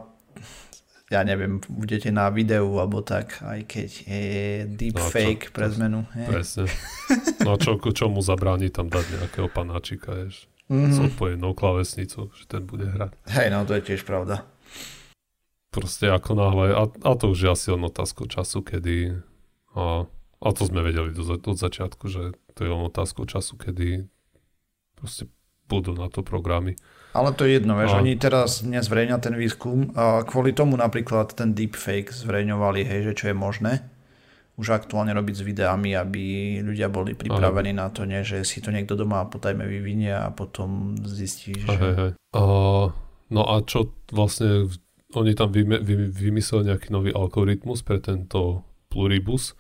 ja 1.09 1.25
neviem, 1.25 1.57
budete 1.67 2.13
na 2.13 2.29
videu, 2.29 2.69
alebo 2.77 3.01
tak, 3.01 3.41
aj 3.41 3.65
keď 3.65 3.89
je 4.05 4.23
deepfake 4.69 5.45
No, 5.45 5.49
čo- 5.49 5.55
pre 5.57 5.67
zmenu. 5.73 5.99
Presne. 6.29 6.65
No 7.41 7.57
čo, 7.57 7.81
čo 7.81 8.07
mu 8.07 8.21
zabráni 8.21 8.69
tam 8.69 8.87
dať 8.89 9.05
nejakého 9.17 9.49
panáčika, 9.49 10.29
s 10.29 10.45
Mm-hmm. 10.69 11.01
odpojenou 11.01 11.57
klavesnicou, 11.57 12.29
že 12.37 12.45
ten 12.45 12.61
bude 12.61 12.85
hrať. 12.93 13.17
Hej, 13.33 13.49
no 13.49 13.65
to 13.65 13.73
je 13.73 13.89
tiež 13.89 14.05
pravda. 14.05 14.45
Proste 15.73 16.13
ako 16.13 16.37
náhle, 16.37 16.77
a, 16.77 16.85
a 16.85 17.11
to 17.17 17.33
už 17.33 17.39
je 17.41 17.49
asi 17.49 17.67
len 17.73 17.81
otázka 17.85 18.29
času, 18.29 18.61
kedy, 18.61 19.17
a, 19.73 20.05
a 20.41 20.49
to 20.53 20.63
sme 20.65 20.85
vedeli 20.85 21.17
do, 21.17 21.25
od 21.25 21.57
začiatku, 21.57 22.05
že 22.09 22.37
to 22.53 22.65
je 22.65 22.69
len 22.69 22.85
otázka 22.85 23.25
času, 23.25 23.57
kedy 23.57 24.13
proste 24.93 25.25
budú 25.69 25.97
na 25.97 26.13
to 26.13 26.21
programy. 26.21 26.77
Ale 27.17 27.33
to 27.33 27.49
je 27.49 27.57
jedno, 27.57 27.75
vieš, 27.75 27.97
No. 27.97 28.05
oni 28.05 28.21
teraz 28.21 28.63
nezverejňa 28.63 29.17
ten 29.19 29.35
výskum 29.35 29.97
a 29.97 30.23
kvôli 30.29 30.53
tomu 30.53 30.77
napríklad 30.77 31.33
ten 31.33 31.57
deepfake 31.57 32.13
zverejňovali, 32.13 32.85
hej, 32.85 33.01
že 33.11 33.13
čo 33.17 33.25
je 33.33 33.37
možné 33.37 33.73
už 34.59 34.75
aktuálne 34.75 35.15
robiť 35.15 35.35
s 35.39 35.47
videami, 35.47 35.95
aby 35.95 36.59
ľudia 36.67 36.91
boli 36.91 37.15
pripravení 37.15 37.71
na 37.71 37.95
to, 37.95 38.03
nie, 38.03 38.27
že 38.27 38.43
si 38.43 38.59
to 38.59 38.75
niekto 38.75 38.99
doma 38.99 39.23
potajme 39.31 39.63
vyvinie 39.63 40.11
a 40.11 40.35
potom 40.35 40.99
zistí, 41.07 41.55
že... 41.55 41.71
Hej, 41.71 41.95
hej. 41.95 42.11
A, 42.35 42.43
no 43.31 43.43
a 43.47 43.55
čo 43.63 43.95
vlastne, 44.11 44.67
oni 45.15 45.39
tam 45.39 45.55
vyme, 45.55 45.79
vy, 45.79 46.11
vymysleli 46.11 46.75
nejaký 46.75 46.91
nový 46.91 47.15
algoritmus 47.15 47.87
pre 47.87 48.03
tento 48.03 48.67
pluribus, 48.91 49.55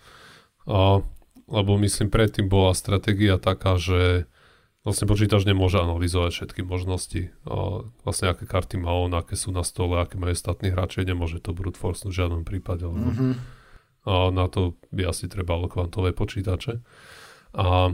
a, 0.66 0.98
lebo 1.46 1.70
myslím 1.78 2.10
predtým 2.10 2.50
bola 2.50 2.74
stratégia 2.74 3.38
taká, 3.38 3.78
že 3.78 4.26
vlastne 4.88 5.04
počítač 5.04 5.44
nemôže 5.44 5.76
analyzovať 5.76 6.32
všetky 6.32 6.64
možnosti. 6.64 7.28
A 7.44 7.84
vlastne 8.02 8.32
aké 8.32 8.48
karty 8.48 8.80
má 8.80 8.90
on, 8.90 9.12
aké 9.12 9.36
sú 9.36 9.52
na 9.52 9.60
stole, 9.60 10.00
aké 10.00 10.16
majú 10.16 10.32
ostatní 10.32 10.72
hráči, 10.72 11.04
nemôže 11.04 11.38
to 11.38 11.52
brute 11.52 11.76
force 11.76 12.08
v 12.08 12.16
žiadnom 12.16 12.48
prípade. 12.48 12.88
Lebo 12.88 13.12
Mhm. 13.12 13.28
a 14.08 14.32
na 14.32 14.48
to 14.48 14.72
by 14.88 15.04
asi 15.04 15.28
trebalo 15.28 15.68
kvantové 15.68 16.16
počítače. 16.16 16.80
A, 17.52 17.92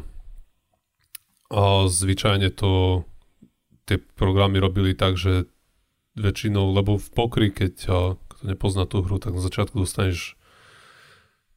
a 1.51 1.63
zvyčajne 1.91 2.55
to 2.55 3.03
tie 3.85 3.99
programy 3.99 4.63
robili 4.63 4.95
tak, 4.95 5.19
že 5.19 5.51
väčšinou, 6.15 6.71
lebo 6.71 6.95
v 6.95 7.09
pokry, 7.11 7.51
keď 7.51 7.75
a, 7.85 7.99
kto 8.31 8.43
nepozná 8.47 8.87
tú 8.87 9.03
hru, 9.03 9.19
tak 9.19 9.35
na 9.35 9.43
začiatku 9.43 9.75
dostaneš 9.77 10.39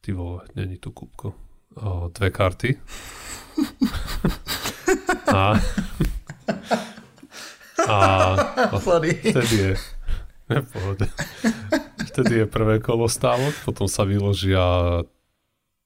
ty 0.02 0.10
vole, 0.10 0.42
není 0.58 0.74
tu 0.76 0.90
kúbko. 0.90 1.38
A, 1.78 2.10
dve 2.10 2.34
karty. 2.34 2.74
a, 5.28 5.60
a, 7.84 7.98
a 8.72 8.76
vtedy 8.80 9.56
je 9.56 9.72
v 10.48 10.68
pohode. 10.72 11.06
Vtedy 12.08 12.42
je 12.42 12.46
prvé 12.48 12.80
kolo 12.80 13.06
stávok, 13.06 13.52
potom 13.68 13.84
sa 13.84 14.08
vyložia 14.08 14.64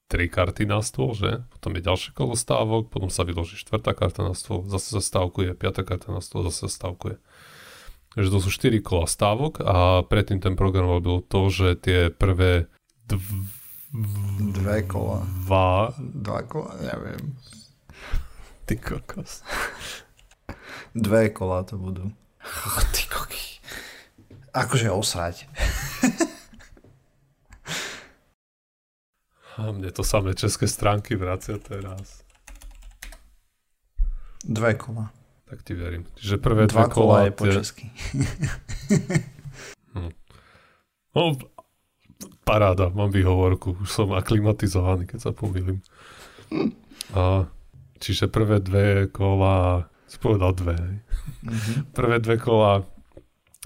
tri 0.06 0.28
karty 0.28 0.68
na 0.68 0.84
stôl, 0.84 1.16
že? 1.16 1.42
Potom 1.50 1.72
je 1.74 1.82
ďalšie 1.82 2.12
kolo 2.12 2.36
stávok, 2.36 2.92
potom 2.92 3.08
sa 3.08 3.24
vyloží 3.24 3.56
štvrtá 3.58 3.96
karta 3.96 4.22
na 4.22 4.36
stôl, 4.36 4.62
zase 4.68 4.92
sa 4.94 5.02
stavkuje, 5.02 5.56
piatá 5.56 5.82
karta 5.82 6.12
na 6.12 6.20
stôl, 6.20 6.44
zase 6.46 6.68
sa 6.68 6.70
stavkuje. 6.70 7.16
Takže 8.12 8.28
to 8.28 8.38
sú 8.44 8.52
štyri 8.52 8.84
kola 8.84 9.08
stávok 9.08 9.64
a 9.64 10.04
predtým 10.04 10.36
ten 10.36 10.52
program 10.52 10.84
robil 10.84 11.24
to, 11.24 11.48
že 11.48 11.80
tie 11.80 12.12
prvé 12.12 12.68
dv... 13.08 13.24
Dve 14.52 14.84
kola. 14.84 15.24
Dva... 15.48 15.96
Dva 15.96 16.44
kola, 16.44 16.76
neviem. 16.76 17.32
Ty 18.72 18.80
kokos. 18.80 19.44
Dve 20.96 21.28
kola 21.28 21.60
to 21.60 21.76
budú. 21.76 22.08
Ty 22.96 23.02
koky. 23.12 23.60
Akože 24.56 24.88
osrať. 24.88 25.44
A 29.60 29.68
mne 29.76 29.92
to 29.92 30.00
samé 30.00 30.32
české 30.32 30.64
stránky 30.64 31.20
vracia 31.20 31.60
teraz. 31.60 32.24
Dve 34.40 34.72
kola. 34.80 35.12
Tak 35.44 35.60
ti 35.68 35.76
verím. 35.76 36.08
Čiže 36.16 36.40
prvé 36.40 36.64
Dva 36.64 36.88
dve 36.88 36.96
kola 36.96 36.96
kola... 36.96 37.16
je 37.28 37.32
po 37.36 37.44
tie- 37.44 37.56
česky. 37.60 37.86
No, 41.12 41.36
paráda, 42.48 42.88
mám 42.88 43.12
výhovorku. 43.12 43.76
Už 43.84 43.92
som 43.92 44.16
aklimatizovaný, 44.16 45.04
keď 45.04 45.28
sa 45.28 45.30
pomýlim. 45.36 45.84
A, 47.12 47.44
čiže 48.02 48.26
prvé 48.26 48.58
dve 48.58 49.06
kola... 49.06 49.86
Si 50.10 50.18
povedal 50.18 50.52
dve? 50.52 50.76
Mhm. 51.46 51.72
Prvé 51.96 52.18
dve 52.18 52.36
kola 52.36 52.84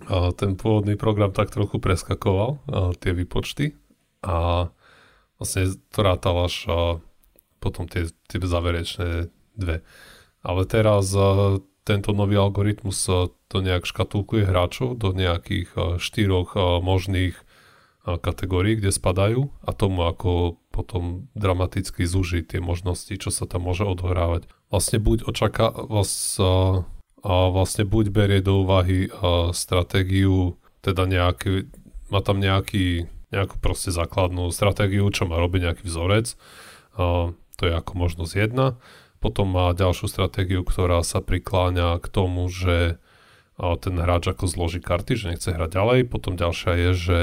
a 0.04 0.30
ten 0.36 0.60
pôvodný 0.60 0.92
program 1.00 1.32
tak 1.32 1.48
trochu 1.48 1.80
preskakoval 1.80 2.60
a 2.68 2.92
tie 3.00 3.16
výpočty 3.16 3.72
a 4.20 4.68
vlastne 5.40 5.72
to 5.88 6.00
rátal 6.04 6.44
až 6.44 6.54
a 6.68 6.78
potom 7.64 7.88
tie, 7.88 8.04
tie 8.28 8.36
záverečné 8.36 9.32
dve. 9.56 9.80
Ale 10.44 10.62
teraz 10.68 11.16
tento 11.88 12.10
nový 12.12 12.36
algoritmus 12.36 13.08
to 13.48 13.56
nejak 13.56 13.88
škatulkuje 13.88 14.44
hráčov 14.44 15.00
do 15.00 15.16
nejakých 15.16 15.96
štyroch 15.96 16.54
možných 16.84 17.34
kategórií, 18.04 18.78
kde 18.78 18.94
spadajú 18.94 19.50
a 19.64 19.70
tomu 19.72 20.06
ako 20.06 20.60
potom 20.76 21.32
dramaticky 21.32 22.04
zúžiť 22.04 22.52
tie 22.52 22.60
možnosti, 22.60 23.16
čo 23.16 23.32
sa 23.32 23.48
tam 23.48 23.64
môže 23.64 23.88
odohrávať. 23.88 24.44
Vlastne 24.68 25.00
buď 25.00 25.24
očaká, 25.24 25.72
vás, 25.72 26.36
a, 26.36 26.84
a 27.24 27.32
vlastne 27.48 27.88
buď 27.88 28.12
berie 28.12 28.44
do 28.44 28.60
úvahy 28.60 29.08
stratégiu, 29.56 30.60
teda 30.84 31.08
nejaký, 31.08 31.72
má 32.12 32.20
tam 32.20 32.36
nejaký, 32.44 33.08
nejakú 33.32 33.56
proste 33.56 33.88
základnú 33.88 34.52
stratégiu, 34.52 35.08
čo 35.08 35.24
má 35.24 35.40
robiť 35.40 35.60
nejaký 35.72 35.82
vzorec, 35.88 36.36
a, 37.00 37.32
to 37.32 37.62
je 37.64 37.72
ako 37.72 37.92
možnosť 37.96 38.32
jedna. 38.36 38.76
Potom 39.16 39.48
má 39.48 39.72
ďalšiu 39.72 40.12
stratégiu, 40.12 40.60
ktorá 40.60 41.00
sa 41.00 41.24
prikláňa 41.24 41.96
k 42.04 42.06
tomu, 42.12 42.52
že 42.52 43.00
ten 43.56 43.96
hráč 43.96 44.28
ako 44.28 44.44
zloží 44.44 44.84
karty, 44.84 45.16
že 45.16 45.28
nechce 45.32 45.48
hrať 45.48 45.72
ďalej. 45.72 45.98
Potom 46.12 46.36
ďalšia 46.36 46.72
je, 46.76 46.90
že 46.92 47.18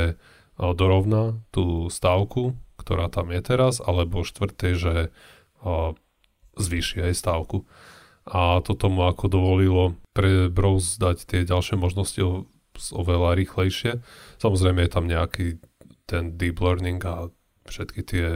dorovná 0.58 1.38
tú 1.54 1.94
stávku, 1.94 2.58
ktorá 2.94 3.10
tam 3.10 3.34
je 3.34 3.42
teraz, 3.42 3.82
alebo 3.82 4.22
štvrté, 4.22 4.78
že 4.78 4.96
a, 5.66 5.98
zvýši 6.54 7.10
aj 7.10 7.18
stávku 7.18 7.66
a 8.24 8.64
to 8.64 8.78
tomu 8.78 9.04
ako 9.04 9.28
dovolilo 9.28 10.00
pre 10.16 10.48
browse 10.48 10.96
dať 10.96 11.28
tie 11.28 11.42
ďalšie 11.44 11.76
možnosti 11.76 12.22
o, 12.24 12.48
oveľa 12.96 13.36
rýchlejšie. 13.36 14.00
Samozrejme 14.40 14.86
je 14.86 14.92
tam 14.92 15.06
nejaký 15.10 15.48
ten 16.08 16.38
deep 16.40 16.64
learning 16.64 17.04
a 17.04 17.34
všetky 17.68 18.02
tie 18.06 18.28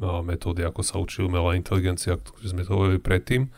metódy, 0.00 0.64
ako 0.64 0.80
sa 0.80 0.96
učí 0.96 1.20
umelá 1.20 1.52
inteligencia, 1.58 2.16
ktoré 2.16 2.46
sme 2.48 2.64
to 2.64 2.72
hovorili 2.72 3.00
predtým, 3.02 3.52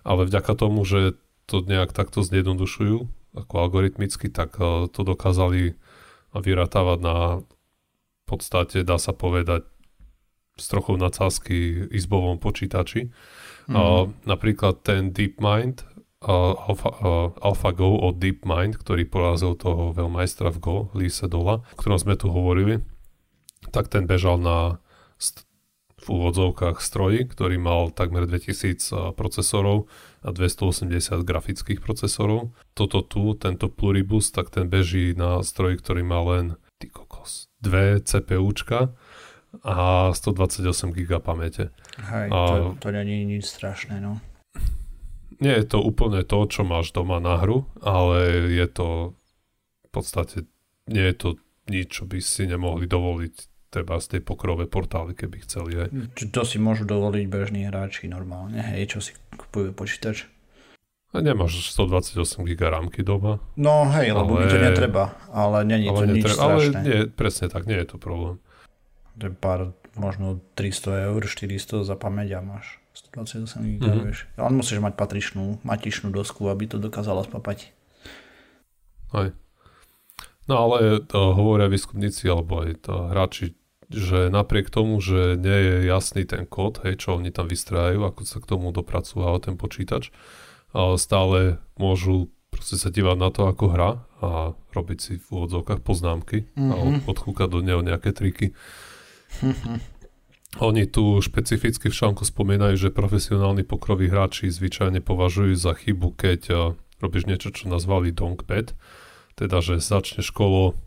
ale 0.00 0.24
vďaka 0.24 0.52
tomu, 0.56 0.80
že 0.88 1.20
to 1.44 1.60
nejak 1.60 1.92
takto 1.92 2.24
zjednodušujú 2.24 3.04
ako 3.36 3.54
algoritmicky, 3.58 4.32
tak 4.32 4.56
to 4.88 5.00
dokázali 5.04 5.76
vyratávať 6.32 6.98
na 7.04 7.16
podstate, 8.26 8.82
dá 8.82 8.96
sa 8.96 9.12
povedať, 9.12 9.68
s 10.54 10.70
trochou 10.70 10.94
nadsázky 10.94 11.90
izbovom 11.90 12.38
počítači. 12.38 13.10
Mhm. 13.66 13.74
Uh, 13.74 14.04
napríklad 14.22 14.86
ten 14.86 15.10
DeepMind, 15.10 15.82
uh, 16.22 16.54
Alpha, 16.54 16.90
uh, 16.94 17.28
AlphaGo 17.42 18.06
od 18.06 18.22
DeepMind, 18.22 18.78
ktorý 18.78 19.08
porazil 19.08 19.58
toho 19.58 19.90
veľmajstra 19.90 20.54
v 20.54 20.58
Go, 20.62 20.76
Lee 20.94 21.10
Sedola, 21.10 21.66
o 21.74 21.76
ktorom 21.76 21.98
sme 21.98 22.14
tu 22.14 22.30
hovorili, 22.30 22.84
tak 23.72 23.90
ten 23.90 24.06
bežal 24.06 24.38
na 24.38 24.78
st- 25.18 25.48
v 26.04 26.20
úvodzovkách 26.20 26.84
stroji, 26.84 27.24
ktorý 27.24 27.56
mal 27.56 27.88
takmer 27.88 28.28
2000 28.28 29.16
procesorov 29.16 29.88
a 30.20 30.36
280 30.36 30.92
grafických 31.24 31.80
procesorov. 31.80 32.52
Toto 32.76 33.00
tu, 33.00 33.32
tento 33.32 33.72
Pluribus, 33.72 34.28
tak 34.28 34.52
ten 34.52 34.68
beží 34.68 35.16
na 35.16 35.40
stroji, 35.40 35.80
ktorý 35.80 36.04
má 36.04 36.20
len 36.20 36.60
dve 37.64 38.04
CPUčka 38.04 38.92
a 39.64 40.10
128 40.12 40.92
GB 40.92 41.12
pamäte. 41.24 41.72
Hej, 41.96 42.28
a, 42.28 42.38
to, 42.46 42.76
to 42.84 42.88
nie 42.92 43.24
je 43.24 43.26
nič 43.38 43.44
strašné, 43.48 44.04
no. 44.04 44.20
Nie 45.40 45.64
je 45.64 45.66
to 45.66 45.82
úplne 45.82 46.22
to, 46.22 46.46
čo 46.46 46.62
máš 46.62 46.92
doma 46.94 47.18
na 47.18 47.40
hru, 47.40 47.66
ale 47.82 48.48
je 48.52 48.66
to 48.70 48.88
v 49.82 49.90
podstate, 49.90 50.46
nie 50.86 51.06
je 51.10 51.16
to 51.16 51.28
nič, 51.70 51.88
čo 51.90 52.04
by 52.04 52.18
si 52.20 52.44
nemohli 52.44 52.84
dovoliť 52.84 53.34
treba 53.74 53.98
z 53.98 54.06
tej 54.18 54.20
pokrové 54.22 54.70
portály, 54.70 55.18
keby 55.18 55.42
chceli 55.42 55.72
aj. 55.82 55.88
To 56.30 56.46
si 56.46 56.62
môžu 56.62 56.86
dovoliť 56.86 57.26
bežní 57.26 57.66
hráči 57.66 58.06
normálne, 58.06 58.62
hej, 58.62 58.94
čo 58.94 58.98
si 59.02 59.18
kupujú 59.34 59.74
počítač. 59.74 60.30
A 61.14 61.22
nemáš 61.22 61.70
128 61.70 62.42
GB 62.42 62.60
rámky 62.66 63.06
doma. 63.06 63.38
No 63.54 63.86
hej, 63.94 64.10
lebo 64.10 64.34
ale... 64.34 64.40
mi 64.42 64.46
to 64.50 64.58
netreba, 64.58 65.14
ale 65.30 65.62
nie 65.62 65.86
je 65.86 65.90
to 65.94 66.04
netreba, 66.10 66.18
nič 66.18 66.24
strašné. 66.34 66.78
Ale 66.78 66.82
nie, 66.82 66.98
presne 67.06 67.46
tak, 67.46 67.70
nie 67.70 67.78
je 67.78 67.86
to 67.86 67.96
problém. 68.02 68.42
To 69.22 69.30
je 69.30 69.32
pár, 69.32 69.70
možno 69.94 70.42
300 70.58 71.14
eur, 71.14 71.22
400 71.22 71.86
za 71.86 71.94
pamäť 71.94 72.36
a 72.36 72.40
máš 72.42 72.82
128 73.14 73.62
GB, 73.62 73.78
mm-hmm. 73.78 74.04
vieš. 74.10 74.26
Ale 74.34 74.50
musíš 74.50 74.82
mať 74.82 74.98
patričnú, 74.98 75.62
matičnú 75.62 76.10
dosku, 76.10 76.50
aby 76.50 76.66
to 76.66 76.82
dokázala 76.82 77.22
spapať. 77.22 77.70
Hej. 79.14 79.38
No 80.50 80.54
ale 80.66 80.98
to 80.98 81.30
hovoria 81.30 81.70
výskumníci 81.70 82.26
alebo 82.26 82.66
aj 82.66 82.90
to 82.90 82.94
hráči 83.14 83.54
že 83.92 84.32
napriek 84.32 84.72
tomu, 84.72 84.96
že 84.98 85.36
nie 85.36 85.58
je 85.60 85.76
jasný 85.86 86.24
ten 86.24 86.48
kód, 86.48 86.80
hej, 86.82 86.98
čo 86.98 87.20
oni 87.20 87.28
tam 87.28 87.46
vystrájajú, 87.46 88.00
ako 88.02 88.20
sa 88.24 88.38
k 88.40 88.48
tomu 88.48 88.72
dopracúva 88.72 89.36
ten 89.38 89.60
počítač, 89.60 90.08
ale 90.74 90.98
stále 90.98 91.62
môžu 91.78 92.34
proste 92.50 92.78
sa 92.78 92.90
dívať 92.90 93.16
na 93.18 93.30
to, 93.34 93.50
ako 93.50 93.64
hra 93.70 93.90
a 94.22 94.28
robiť 94.74 94.98
si 94.98 95.12
v 95.18 95.26
úvodzovkách 95.26 95.82
poznámky 95.82 96.50
mm-hmm. 96.54 96.70
a 96.70 96.74
mhm. 96.78 96.98
odkúkať 97.10 97.48
do 97.50 97.60
neho 97.62 97.80
nejaké 97.82 98.14
triky. 98.14 98.54
Mm-hmm. 99.42 99.76
Oni 100.62 100.86
tu 100.86 101.18
špecificky 101.18 101.90
v 101.90 101.98
článku 101.98 102.22
spomínajú, 102.22 102.78
že 102.78 102.94
profesionálni 102.94 103.66
pokroví 103.66 104.06
hráči 104.06 104.54
zvyčajne 104.54 105.02
považujú 105.02 105.58
za 105.58 105.74
chybu, 105.74 106.14
keď 106.14 106.40
uh, 106.54 106.58
robíš 107.02 107.26
niečo, 107.26 107.50
čo 107.50 107.66
nazvali 107.66 108.14
donk 108.14 108.46
bed, 108.46 108.70
teda, 109.34 109.58
že 109.58 109.82
začneš 109.82 110.30
kolo 110.30 110.78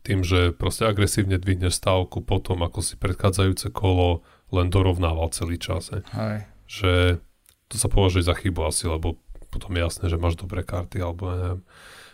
tým, 0.00 0.24
že 0.24 0.56
proste 0.56 0.88
agresívne 0.88 1.36
dvihneš 1.36 1.76
stávku 1.76 2.24
potom, 2.24 2.64
ako 2.64 2.80
si 2.80 2.96
predchádzajúce 2.96 3.68
kolo 3.68 4.24
len 4.48 4.72
dorovnával 4.72 5.28
celý 5.28 5.60
čas. 5.60 5.92
Hej. 5.92 6.48
Že 6.64 6.92
to 7.70 7.78
sa 7.78 7.86
považuje 7.86 8.26
za 8.26 8.34
chybu 8.34 8.66
asi, 8.66 8.90
lebo 8.90 9.16
potom 9.50 9.70
je 9.74 9.82
jasné, 9.86 10.04
že 10.10 10.18
máš 10.18 10.34
dobré 10.34 10.66
karty, 10.66 10.98
alebo 10.98 11.22
neviem. 11.30 11.62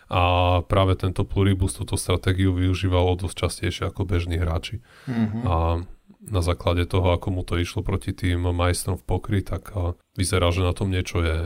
A 0.06 0.22
práve 0.62 0.94
tento 0.94 1.26
Pluribus 1.26 1.74
túto 1.74 1.98
stratégiu 1.98 2.54
využíval 2.54 3.02
o 3.02 3.18
dosť 3.18 3.36
častejšie 3.42 3.84
ako 3.90 4.06
bežní 4.06 4.38
hráči. 4.38 4.78
Mm-hmm. 5.10 5.42
A 5.42 5.82
na 6.30 6.40
základe 6.46 6.86
toho, 6.86 7.10
ako 7.10 7.34
mu 7.34 7.42
to 7.42 7.58
išlo 7.58 7.82
proti 7.82 8.14
tým 8.14 8.46
majstrom 8.54 9.02
v 9.02 9.04
pokry, 9.04 9.42
tak 9.42 9.74
vyzerá, 10.14 10.54
že 10.54 10.62
na 10.62 10.70
tom 10.70 10.94
niečo 10.94 11.26
je. 11.26 11.38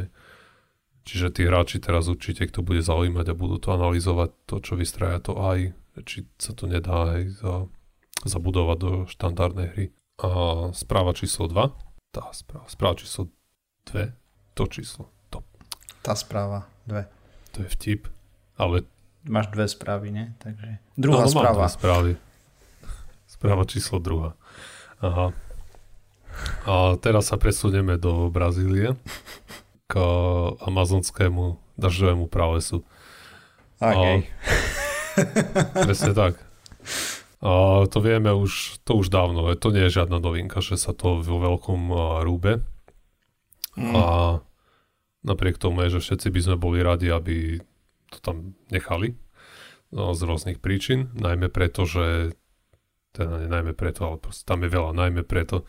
Čiže 1.08 1.32
tí 1.32 1.48
hráči 1.48 1.80
teraz 1.80 2.12
určite, 2.12 2.44
kto 2.44 2.60
bude 2.60 2.84
zaujímať 2.84 3.32
a 3.32 3.38
budú 3.38 3.56
to 3.56 3.72
analyzovať, 3.72 4.28
to, 4.44 4.60
čo 4.60 4.76
vystraja 4.76 5.24
to 5.24 5.40
aj 5.40 5.72
či 6.04 6.26
sa 6.38 6.54
to 6.54 6.70
nedá 6.70 7.18
aj 7.18 7.22
za, 7.40 7.54
zabudovať 8.26 8.76
do 8.78 8.90
štandardnej 9.08 9.68
hry. 9.74 9.86
A 10.20 10.28
správa 10.76 11.16
číslo 11.16 11.48
2, 11.48 12.12
tá 12.12 12.28
správa, 12.36 12.68
správa 12.68 12.94
číslo 13.00 13.32
2, 13.90 14.14
to 14.54 14.62
číslo, 14.66 15.04
to. 15.28 15.42
Tá 16.00 16.14
správa 16.14 16.70
2. 16.86 17.06
To 17.54 17.58
je 17.66 17.68
vtip, 17.74 18.08
ale... 18.56 18.86
Máš 19.26 19.52
dve 19.52 19.68
správy, 19.68 20.08
ne? 20.14 20.32
Takže... 20.40 20.80
Druhá 20.96 21.28
no, 21.28 21.32
správa. 21.32 21.68
Mám 21.68 21.76
správy. 21.76 22.12
Správa 23.28 23.68
číslo 23.68 24.00
2. 24.00 24.32
Aha. 25.04 25.26
A 26.64 26.74
teraz 27.02 27.28
sa 27.28 27.36
presunieme 27.36 28.00
do 28.00 28.32
Brazílie 28.32 28.96
k 29.90 29.94
amazonskému 30.64 31.58
dažďovému 31.76 32.30
pralesu. 32.30 32.86
Okay. 33.80 34.24
A 34.24 34.30
Presne 35.86 36.12
tak. 36.12 36.38
A 37.40 37.84
to 37.88 37.98
vieme 38.04 38.28
už, 38.36 38.84
to 38.84 39.00
už 39.00 39.08
dávno, 39.08 39.48
to 39.56 39.72
nie 39.72 39.88
je 39.88 39.96
žiadna 40.00 40.20
novinka, 40.20 40.60
že 40.60 40.76
sa 40.76 40.92
to 40.92 41.24
vo 41.24 41.36
veľkom 41.40 41.88
rúbe. 42.20 42.60
Mm. 43.78 43.94
A 43.94 44.04
napriek 45.22 45.60
tomu 45.60 45.86
je, 45.86 45.98
že 45.98 46.10
všetci 46.10 46.28
by 46.32 46.40
sme 46.40 46.56
boli 46.56 46.78
radi, 46.80 47.12
aby 47.12 47.60
to 48.10 48.18
tam 48.18 48.58
nechali 48.72 49.14
no, 49.94 50.14
z 50.16 50.20
rôznych 50.26 50.58
príčin, 50.58 51.14
najmä 51.14 51.50
preto, 51.52 51.86
že 51.86 52.34
teda 53.14 53.42
nie 53.42 53.50
najmä 53.50 53.72
preto, 53.74 54.06
ale 54.06 54.16
proste 54.22 54.46
tam 54.46 54.62
je 54.62 54.70
veľa, 54.70 54.94
najmä 54.94 55.26
preto. 55.26 55.66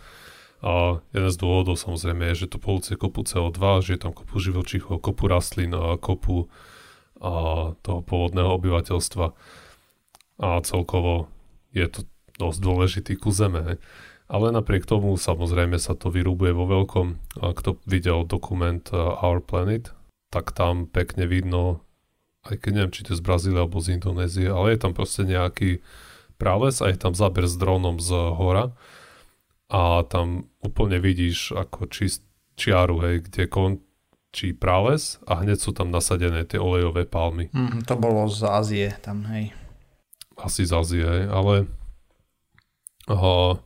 A 0.62 1.02
jeden 1.10 1.32
z 1.34 1.38
dôvodov 1.42 1.74
samozrejme 1.74 2.30
je, 2.34 2.46
že 2.46 2.54
to 2.54 2.62
polúcie 2.62 2.94
kopu 2.94 3.26
CO2, 3.26 3.82
že 3.82 3.98
je 3.98 4.02
tam 4.06 4.14
kopu 4.14 4.38
živočíchov, 4.38 5.02
kopu 5.02 5.26
rastlín, 5.26 5.74
a 5.74 5.98
kopu 5.98 6.54
a 7.22 7.32
toho 7.86 8.02
pôvodného 8.02 8.50
obyvateľstva 8.58 9.26
a 10.42 10.48
celkovo 10.66 11.30
je 11.70 11.86
to 11.86 12.02
dosť 12.42 12.60
dôležitý 12.66 13.14
kus 13.14 13.38
zeme. 13.38 13.78
Ale 14.32 14.56
napriek 14.56 14.88
tomu 14.88 15.12
samozrejme 15.20 15.76
sa 15.76 15.92
to 15.92 16.08
vyrúbuje 16.08 16.56
vo 16.56 16.64
veľkom. 16.64 17.20
Kto 17.36 17.84
videl 17.84 18.24
dokument 18.24 18.80
uh, 18.96 19.20
Our 19.20 19.44
Planet, 19.44 19.92
tak 20.32 20.56
tam 20.56 20.88
pekne 20.88 21.28
vidno, 21.28 21.84
aj 22.48 22.64
keď 22.64 22.72
neviem, 22.72 22.96
či 22.96 23.04
to 23.04 23.12
je 23.12 23.20
z 23.20 23.28
Brazílie 23.28 23.60
alebo 23.60 23.84
z 23.84 24.00
Indonézie, 24.00 24.48
ale 24.48 24.74
je 24.74 24.80
tam 24.80 24.96
proste 24.96 25.28
nejaký 25.28 25.84
prales 26.40 26.80
a 26.80 26.88
je 26.88 26.98
tam 26.98 27.12
záber 27.12 27.44
s 27.44 27.60
dronom 27.60 28.00
z 28.00 28.16
hora 28.16 28.72
a 29.72 30.04
tam 30.08 30.48
úplne 30.64 31.00
vidíš 31.00 31.56
ako 31.56 31.92
čist, 31.92 32.24
čiaru, 32.60 33.04
hej, 33.08 33.28
kde 33.28 33.44
kon, 33.48 33.80
či 34.32 34.56
prales 34.56 35.20
a 35.28 35.44
hneď 35.44 35.60
sú 35.60 35.72
tam 35.76 35.92
nasadené 35.92 36.48
tie 36.48 36.60
olejové 36.60 37.04
palmy. 37.04 37.52
Mm, 37.52 37.84
to 37.84 38.00
bolo 38.00 38.32
z 38.32 38.48
Ázie 38.48 38.88
tam, 39.04 39.28
hej. 39.28 39.52
Asi 40.40 40.64
z 40.64 40.72
Ázie, 40.72 41.04
hej, 41.04 41.24
ale 41.28 41.68
aha, 43.12 43.60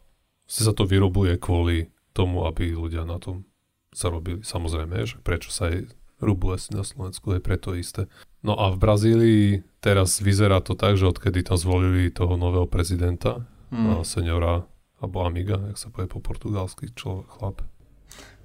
si 0.45 0.61
sa 0.61 0.73
to 0.73 0.85
vyrobuje 0.85 1.37
kvôli 1.41 1.89
tomu, 2.15 2.45
aby 2.47 2.71
ľudia 2.71 3.03
na 3.03 3.19
tom 3.19 3.43
zarobili. 3.91 4.45
Samozrejme, 4.45 5.05
že 5.05 5.17
prečo 5.21 5.51
sa 5.51 5.69
aj 5.73 5.89
rúbu 6.23 6.55
lesy 6.55 6.71
na 6.71 6.87
Slovensku, 6.87 7.35
je 7.35 7.41
preto 7.43 7.75
isté. 7.75 8.07
No 8.39 8.55
a 8.55 8.71
v 8.71 8.77
Brazílii 8.79 9.45
teraz 9.83 10.23
vyzerá 10.23 10.63
to 10.63 10.77
tak, 10.77 10.95
že 10.95 11.09
odkedy 11.09 11.43
tam 11.43 11.59
zvolili 11.59 12.13
toho 12.13 12.39
nového 12.39 12.69
prezidenta, 12.69 13.43
mm. 13.73 14.05
seniora, 14.07 14.63
alebo 15.01 15.27
amiga, 15.27 15.59
jak 15.73 15.77
sa 15.77 15.91
povie 15.91 16.07
po 16.07 16.23
portugalsky, 16.23 16.93
čo 16.95 17.27
chlap. 17.35 17.65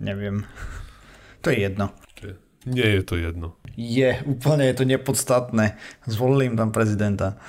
Neviem. 0.02 0.48
To 1.46 1.54
je 1.54 1.58
jedno. 1.62 1.94
Nie 2.68 3.00
je 3.00 3.02
to 3.02 3.16
jedno. 3.16 3.56
Je, 3.72 4.20
úplne 4.28 4.68
je 4.68 4.76
to 4.76 4.84
nepodstatné. 4.84 5.80
Zvolili 6.04 6.52
im 6.52 6.56
tam 6.60 6.76
prezidenta. 6.76 7.40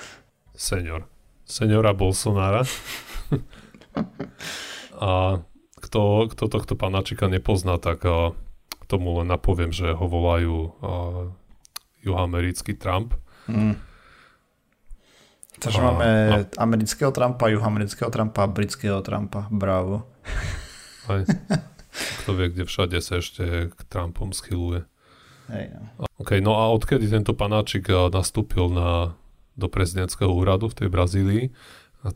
Senior. 0.55 1.03
Seniora 1.43 1.91
Bolsonara. 1.91 2.63
a 5.01 5.41
kto, 5.81 6.29
kto 6.31 6.43
tohto 6.47 6.73
panáčika 6.77 7.25
nepozná, 7.27 7.81
tak 7.81 8.05
uh, 8.05 8.37
tomu 8.85 9.23
len 9.23 9.27
napoviem, 9.27 9.73
že 9.73 9.91
ho 9.91 10.05
volajú 10.05 10.55
uh, 10.55 11.31
juhoamerický 12.05 12.77
Trump. 12.77 13.17
Mm. 13.49 13.75
Takže 15.61 15.79
a, 15.79 15.83
máme 15.83 16.05
a... 16.05 16.35
amerického 16.61 17.13
Trumpa, 17.13 17.49
juhoamerického 17.53 18.09
Trumpa 18.09 18.45
a 18.45 18.49
britského 18.49 19.01
Trumpa. 19.05 19.45
Bravo. 19.53 20.09
Aj. 21.05 21.25
Kto 22.23 22.37
vie, 22.37 22.47
kde 22.49 22.63
všade 22.63 22.97
sa 23.03 23.19
ešte 23.19 23.67
k 23.67 23.79
Trumpom 23.91 24.31
schyluje. 24.31 24.87
Hej, 25.51 25.75
no. 25.75 26.07
OK, 26.23 26.39
no 26.39 26.55
a 26.55 26.71
odkedy 26.71 27.11
tento 27.11 27.35
panáčik 27.35 27.91
nastúpil 27.91 28.71
na, 28.71 29.19
do 29.59 29.67
prezidentského 29.67 30.31
úradu 30.31 30.71
v 30.71 30.77
tej 30.77 30.87
Brazílii, 30.87 31.43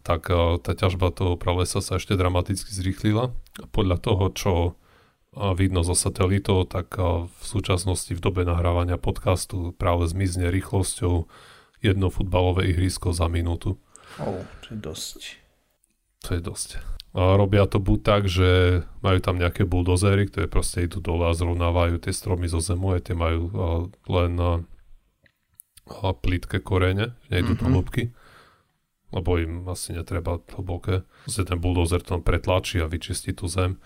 tak 0.01 0.33
eh, 0.33 0.57
tá 0.61 0.71
ťažba 0.73 1.13
toho 1.13 1.33
pralesa 1.37 1.79
sa 1.79 2.01
ešte 2.01 2.17
dramaticky 2.17 2.73
zrýchlila. 2.73 3.33
Podľa 3.69 3.97
toho, 4.01 4.23
čo 4.33 4.53
eh, 4.71 5.53
vidno 5.53 5.85
zo 5.85 5.93
satelitov, 5.93 6.73
tak 6.73 6.97
v 6.97 7.43
súčasnosti 7.43 8.11
v 8.11 8.23
dobe 8.23 8.41
nahrávania 8.43 8.97
podcastu 8.97 9.75
práve 9.77 10.09
zmizne 10.09 10.49
rýchlosťou 10.49 11.29
jedno 11.85 12.07
futbalové 12.09 12.73
ihrisko 12.73 13.13
za 13.13 13.29
minútu. 13.29 13.77
Oh, 14.17 14.41
to 14.65 14.73
je 14.73 14.79
dosť. 14.79 15.19
To 16.25 16.29
je 16.33 16.41
dosť. 16.41 16.69
A 17.15 17.39
robia 17.39 17.63
to 17.63 17.79
buď 17.79 17.99
tak, 18.03 18.21
že 18.27 18.81
majú 18.99 19.19
tam 19.23 19.39
nejaké 19.39 19.63
buldozery, 19.63 20.27
ktoré 20.27 20.51
proste 20.51 20.83
idú 20.83 20.99
dole 20.99 21.31
a 21.31 21.37
zrovnávajú 21.37 22.03
tie 22.03 22.11
stromy 22.11 22.51
zo 22.51 22.59
zemu, 22.59 22.99
aj 22.99 23.01
tie 23.07 23.15
majú 23.15 23.47
len 24.11 24.35
plítke 26.19 26.59
korene, 26.59 27.15
nejdu 27.31 27.55
mm-hmm. 27.55 27.61
do 27.63 27.65
hĺbky. 27.71 28.03
Lebo 29.15 29.39
im 29.39 29.63
asi 29.71 29.95
netreba 29.95 30.43
hlboké. 30.59 31.07
Vlastne 31.23 31.47
ten 31.47 31.59
buldozer 31.63 32.03
tam 32.03 32.19
pretlačí 32.19 32.83
a 32.83 32.91
vyčistí 32.91 33.31
tú 33.31 33.47
zem 33.47 33.79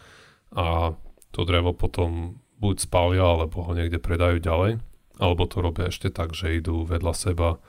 a 0.50 0.98
to 1.30 1.46
drevo 1.46 1.78
potom 1.78 2.42
buď 2.58 2.76
spália, 2.90 3.24
alebo 3.24 3.62
ho 3.62 3.72
niekde 3.78 4.02
predajú 4.02 4.42
ďalej, 4.42 4.82
alebo 5.22 5.46
to 5.46 5.62
robia 5.62 5.94
ešte 5.94 6.10
tak, 6.10 6.34
že 6.34 6.58
idú 6.58 6.84
vedľa 6.84 7.14
seba 7.14 7.62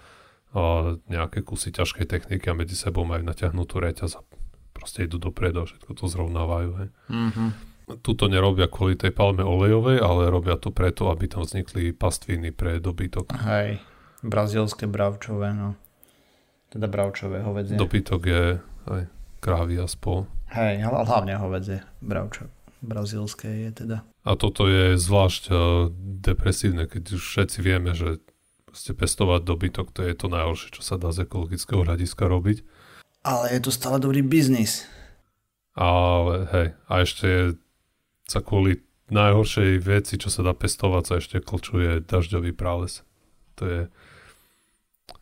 a 0.50 0.96
nejaké 1.06 1.46
kusy 1.46 1.70
ťažkej 1.70 2.10
techniky 2.10 2.50
a 2.50 2.58
medzi 2.58 2.74
sebou 2.74 3.06
majú 3.06 3.22
natiahnutú 3.22 3.78
reťaz 3.78 4.18
a 4.18 4.24
proste 4.74 5.06
idú 5.06 5.22
dopredu 5.22 5.62
a 5.62 5.68
všetko 5.68 5.92
to 5.94 6.04
zrovnávajú. 6.10 6.70
Hej. 6.82 6.88
Mm-hmm. 7.06 7.48
Tuto 8.02 8.26
nerobia 8.26 8.66
kvôli 8.66 8.98
tej 8.98 9.14
palme 9.14 9.46
olejovej, 9.46 10.02
ale 10.02 10.30
robia 10.30 10.58
to 10.58 10.74
preto, 10.74 11.10
aby 11.10 11.30
tam 11.30 11.46
vznikli 11.46 11.94
pastviny 11.94 12.50
pre 12.50 12.82
dobytok. 12.82 13.30
Hej, 13.46 13.78
brazilské 14.26 14.90
bravčové, 14.90 15.54
no. 15.54 15.78
Teda 16.70 16.86
bravčové 16.86 17.42
hovedzie. 17.42 17.74
Dobytok 17.74 18.22
je 18.24 18.44
aj 18.86 19.02
krávy 19.42 19.82
a 19.82 19.90
spol. 19.90 20.30
Hej, 20.54 20.82
ale 20.86 21.02
hlavne 21.06 21.34
hovedzie 21.38 21.82
bravčové 21.98 22.50
brazílske 22.80 23.48
je 23.48 23.70
teda. 23.72 23.96
A 24.24 24.36
toto 24.36 24.68
je 24.68 24.96
zvlášť 24.96 25.42
uh, 25.52 25.88
depresívne, 26.20 26.88
keď 26.88 27.16
už 27.16 27.22
všetci 27.22 27.58
vieme, 27.60 27.92
že 27.92 28.20
ste 28.72 28.94
pestovať 28.94 29.44
dobytok, 29.44 29.92
to 29.92 30.04
je 30.04 30.14
to 30.14 30.30
najhoršie, 30.30 30.78
čo 30.78 30.82
sa 30.84 30.94
dá 30.96 31.10
z 31.10 31.26
ekologického 31.26 31.82
hľadiska 31.82 32.24
robiť. 32.28 32.62
Ale 33.26 33.52
je 33.52 33.60
to 33.60 33.70
stále 33.74 34.00
dobrý 34.00 34.24
biznis. 34.24 34.88
Ale 35.76 36.48
hej, 36.50 36.68
a 36.88 36.92
ešte 37.02 37.58
sa 38.24 38.40
kvôli 38.40 38.84
najhoršej 39.10 39.70
veci, 39.82 40.14
čo 40.16 40.30
sa 40.30 40.46
dá 40.46 40.54
pestovať, 40.54 41.02
sa 41.04 41.14
ešte 41.18 41.42
klčuje 41.42 42.06
dažďový 42.06 42.54
prales. 42.54 43.02
To 43.58 43.62
je, 43.66 43.80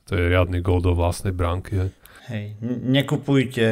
to 0.09 0.17
je 0.17 0.33
riadny 0.33 0.65
gol 0.65 0.81
do 0.81 0.97
vlastnej 0.97 1.37
bránky. 1.37 1.77
Hej. 1.77 1.91
hej, 2.33 2.45
nekupujte 2.65 3.67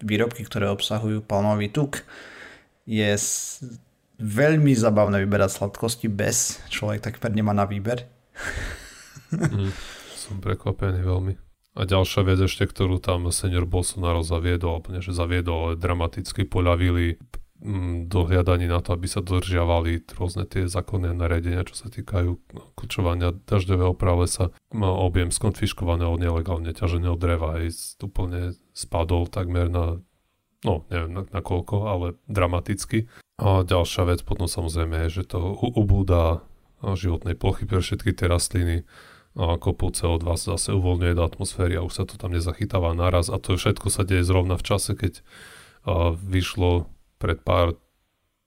výrobky, 0.00 0.42
ktoré 0.48 0.72
obsahujú 0.72 1.20
palmový 1.24 1.68
tuk 1.68 2.00
je 2.88 3.12
veľmi 4.16 4.72
zabavné 4.72 5.20
vyberať 5.26 5.60
sladkosti 5.60 6.08
bez. 6.08 6.62
Človek 6.72 7.04
takmer 7.04 7.34
nemá 7.36 7.52
na 7.52 7.68
výber. 7.68 8.08
mm, 9.34 9.72
som 10.16 10.40
prekvapený 10.40 11.02
veľmi. 11.04 11.34
A 11.76 11.84
ďalšia 11.84 12.24
vec 12.24 12.40
ešte, 12.40 12.64
ktorú 12.64 12.96
tam 13.04 13.28
senior 13.28 13.68
Bolsonaro 13.68 14.24
zaviedol, 14.24 14.80
nie, 14.88 15.04
že 15.04 15.12
zaviedol, 15.12 15.58
ale 15.60 15.74
dramaticky 15.76 16.48
poľavili 16.48 17.20
dohľadaní 18.06 18.68
na 18.68 18.84
to, 18.84 18.92
aby 18.92 19.08
sa 19.08 19.24
dodržiavali 19.24 20.04
rôzne 20.12 20.44
tie 20.44 20.68
zákonné 20.68 21.16
naredenia, 21.16 21.64
čo 21.64 21.72
sa 21.72 21.88
týkajú 21.88 22.30
no, 22.36 22.62
kľúčovania 22.76 23.32
dažďového 23.32 23.96
pralesa. 23.96 24.52
Má 24.76 24.92
objem 24.92 25.32
skonfiškovaného 25.32 26.20
nelegálne 26.20 26.70
ťaženého 26.76 27.16
dreva 27.16 27.56
aj 27.56 27.96
úplne 28.04 28.52
spadol 28.76 29.24
takmer 29.26 29.72
na 29.72 30.04
no 30.64 30.82
neviem 30.90 31.12
na, 31.14 31.22
na 31.30 31.40
koľko, 31.40 31.86
ale 31.86 32.06
dramaticky. 32.26 33.06
A 33.38 33.62
ďalšia 33.62 34.08
vec 34.08 34.20
potom 34.26 34.48
samozrejme 34.48 35.06
je, 35.06 35.22
že 35.22 35.36
to 35.36 35.38
ubúda 35.76 36.42
životnej 36.82 37.38
plochy 37.38 37.64
pre 37.64 37.80
všetky 37.80 38.12
tie 38.16 38.26
rastliny 38.28 38.76
a 39.36 39.60
kopu 39.60 39.92
CO2 39.92 40.24
sa 40.40 40.56
zase 40.56 40.72
uvoľňuje 40.72 41.12
do 41.12 41.24
atmosféry 41.24 41.76
a 41.76 41.84
už 41.84 41.92
sa 41.92 42.04
to 42.08 42.16
tam 42.16 42.32
nezachytáva 42.32 42.96
naraz 42.96 43.28
a 43.28 43.36
to 43.36 43.60
všetko 43.60 43.92
sa 43.92 44.08
deje 44.08 44.24
zrovna 44.24 44.56
v 44.56 44.64
čase, 44.64 44.96
keď 44.96 45.20
vyšlo 46.24 46.88
pred 47.16 47.40
pár 47.40 47.76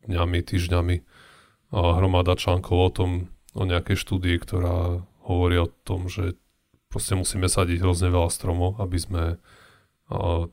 dňami, 0.05 0.39
týždňami 0.45 0.95
hromada 1.73 2.33
článkov 2.33 2.77
o 2.77 2.89
tom, 2.89 3.11
o 3.53 3.63
nejakej 3.65 3.97
štúdii, 3.97 4.37
ktorá 4.41 5.05
hovorí 5.25 5.61
o 5.61 5.67
tom, 5.85 6.09
že 6.09 6.37
proste 6.89 7.13
musíme 7.13 7.45
sadiť 7.45 7.81
hrozne 7.81 8.09
veľa 8.09 8.29
stromov, 8.33 8.81
aby 8.81 8.97
sme 8.97 9.23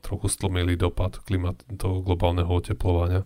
trochu 0.05 0.29
stlmili 0.29 0.77
dopad 0.77 1.17
klimat, 1.25 1.65
toho 1.81 2.05
globálneho 2.05 2.49
oteplovania. 2.49 3.25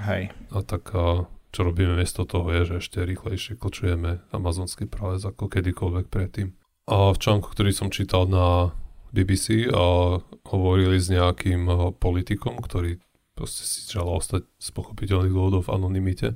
Hej. 0.00 0.32
A 0.52 0.64
tak 0.64 0.88
a 0.96 1.28
čo 1.52 1.60
robíme 1.64 1.96
miesto 1.96 2.24
toho 2.24 2.48
je, 2.52 2.60
že 2.64 2.74
ešte 2.84 3.04
rýchlejšie 3.04 3.56
kočujeme 3.56 4.24
amazonský 4.32 4.88
prales 4.88 5.24
ako 5.24 5.48
kedykoľvek 5.48 6.06
predtým. 6.08 6.56
A 6.88 7.12
v 7.12 7.20
článku, 7.20 7.52
ktorý 7.52 7.72
som 7.76 7.92
čítal 7.92 8.24
na 8.24 8.72
BBC, 9.12 9.68
a 9.68 10.16
hovorili 10.48 10.96
s 11.00 11.12
nejakým 11.12 11.68
politikom, 12.00 12.60
ktorý 12.60 13.00
proste 13.38 13.62
si 13.62 13.86
želal 13.86 14.18
ostať 14.18 14.42
z 14.58 14.68
pochopiteľných 14.74 15.30
dôvodov 15.30 15.70
v 15.70 15.78
anonimite 15.78 16.28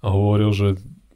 a 0.00 0.08
hovoril, 0.08 0.56
že 0.56 0.68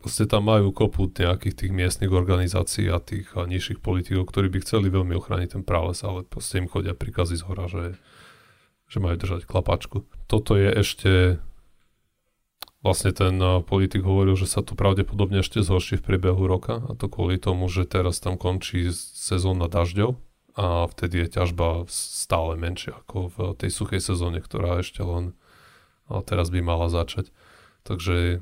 proste 0.04 0.28
tam 0.28 0.52
majú 0.52 0.76
kopu 0.76 1.08
nejakých 1.08 1.64
tých 1.64 1.72
miestnych 1.72 2.12
organizácií 2.12 2.92
a 2.92 3.00
tých 3.00 3.32
a 3.32 3.48
nižších 3.48 3.80
politikov, 3.80 4.28
ktorí 4.28 4.52
by 4.52 4.58
chceli 4.60 4.92
veľmi 4.92 5.16
ochrániť 5.16 5.56
ten 5.56 5.62
prales, 5.64 6.04
ale 6.04 6.28
proste 6.28 6.60
im 6.60 6.68
chodia 6.68 6.92
príkazy 6.92 7.40
z 7.40 7.42
hora, 7.48 7.66
že, 7.66 7.96
že 8.92 9.00
majú 9.00 9.16
držať 9.16 9.48
klapačku. 9.48 10.04
Toto 10.28 10.54
je 10.54 10.68
ešte 10.68 11.12
vlastne 12.84 13.10
ten 13.10 13.34
politik 13.66 14.06
hovoril, 14.06 14.38
že 14.38 14.46
sa 14.46 14.62
to 14.62 14.78
pravdepodobne 14.78 15.42
ešte 15.42 15.64
zhorší 15.64 15.98
v 15.98 16.06
priebehu 16.06 16.44
roka 16.46 16.86
a 16.86 16.94
to 16.94 17.10
kvôli 17.10 17.40
tomu, 17.40 17.66
že 17.66 17.88
teraz 17.88 18.22
tam 18.22 18.38
končí 18.38 18.92
sezóna 18.94 19.66
dažďov 19.66 20.25
a 20.56 20.88
vtedy 20.88 21.28
je 21.28 21.36
ťažba 21.36 21.84
stále 21.92 22.56
menšia 22.56 22.96
ako 23.04 23.28
v 23.28 23.36
tej 23.60 23.70
suchej 23.70 24.00
sezóne, 24.00 24.40
ktorá 24.40 24.80
ešte 24.80 25.04
len 25.04 25.36
teraz 26.24 26.48
by 26.48 26.64
mala 26.64 26.88
začať. 26.88 27.28
Takže 27.84 28.40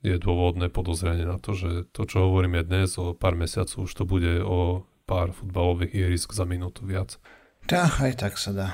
je 0.00 0.16
dôvodné 0.16 0.72
podozrenie 0.72 1.28
na 1.28 1.36
to, 1.36 1.52
že 1.52 1.92
to, 1.92 2.08
čo 2.08 2.32
hovoríme 2.32 2.64
dnes, 2.64 2.96
o 2.96 3.12
pár 3.12 3.36
mesiacov 3.36 3.84
už 3.84 3.92
to 3.92 4.08
bude 4.08 4.40
o 4.40 4.88
pár 5.04 5.36
futbalových 5.36 5.92
ihrisk 5.92 6.32
za 6.32 6.48
minútu 6.48 6.88
viac. 6.88 7.20
Tá, 7.68 7.92
aj 8.00 8.16
tak 8.16 8.40
sa 8.40 8.50
dá. 8.56 8.68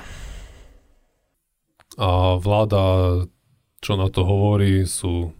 A 1.99 2.39
vláda, 2.39 2.84
čo 3.82 3.99
na 3.99 4.07
to 4.12 4.22
hovorí, 4.22 4.87
sú 4.87 5.34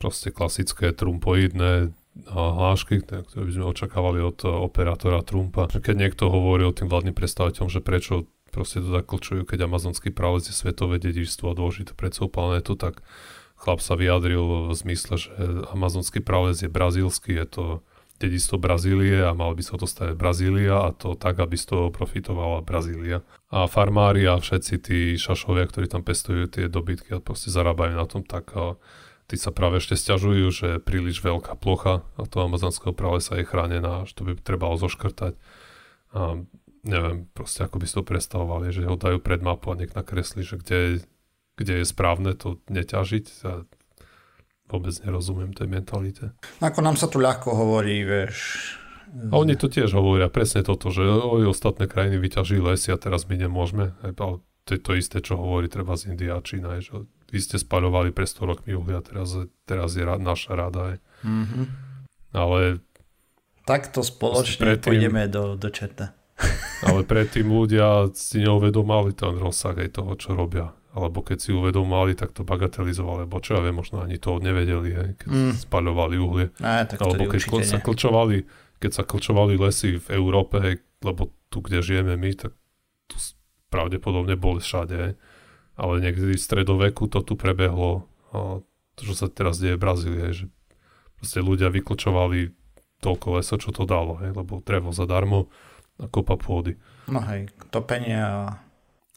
proste 0.00 0.32
klasické 0.32 0.94
trumpoidné 0.94 1.92
hlášky, 2.26 3.04
ktoré 3.04 3.42
by 3.46 3.52
sme 3.54 3.70
očakávali 3.70 4.18
od 4.18 4.42
operátora 4.42 5.22
Trumpa. 5.22 5.70
Keď 5.70 5.94
niekto 5.94 6.26
hovorí 6.32 6.66
o 6.66 6.74
tým 6.74 6.90
vládnym 6.90 7.14
predstaviteľom, 7.14 7.70
že 7.70 7.78
prečo 7.78 8.26
proste 8.50 8.82
to 8.82 8.90
zaklčujú, 8.90 9.44
keď 9.46 9.68
amazonský 9.68 10.10
prales 10.10 10.48
je 10.50 10.56
svetové 10.56 10.98
dedičstvo 10.98 11.52
a 11.52 11.58
dôležité 11.58 11.94
pre 11.94 12.08
celú 12.10 12.32
planetu, 12.32 12.74
tak 12.74 13.04
chlap 13.60 13.78
sa 13.78 13.94
vyjadril 13.94 14.70
v 14.70 14.74
zmysle, 14.74 15.14
že 15.20 15.30
amazonský 15.70 16.24
prales 16.24 16.64
je 16.64 16.70
brazílsky, 16.72 17.36
je 17.36 17.46
to 17.46 17.64
dedistvo 18.18 18.58
Brazílie 18.58 19.22
a 19.22 19.30
mal 19.30 19.54
by 19.54 19.62
sa 19.62 19.78
to 19.78 19.86
stať 19.86 20.18
Brazília 20.18 20.90
a 20.90 20.90
to 20.90 21.14
tak, 21.14 21.38
aby 21.38 21.54
z 21.54 21.70
toho 21.70 21.94
profitovala 21.94 22.66
Brazília. 22.66 23.22
A 23.54 23.70
farmári 23.70 24.26
a 24.26 24.42
všetci 24.42 24.74
tí 24.82 24.98
šašovia, 25.14 25.70
ktorí 25.70 25.86
tam 25.86 26.02
pestujú 26.02 26.50
tie 26.50 26.66
dobytky 26.66 27.14
a 27.14 27.22
proste 27.22 27.54
zarábajú 27.54 27.94
na 27.94 28.06
tom, 28.10 28.26
tak 28.26 28.50
tí 29.28 29.36
sa 29.36 29.52
práve 29.52 29.78
ešte 29.78 29.94
stiažujú, 29.94 30.46
že 30.50 30.68
príliš 30.80 31.20
veľká 31.20 31.54
plocha 31.60 32.02
a 32.16 32.24
to 32.24 32.40
amazonského 32.40 32.96
pralesa 32.96 33.36
je 33.36 33.44
chránená, 33.46 34.08
že 34.08 34.16
to 34.16 34.26
by 34.26 34.32
trebalo 34.40 34.80
zoškrtať. 34.80 35.36
A 36.16 36.42
neviem, 36.82 37.28
proste 37.36 37.62
ako 37.68 37.78
by 37.78 37.84
si 37.84 37.94
to 37.94 38.02
predstavovali, 38.02 38.72
že 38.72 38.88
ho 38.88 38.96
dajú 38.96 39.20
pred 39.20 39.44
mapu 39.44 39.70
a 39.70 39.78
niekto 39.78 40.00
nakreslí, 40.00 40.40
že 40.40 40.56
kde 40.56 41.04
kde 41.58 41.82
je 41.82 41.84
správne 41.90 42.38
to 42.38 42.62
neťažiť. 42.70 43.26
A 43.44 43.66
vôbec 44.70 44.94
nerozumiem 45.02 45.50
tej 45.50 45.66
mentalite. 45.66 46.24
Ako 46.62 46.84
nám 46.84 46.94
sa 46.94 47.10
tu 47.10 47.18
ľahko 47.18 47.50
hovorí, 47.50 48.06
vieš. 48.06 48.68
A 49.32 49.40
oni 49.40 49.56
to 49.56 49.66
tiež 49.66 49.96
hovoria 49.96 50.28
presne 50.28 50.60
toto, 50.60 50.92
že 50.92 51.02
oj, 51.02 51.50
ostatné 51.50 51.88
krajiny 51.88 52.20
vyťažili 52.20 52.60
lesy 52.60 52.92
a 52.92 53.00
teraz 53.00 53.24
my 53.26 53.40
nemôžeme. 53.40 53.96
Ale 54.04 54.44
to 54.68 54.70
je 54.76 54.80
to 54.80 54.92
isté, 54.94 55.18
čo 55.24 55.40
hovorí 55.40 55.66
treba 55.66 55.96
z 55.96 56.14
India 56.14 56.36
a 56.36 56.44
Čína, 56.44 56.78
že 56.84 57.08
vy 57.28 57.38
ste 57.38 57.56
spaľovali 57.60 58.10
pre 58.12 58.24
100 58.24 58.50
rokmi 58.50 58.72
uhlia, 58.72 59.04
teraz, 59.04 59.36
teraz 59.68 59.94
je 59.94 60.04
rad, 60.04 60.20
naša 60.20 60.56
rada. 60.56 60.96
Mm-hmm. 61.24 61.64
Ale 62.32 62.80
Takto 63.68 64.00
spoločne 64.00 64.80
predtým, 64.80 65.12
pôjdeme 65.12 65.28
do, 65.28 65.56
do 65.56 65.68
čerta. 65.68 66.16
ale 66.88 67.04
predtým 67.04 67.50
ľudia 67.50 68.08
si 68.14 68.40
neuvedomali 68.40 69.12
ten 69.12 69.36
rozsah 69.36 69.74
aj 69.76 70.00
toho, 70.00 70.12
čo 70.16 70.32
robia 70.32 70.72
alebo 70.98 71.22
keď 71.22 71.38
si 71.38 71.50
uvedomali, 71.54 72.18
tak 72.18 72.34
to 72.34 72.42
bagatelizovali, 72.42 73.28
lebo 73.28 73.38
čo 73.38 73.54
ja 73.54 73.62
viem, 73.62 73.76
možno 73.76 74.02
ani 74.02 74.18
to 74.18 74.42
nevedeli, 74.42 74.90
hej, 74.90 75.10
keď 75.20 75.28
mm. 75.30 75.52
spaľovali 75.68 76.16
uhlie. 76.18 76.46
Á, 76.58 76.90
tak 76.90 76.98
alebo 77.04 77.30
keď 77.30 77.40
kl- 77.46 77.62
sa 77.62 77.78
klčovali, 77.78 78.48
keď 78.82 78.90
sa 78.90 79.02
klčovali 79.06 79.54
lesy 79.54 80.02
v 80.02 80.08
Európe, 80.16 80.58
hej, 80.58 80.82
lebo 81.06 81.30
tu, 81.52 81.62
kde 81.62 81.84
žijeme 81.84 82.18
my, 82.18 82.34
tak 82.34 82.56
tu 83.06 83.16
pravdepodobne 83.70 84.34
boli 84.34 84.58
všade, 84.58 84.94
hej. 84.96 85.12
Ale 85.78 86.02
niekedy 86.02 86.34
v 86.34 86.42
stredoveku 86.42 87.06
to 87.06 87.22
tu 87.22 87.38
prebehlo, 87.38 88.04
to, 88.98 89.00
čo 89.06 89.14
sa 89.14 89.30
teraz 89.30 89.62
deje 89.62 89.78
v 89.78 89.84
Brazílii, 89.86 90.34
že 90.34 90.44
proste 91.22 91.38
ľudia 91.38 91.70
vyklčovali 91.70 92.52
toľko 92.98 93.38
lesa, 93.38 93.62
čo 93.62 93.70
to 93.70 93.86
dalo, 93.86 94.18
hej, 94.18 94.34
lebo 94.34 94.58
drevo 94.58 94.90
zadarmo 94.90 95.46
a 96.02 96.10
kopa 96.10 96.34
pôdy. 96.34 96.74
No 97.06 97.22
hej, 97.22 97.46
topenie 97.70 98.18
a 98.18 98.58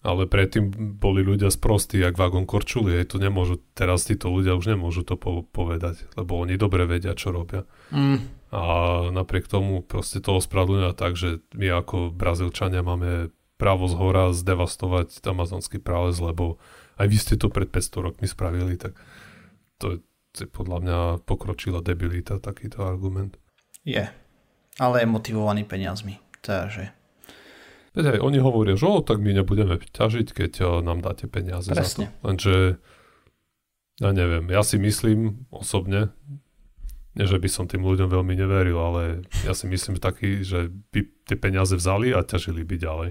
ale 0.01 0.25
predtým 0.25 0.97
boli 0.97 1.21
ľudia 1.21 1.53
sprostí, 1.53 2.01
jak 2.01 2.17
vagón 2.17 2.49
korčuli. 2.49 2.97
Hej, 2.97 3.13
to 3.13 3.17
nemôžu, 3.21 3.61
teraz 3.77 4.09
títo 4.09 4.33
ľudia 4.33 4.57
už 4.57 4.73
nemôžu 4.73 5.05
to 5.05 5.13
po- 5.13 5.45
povedať, 5.45 6.09
lebo 6.17 6.41
oni 6.41 6.57
dobre 6.57 6.89
vedia, 6.89 7.13
čo 7.13 7.29
robia. 7.29 7.69
Mm. 7.93 8.17
A 8.49 8.61
napriek 9.13 9.45
tomu 9.45 9.85
proste 9.85 10.17
to 10.17 10.41
ospravedlňujú 10.41 10.93
tak, 10.97 11.13
že 11.13 11.45
my 11.53 11.85
ako 11.85 12.09
Brazílčania 12.09 12.81
máme 12.81 13.29
právo 13.61 13.85
z 13.85 13.93
hora 13.93 14.33
zdevastovať 14.33 15.21
amazonský 15.21 15.77
prales, 15.77 16.17
lebo 16.17 16.57
aj 16.97 17.05
vy 17.05 17.17
ste 17.21 17.35
to 17.37 17.53
pred 17.53 17.69
500 17.69 18.01
rokmi 18.01 18.25
spravili, 18.25 18.73
tak 18.81 18.97
to 19.77 20.01
je 20.33 20.49
podľa 20.49 20.77
mňa 20.81 20.99
pokročila 21.29 21.85
debilita 21.85 22.41
takýto 22.41 22.81
argument. 22.81 23.37
Je, 23.85 24.09
ale 24.81 24.95
je 24.97 25.07
motivovaný 25.07 25.61
peniazmi, 25.69 26.17
takže... 26.41 26.89
Veď 27.91 28.17
aj 28.17 28.19
oni 28.23 28.39
hovoria, 28.39 28.79
že 28.79 28.87
o, 28.87 29.03
tak 29.03 29.19
my 29.19 29.35
nebudeme 29.35 29.75
ťažiť, 29.75 30.27
keď 30.31 30.51
eh, 30.63 30.67
nám 30.81 31.03
dáte 31.03 31.27
peniaze 31.27 31.69
Presne. 31.69 32.07
za 32.07 32.15
to. 32.15 32.23
Lenže, 32.23 32.55
ja 33.99 34.09
neviem, 34.15 34.47
ja 34.47 34.63
si 34.63 34.79
myslím 34.79 35.45
osobne, 35.51 36.15
nie, 37.11 37.27
že 37.27 37.35
by 37.35 37.49
som 37.51 37.67
tým 37.67 37.83
ľuďom 37.83 38.07
veľmi 38.07 38.39
neveril, 38.39 38.79
ale 38.79 39.27
ja 39.43 39.51
si 39.51 39.67
myslím 39.67 39.99
taký, 39.99 40.47
že 40.47 40.71
by 40.95 41.03
tie 41.27 41.35
peniaze 41.35 41.75
vzali 41.75 42.15
a 42.15 42.23
ťažili 42.23 42.63
by 42.63 42.75
ďalej. 42.79 43.09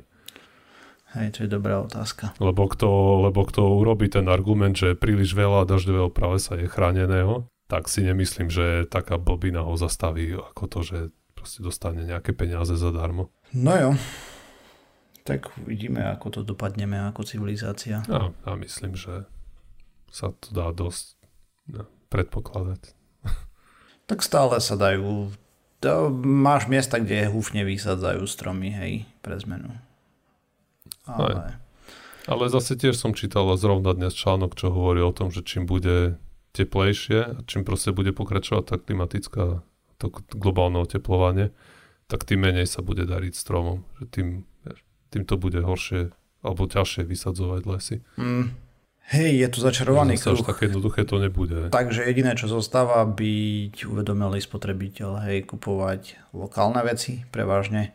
Hej, 1.10 1.34
to 1.34 1.38
je 1.42 1.50
dobrá 1.50 1.82
otázka. 1.82 2.38
Lebo 2.38 2.70
kto, 2.70 2.88
lebo 3.26 3.42
kto 3.42 3.82
urobí 3.82 4.06
ten 4.06 4.30
argument, 4.30 4.78
že 4.78 4.94
príliš 4.94 5.34
veľa 5.34 5.66
dažďového 5.66 6.10
pralesa 6.14 6.54
je 6.54 6.70
chráneného, 6.70 7.50
tak 7.66 7.90
si 7.90 8.06
nemyslím, 8.06 8.46
že 8.46 8.86
taká 8.86 9.18
blbina 9.18 9.66
ho 9.66 9.74
zastaví 9.74 10.38
ako 10.38 10.64
to, 10.70 10.78
že 10.86 10.98
proste 11.34 11.66
dostane 11.66 12.06
nejaké 12.06 12.30
peniaze 12.30 12.74
zadarmo. 12.78 13.34
No 13.50 13.74
jo, 13.74 13.90
tak 15.24 15.52
uvidíme, 15.62 16.02
ako 16.10 16.26
to 16.30 16.40
dopadneme 16.42 16.98
ako 17.06 17.22
civilizácia. 17.22 18.02
Ja, 18.08 18.32
ja 18.32 18.52
myslím, 18.58 18.98
že 18.98 19.28
sa 20.10 20.34
to 20.34 20.50
dá 20.50 20.74
dosť 20.74 21.18
no, 21.70 21.86
predpokladať. 22.10 22.82
Tak 24.10 24.26
stále 24.26 24.58
sa 24.58 24.74
dajú... 24.74 25.30
To, 25.86 26.10
máš 26.10 26.66
miesta, 26.66 26.98
kde 26.98 27.30
húfne 27.30 27.62
vysadzajú 27.62 28.26
stromy, 28.26 28.74
hej, 28.74 28.92
pre 29.22 29.38
zmenu. 29.38 29.70
Ale... 31.16 31.34
Aj. 31.34 31.52
Ale 32.28 32.46
zase 32.52 32.76
tiež 32.78 32.94
som 32.94 33.16
čítal 33.16 33.48
zrovna 33.58 33.96
dnes 33.96 34.14
článok, 34.14 34.54
čo 34.54 34.70
hovorí 34.70 35.02
o 35.02 35.10
tom, 35.10 35.32
že 35.34 35.42
čím 35.42 35.66
bude 35.66 36.20
teplejšie 36.54 37.18
a 37.26 37.38
čím 37.46 37.66
proste 37.66 37.90
bude 37.90 38.14
pokračovať 38.14 38.64
tá 38.66 38.76
klimatická, 38.78 39.66
to 39.98 40.06
globálne 40.34 40.78
oteplovanie, 40.78 41.50
tak 42.10 42.26
tým 42.26 42.46
menej 42.46 42.66
sa 42.70 42.82
bude 42.82 43.06
dariť 43.06 43.34
stromom. 43.34 43.86
Že 44.02 44.04
tým, 44.10 44.28
tým 45.10 45.22
to 45.26 45.34
bude 45.38 45.58
horšie 45.58 46.10
alebo 46.40 46.64
ťažšie 46.64 47.04
vysadzovať 47.04 47.62
lesy. 47.68 47.96
Mm, 48.16 48.56
hej, 49.12 49.30
je 49.44 49.48
tu 49.52 49.58
začarovaný 49.60 50.16
Zase 50.16 50.40
kruh. 50.40 50.48
také 50.48 50.72
jednoduché 50.72 51.04
to 51.04 51.20
nebude. 51.20 51.68
Takže 51.68 52.08
jediné, 52.08 52.32
čo 52.32 52.48
zostáva, 52.48 53.04
byť 53.04 53.84
uvedomelý 53.84 54.40
spotrebiteľ, 54.40 55.28
hej, 55.28 55.44
kupovať 55.44 56.32
lokálne 56.32 56.80
veci, 56.86 57.28
prevažne 57.28 57.92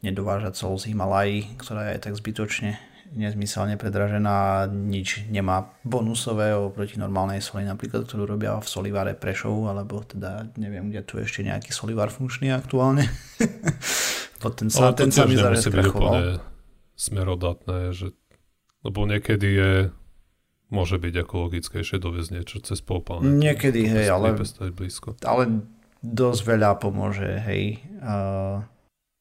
nedovážať 0.00 0.56
sol 0.56 0.76
z 0.80 0.92
Himalají, 0.92 1.60
ktorá 1.60 1.92
je 1.92 1.98
tak 2.00 2.14
zbytočne 2.16 2.90
nezmyselne 3.10 3.74
predražená 3.74 4.70
nič 4.70 5.26
nemá 5.26 5.74
bonusové 5.82 6.54
oproti 6.54 6.94
normálnej 6.94 7.42
soli, 7.42 7.66
napríklad, 7.66 8.06
ktorú 8.06 8.22
robia 8.22 8.54
v 8.62 8.68
solivare 8.70 9.18
Prešov, 9.18 9.66
alebo 9.66 10.06
teda 10.06 10.46
neviem, 10.54 10.94
kde 10.94 11.02
tu 11.02 11.18
ešte 11.18 11.42
nejaký 11.42 11.74
solivar 11.74 12.14
funkčný 12.14 12.54
aktuálne. 12.54 13.10
Bo 14.40 14.48
ten 14.54 14.70
sa, 14.70 14.90
Ale 14.90 14.96
ten 14.96 15.10
sa 15.10 15.26
mi 15.26 15.34
nemusí 15.36 15.42
byť 15.42 15.42
zarestrachoval. 15.42 16.14
úplne 16.14 16.24
smerodatné, 16.94 17.78
že, 17.92 18.14
lebo 18.86 19.04
niekedy 19.04 19.48
je 19.48 19.72
môže 20.70 20.96
byť 21.02 21.14
ekologickejšie 21.26 21.98
doviezť 21.98 22.30
niečo 22.30 22.56
cez 22.62 22.78
planéty. 22.78 23.26
Niekedy, 23.26 23.90
hej, 23.90 24.06
ale, 24.06 24.38
blízko. 24.70 25.18
ale 25.26 25.66
dosť 26.00 26.40
veľa 26.46 26.78
pomôže, 26.78 27.42
hej. 27.42 27.82
Uh, 27.98 28.62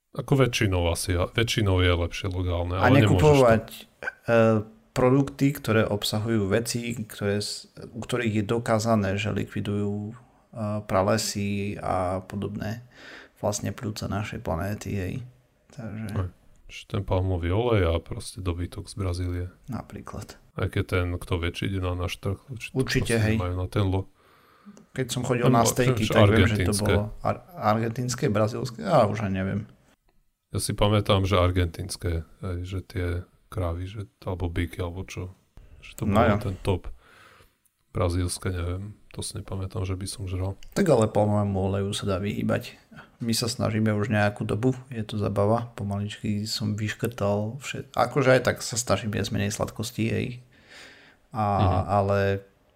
Ako 0.10 0.34
väčšinou 0.36 0.89
asi, 0.89 1.14
väčšinou 1.14 1.80
je 1.80 1.93
lepšie 1.93 2.28
legálne, 2.28 2.76
a 2.76 2.89
ale 2.89 3.05
nemôžeš 3.05 3.14
to. 3.14 3.14
nekupovať 3.14 3.66
uh, 3.70 4.57
produkty, 4.89 5.47
ktoré 5.53 5.86
obsahujú 5.86 6.49
veci, 6.49 6.97
ktoré, 6.97 7.38
u 7.93 7.99
ktorých 8.01 8.41
je 8.41 8.45
dokázané, 8.45 9.22
že 9.22 9.30
likvidujú 9.30 10.12
uh, 10.12 10.82
pralesy 10.84 11.78
a 11.78 12.26
podobné 12.26 12.82
vlastne 13.38 13.70
pľúca 13.70 14.10
našej 14.10 14.41
planéty, 14.41 14.89
hej. 14.97 15.14
Takže 15.72 16.05
Aj. 16.18 16.30
Ten 16.70 17.01
palmový 17.01 17.49
olej 17.49 17.89
a 17.89 17.97
proste 17.97 18.41
dobytok 18.41 18.86
z 18.86 18.93
Brazílie. 18.93 19.45
napríklad. 19.66 20.38
Aj 20.53 20.68
keď 20.68 20.84
ten, 20.86 21.05
kto 21.16 21.38
väčší 21.38 21.66
ide 21.66 21.82
na 21.82 21.93
náš 21.93 22.18
trh, 22.18 22.38
určite, 22.74 23.14
hej. 23.16 23.38
Majú 23.38 23.55
na 23.55 23.66
ten 23.66 23.86
lo. 23.86 24.05
Keď 24.93 25.07
som 25.07 25.22
chodil 25.22 25.49
No, 25.49 25.62
na 25.62 25.66
stejky, 25.66 26.05
tak 26.10 26.30
viem, 26.30 26.45
že 26.45 26.66
to 26.66 26.74
bolo 26.76 27.14
ar- 27.22 27.41
argentínske, 27.55 28.26
brazílske, 28.28 28.82
ja 28.82 29.05
už 29.05 29.22
ani 29.24 29.38
neviem. 29.38 29.62
Ja 30.50 30.58
si 30.58 30.74
pamätám, 30.74 31.24
že 31.24 31.38
argentinské, 31.38 32.26
aj, 32.41 32.58
že 32.66 32.80
tie 32.82 33.08
krávy, 33.50 33.86
že, 33.86 34.10
alebo 34.26 34.50
byky, 34.50 34.82
alebo 34.82 35.06
čo. 35.06 35.30
Že 35.80 35.91
to 35.93 36.04
No 36.06 36.14
bol 36.18 36.26
jo. 36.26 36.38
ten 36.41 36.56
top. 36.62 36.89
Brazílske, 37.89 38.50
neviem. 38.50 38.93
To 39.14 39.26
si 39.26 39.38
nepamätám, 39.38 39.82
že 39.82 39.97
by 39.97 40.06
som 40.06 40.30
žral. 40.30 40.54
Tak 40.74 40.86
ale 40.86 41.10
palmovému 41.10 41.58
oleju 41.58 41.89
sa 41.91 42.06
dá 42.06 42.18
vyhýbať. 42.22 42.78
My 43.18 43.34
sa 43.34 43.50
snažíme 43.50 43.89
už 43.91 44.14
nejakú 44.14 44.45
dobu, 44.45 44.78
je 44.93 45.02
to 45.02 45.18
zabava, 45.18 45.74
pomaličky 45.74 46.45
som 46.45 46.78
vyškrtal 46.78 47.58
všet... 47.60 47.89
Akože 47.97 48.38
aj 48.38 48.41
tak 48.45 48.58
sa 48.62 48.78
snažím 48.78 49.18
jesť 49.18 49.34
menej 49.34 49.52
sladkostí, 49.52 50.06
hej. 50.08 50.28
A, 51.34 51.43
Mhm. 51.62 51.82
Ale 51.89 52.18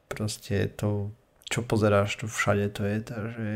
proste 0.10 0.70
to, 0.74 1.14
čo 1.46 1.62
pozeráš, 1.62 2.18
to 2.18 2.26
všade 2.26 2.74
to 2.74 2.82
je, 2.82 2.98
takže 3.02 3.48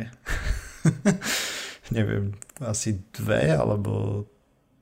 neviem, 1.92 2.36
asi 2.60 3.00
dve 3.14 3.54
alebo 3.54 4.26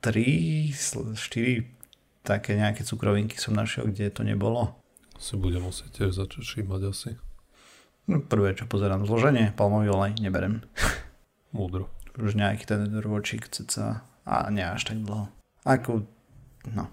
tri, 0.00 0.70
štyri 1.14 1.66
také 2.26 2.58
nejaké 2.58 2.82
cukrovinky 2.82 3.38
som 3.38 3.54
našiel, 3.54 3.86
kde 3.90 4.10
to 4.10 4.26
nebolo. 4.26 4.74
Si 5.16 5.38
budem 5.38 5.64
musieť 5.64 6.02
tiež 6.02 6.10
začať 6.18 6.42
všímať 6.42 6.80
asi. 6.90 7.10
No, 8.06 8.22
prvé, 8.22 8.54
čo 8.54 8.70
pozerám, 8.70 9.06
zloženie, 9.06 9.54
palmový 9.54 9.90
olej, 9.90 10.18
neberem. 10.22 10.62
Múdro. 11.56 11.90
už 12.18 12.38
nejaký 12.38 12.66
ten 12.66 12.86
ročík 13.02 13.50
ceca 13.50 14.06
a 14.26 14.50
nie 14.50 14.62
až 14.62 14.86
tak 14.86 15.02
dlho. 15.02 15.30
Ako, 15.66 16.06
no. 16.70 16.84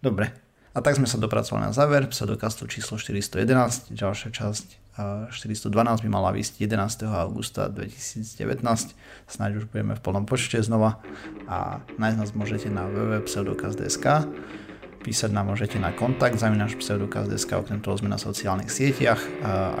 Dobre. 0.00 0.32
A 0.72 0.80
tak 0.80 0.96
sme 0.96 1.04
sa 1.04 1.20
dopracovali 1.20 1.68
na 1.68 1.76
záver, 1.76 2.08
pseudokastu 2.08 2.64
číslo 2.64 2.96
411, 2.96 3.92
ďalšia 3.92 4.32
časť 4.32 4.81
412 4.96 5.72
by 6.04 6.08
mala 6.12 6.36
výsť 6.36 6.60
11. 6.68 7.08
augusta 7.08 7.72
2019, 7.72 8.60
snáď 9.24 9.64
už 9.64 9.64
budeme 9.72 9.96
v 9.96 10.00
plnom 10.04 10.28
počte 10.28 10.60
znova 10.60 11.00
a 11.48 11.80
nájsť 11.96 12.16
nás 12.20 12.30
môžete 12.36 12.68
na 12.68 12.84
www.pseudokast.sk 12.84 14.28
Písať 15.02 15.34
nám 15.34 15.50
môžete 15.50 15.82
na 15.82 15.90
kontakt 15.90 16.38
zavináš 16.38 16.78
pseudokaz.sk, 16.78 17.50
okrem 17.58 17.82
toho 17.82 17.98
sme 17.98 18.06
na 18.06 18.22
sociálnych 18.22 18.70
sieťach 18.70 19.18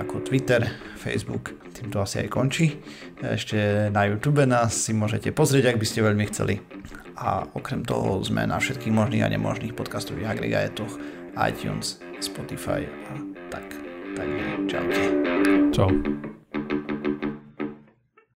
ako 0.02 0.26
Twitter, 0.26 0.66
Facebook, 0.98 1.54
tým 1.78 1.94
to 1.94 2.02
asi 2.02 2.26
aj 2.26 2.28
končí. 2.32 2.82
Ešte 3.22 3.86
na 3.94 4.10
YouTube 4.10 4.42
nás 4.42 4.74
si 4.74 4.90
môžete 4.90 5.30
pozrieť, 5.30 5.70
ak 5.70 5.78
by 5.78 5.86
ste 5.86 6.02
veľmi 6.02 6.24
chceli. 6.26 6.58
A 7.14 7.46
okrem 7.54 7.86
toho 7.86 8.18
sme 8.26 8.50
na 8.50 8.58
všetkých 8.58 8.90
možných 8.90 9.22
a 9.22 9.30
nemožných 9.30 9.78
podcastových 9.78 10.34
agregátoch, 10.34 10.98
iTunes, 11.38 12.02
Spotify 12.18 12.82
a 12.82 13.31
tak. 14.16 14.26
Takže 14.26 14.44
čaute. 14.68 15.00
Čau. 15.72 16.41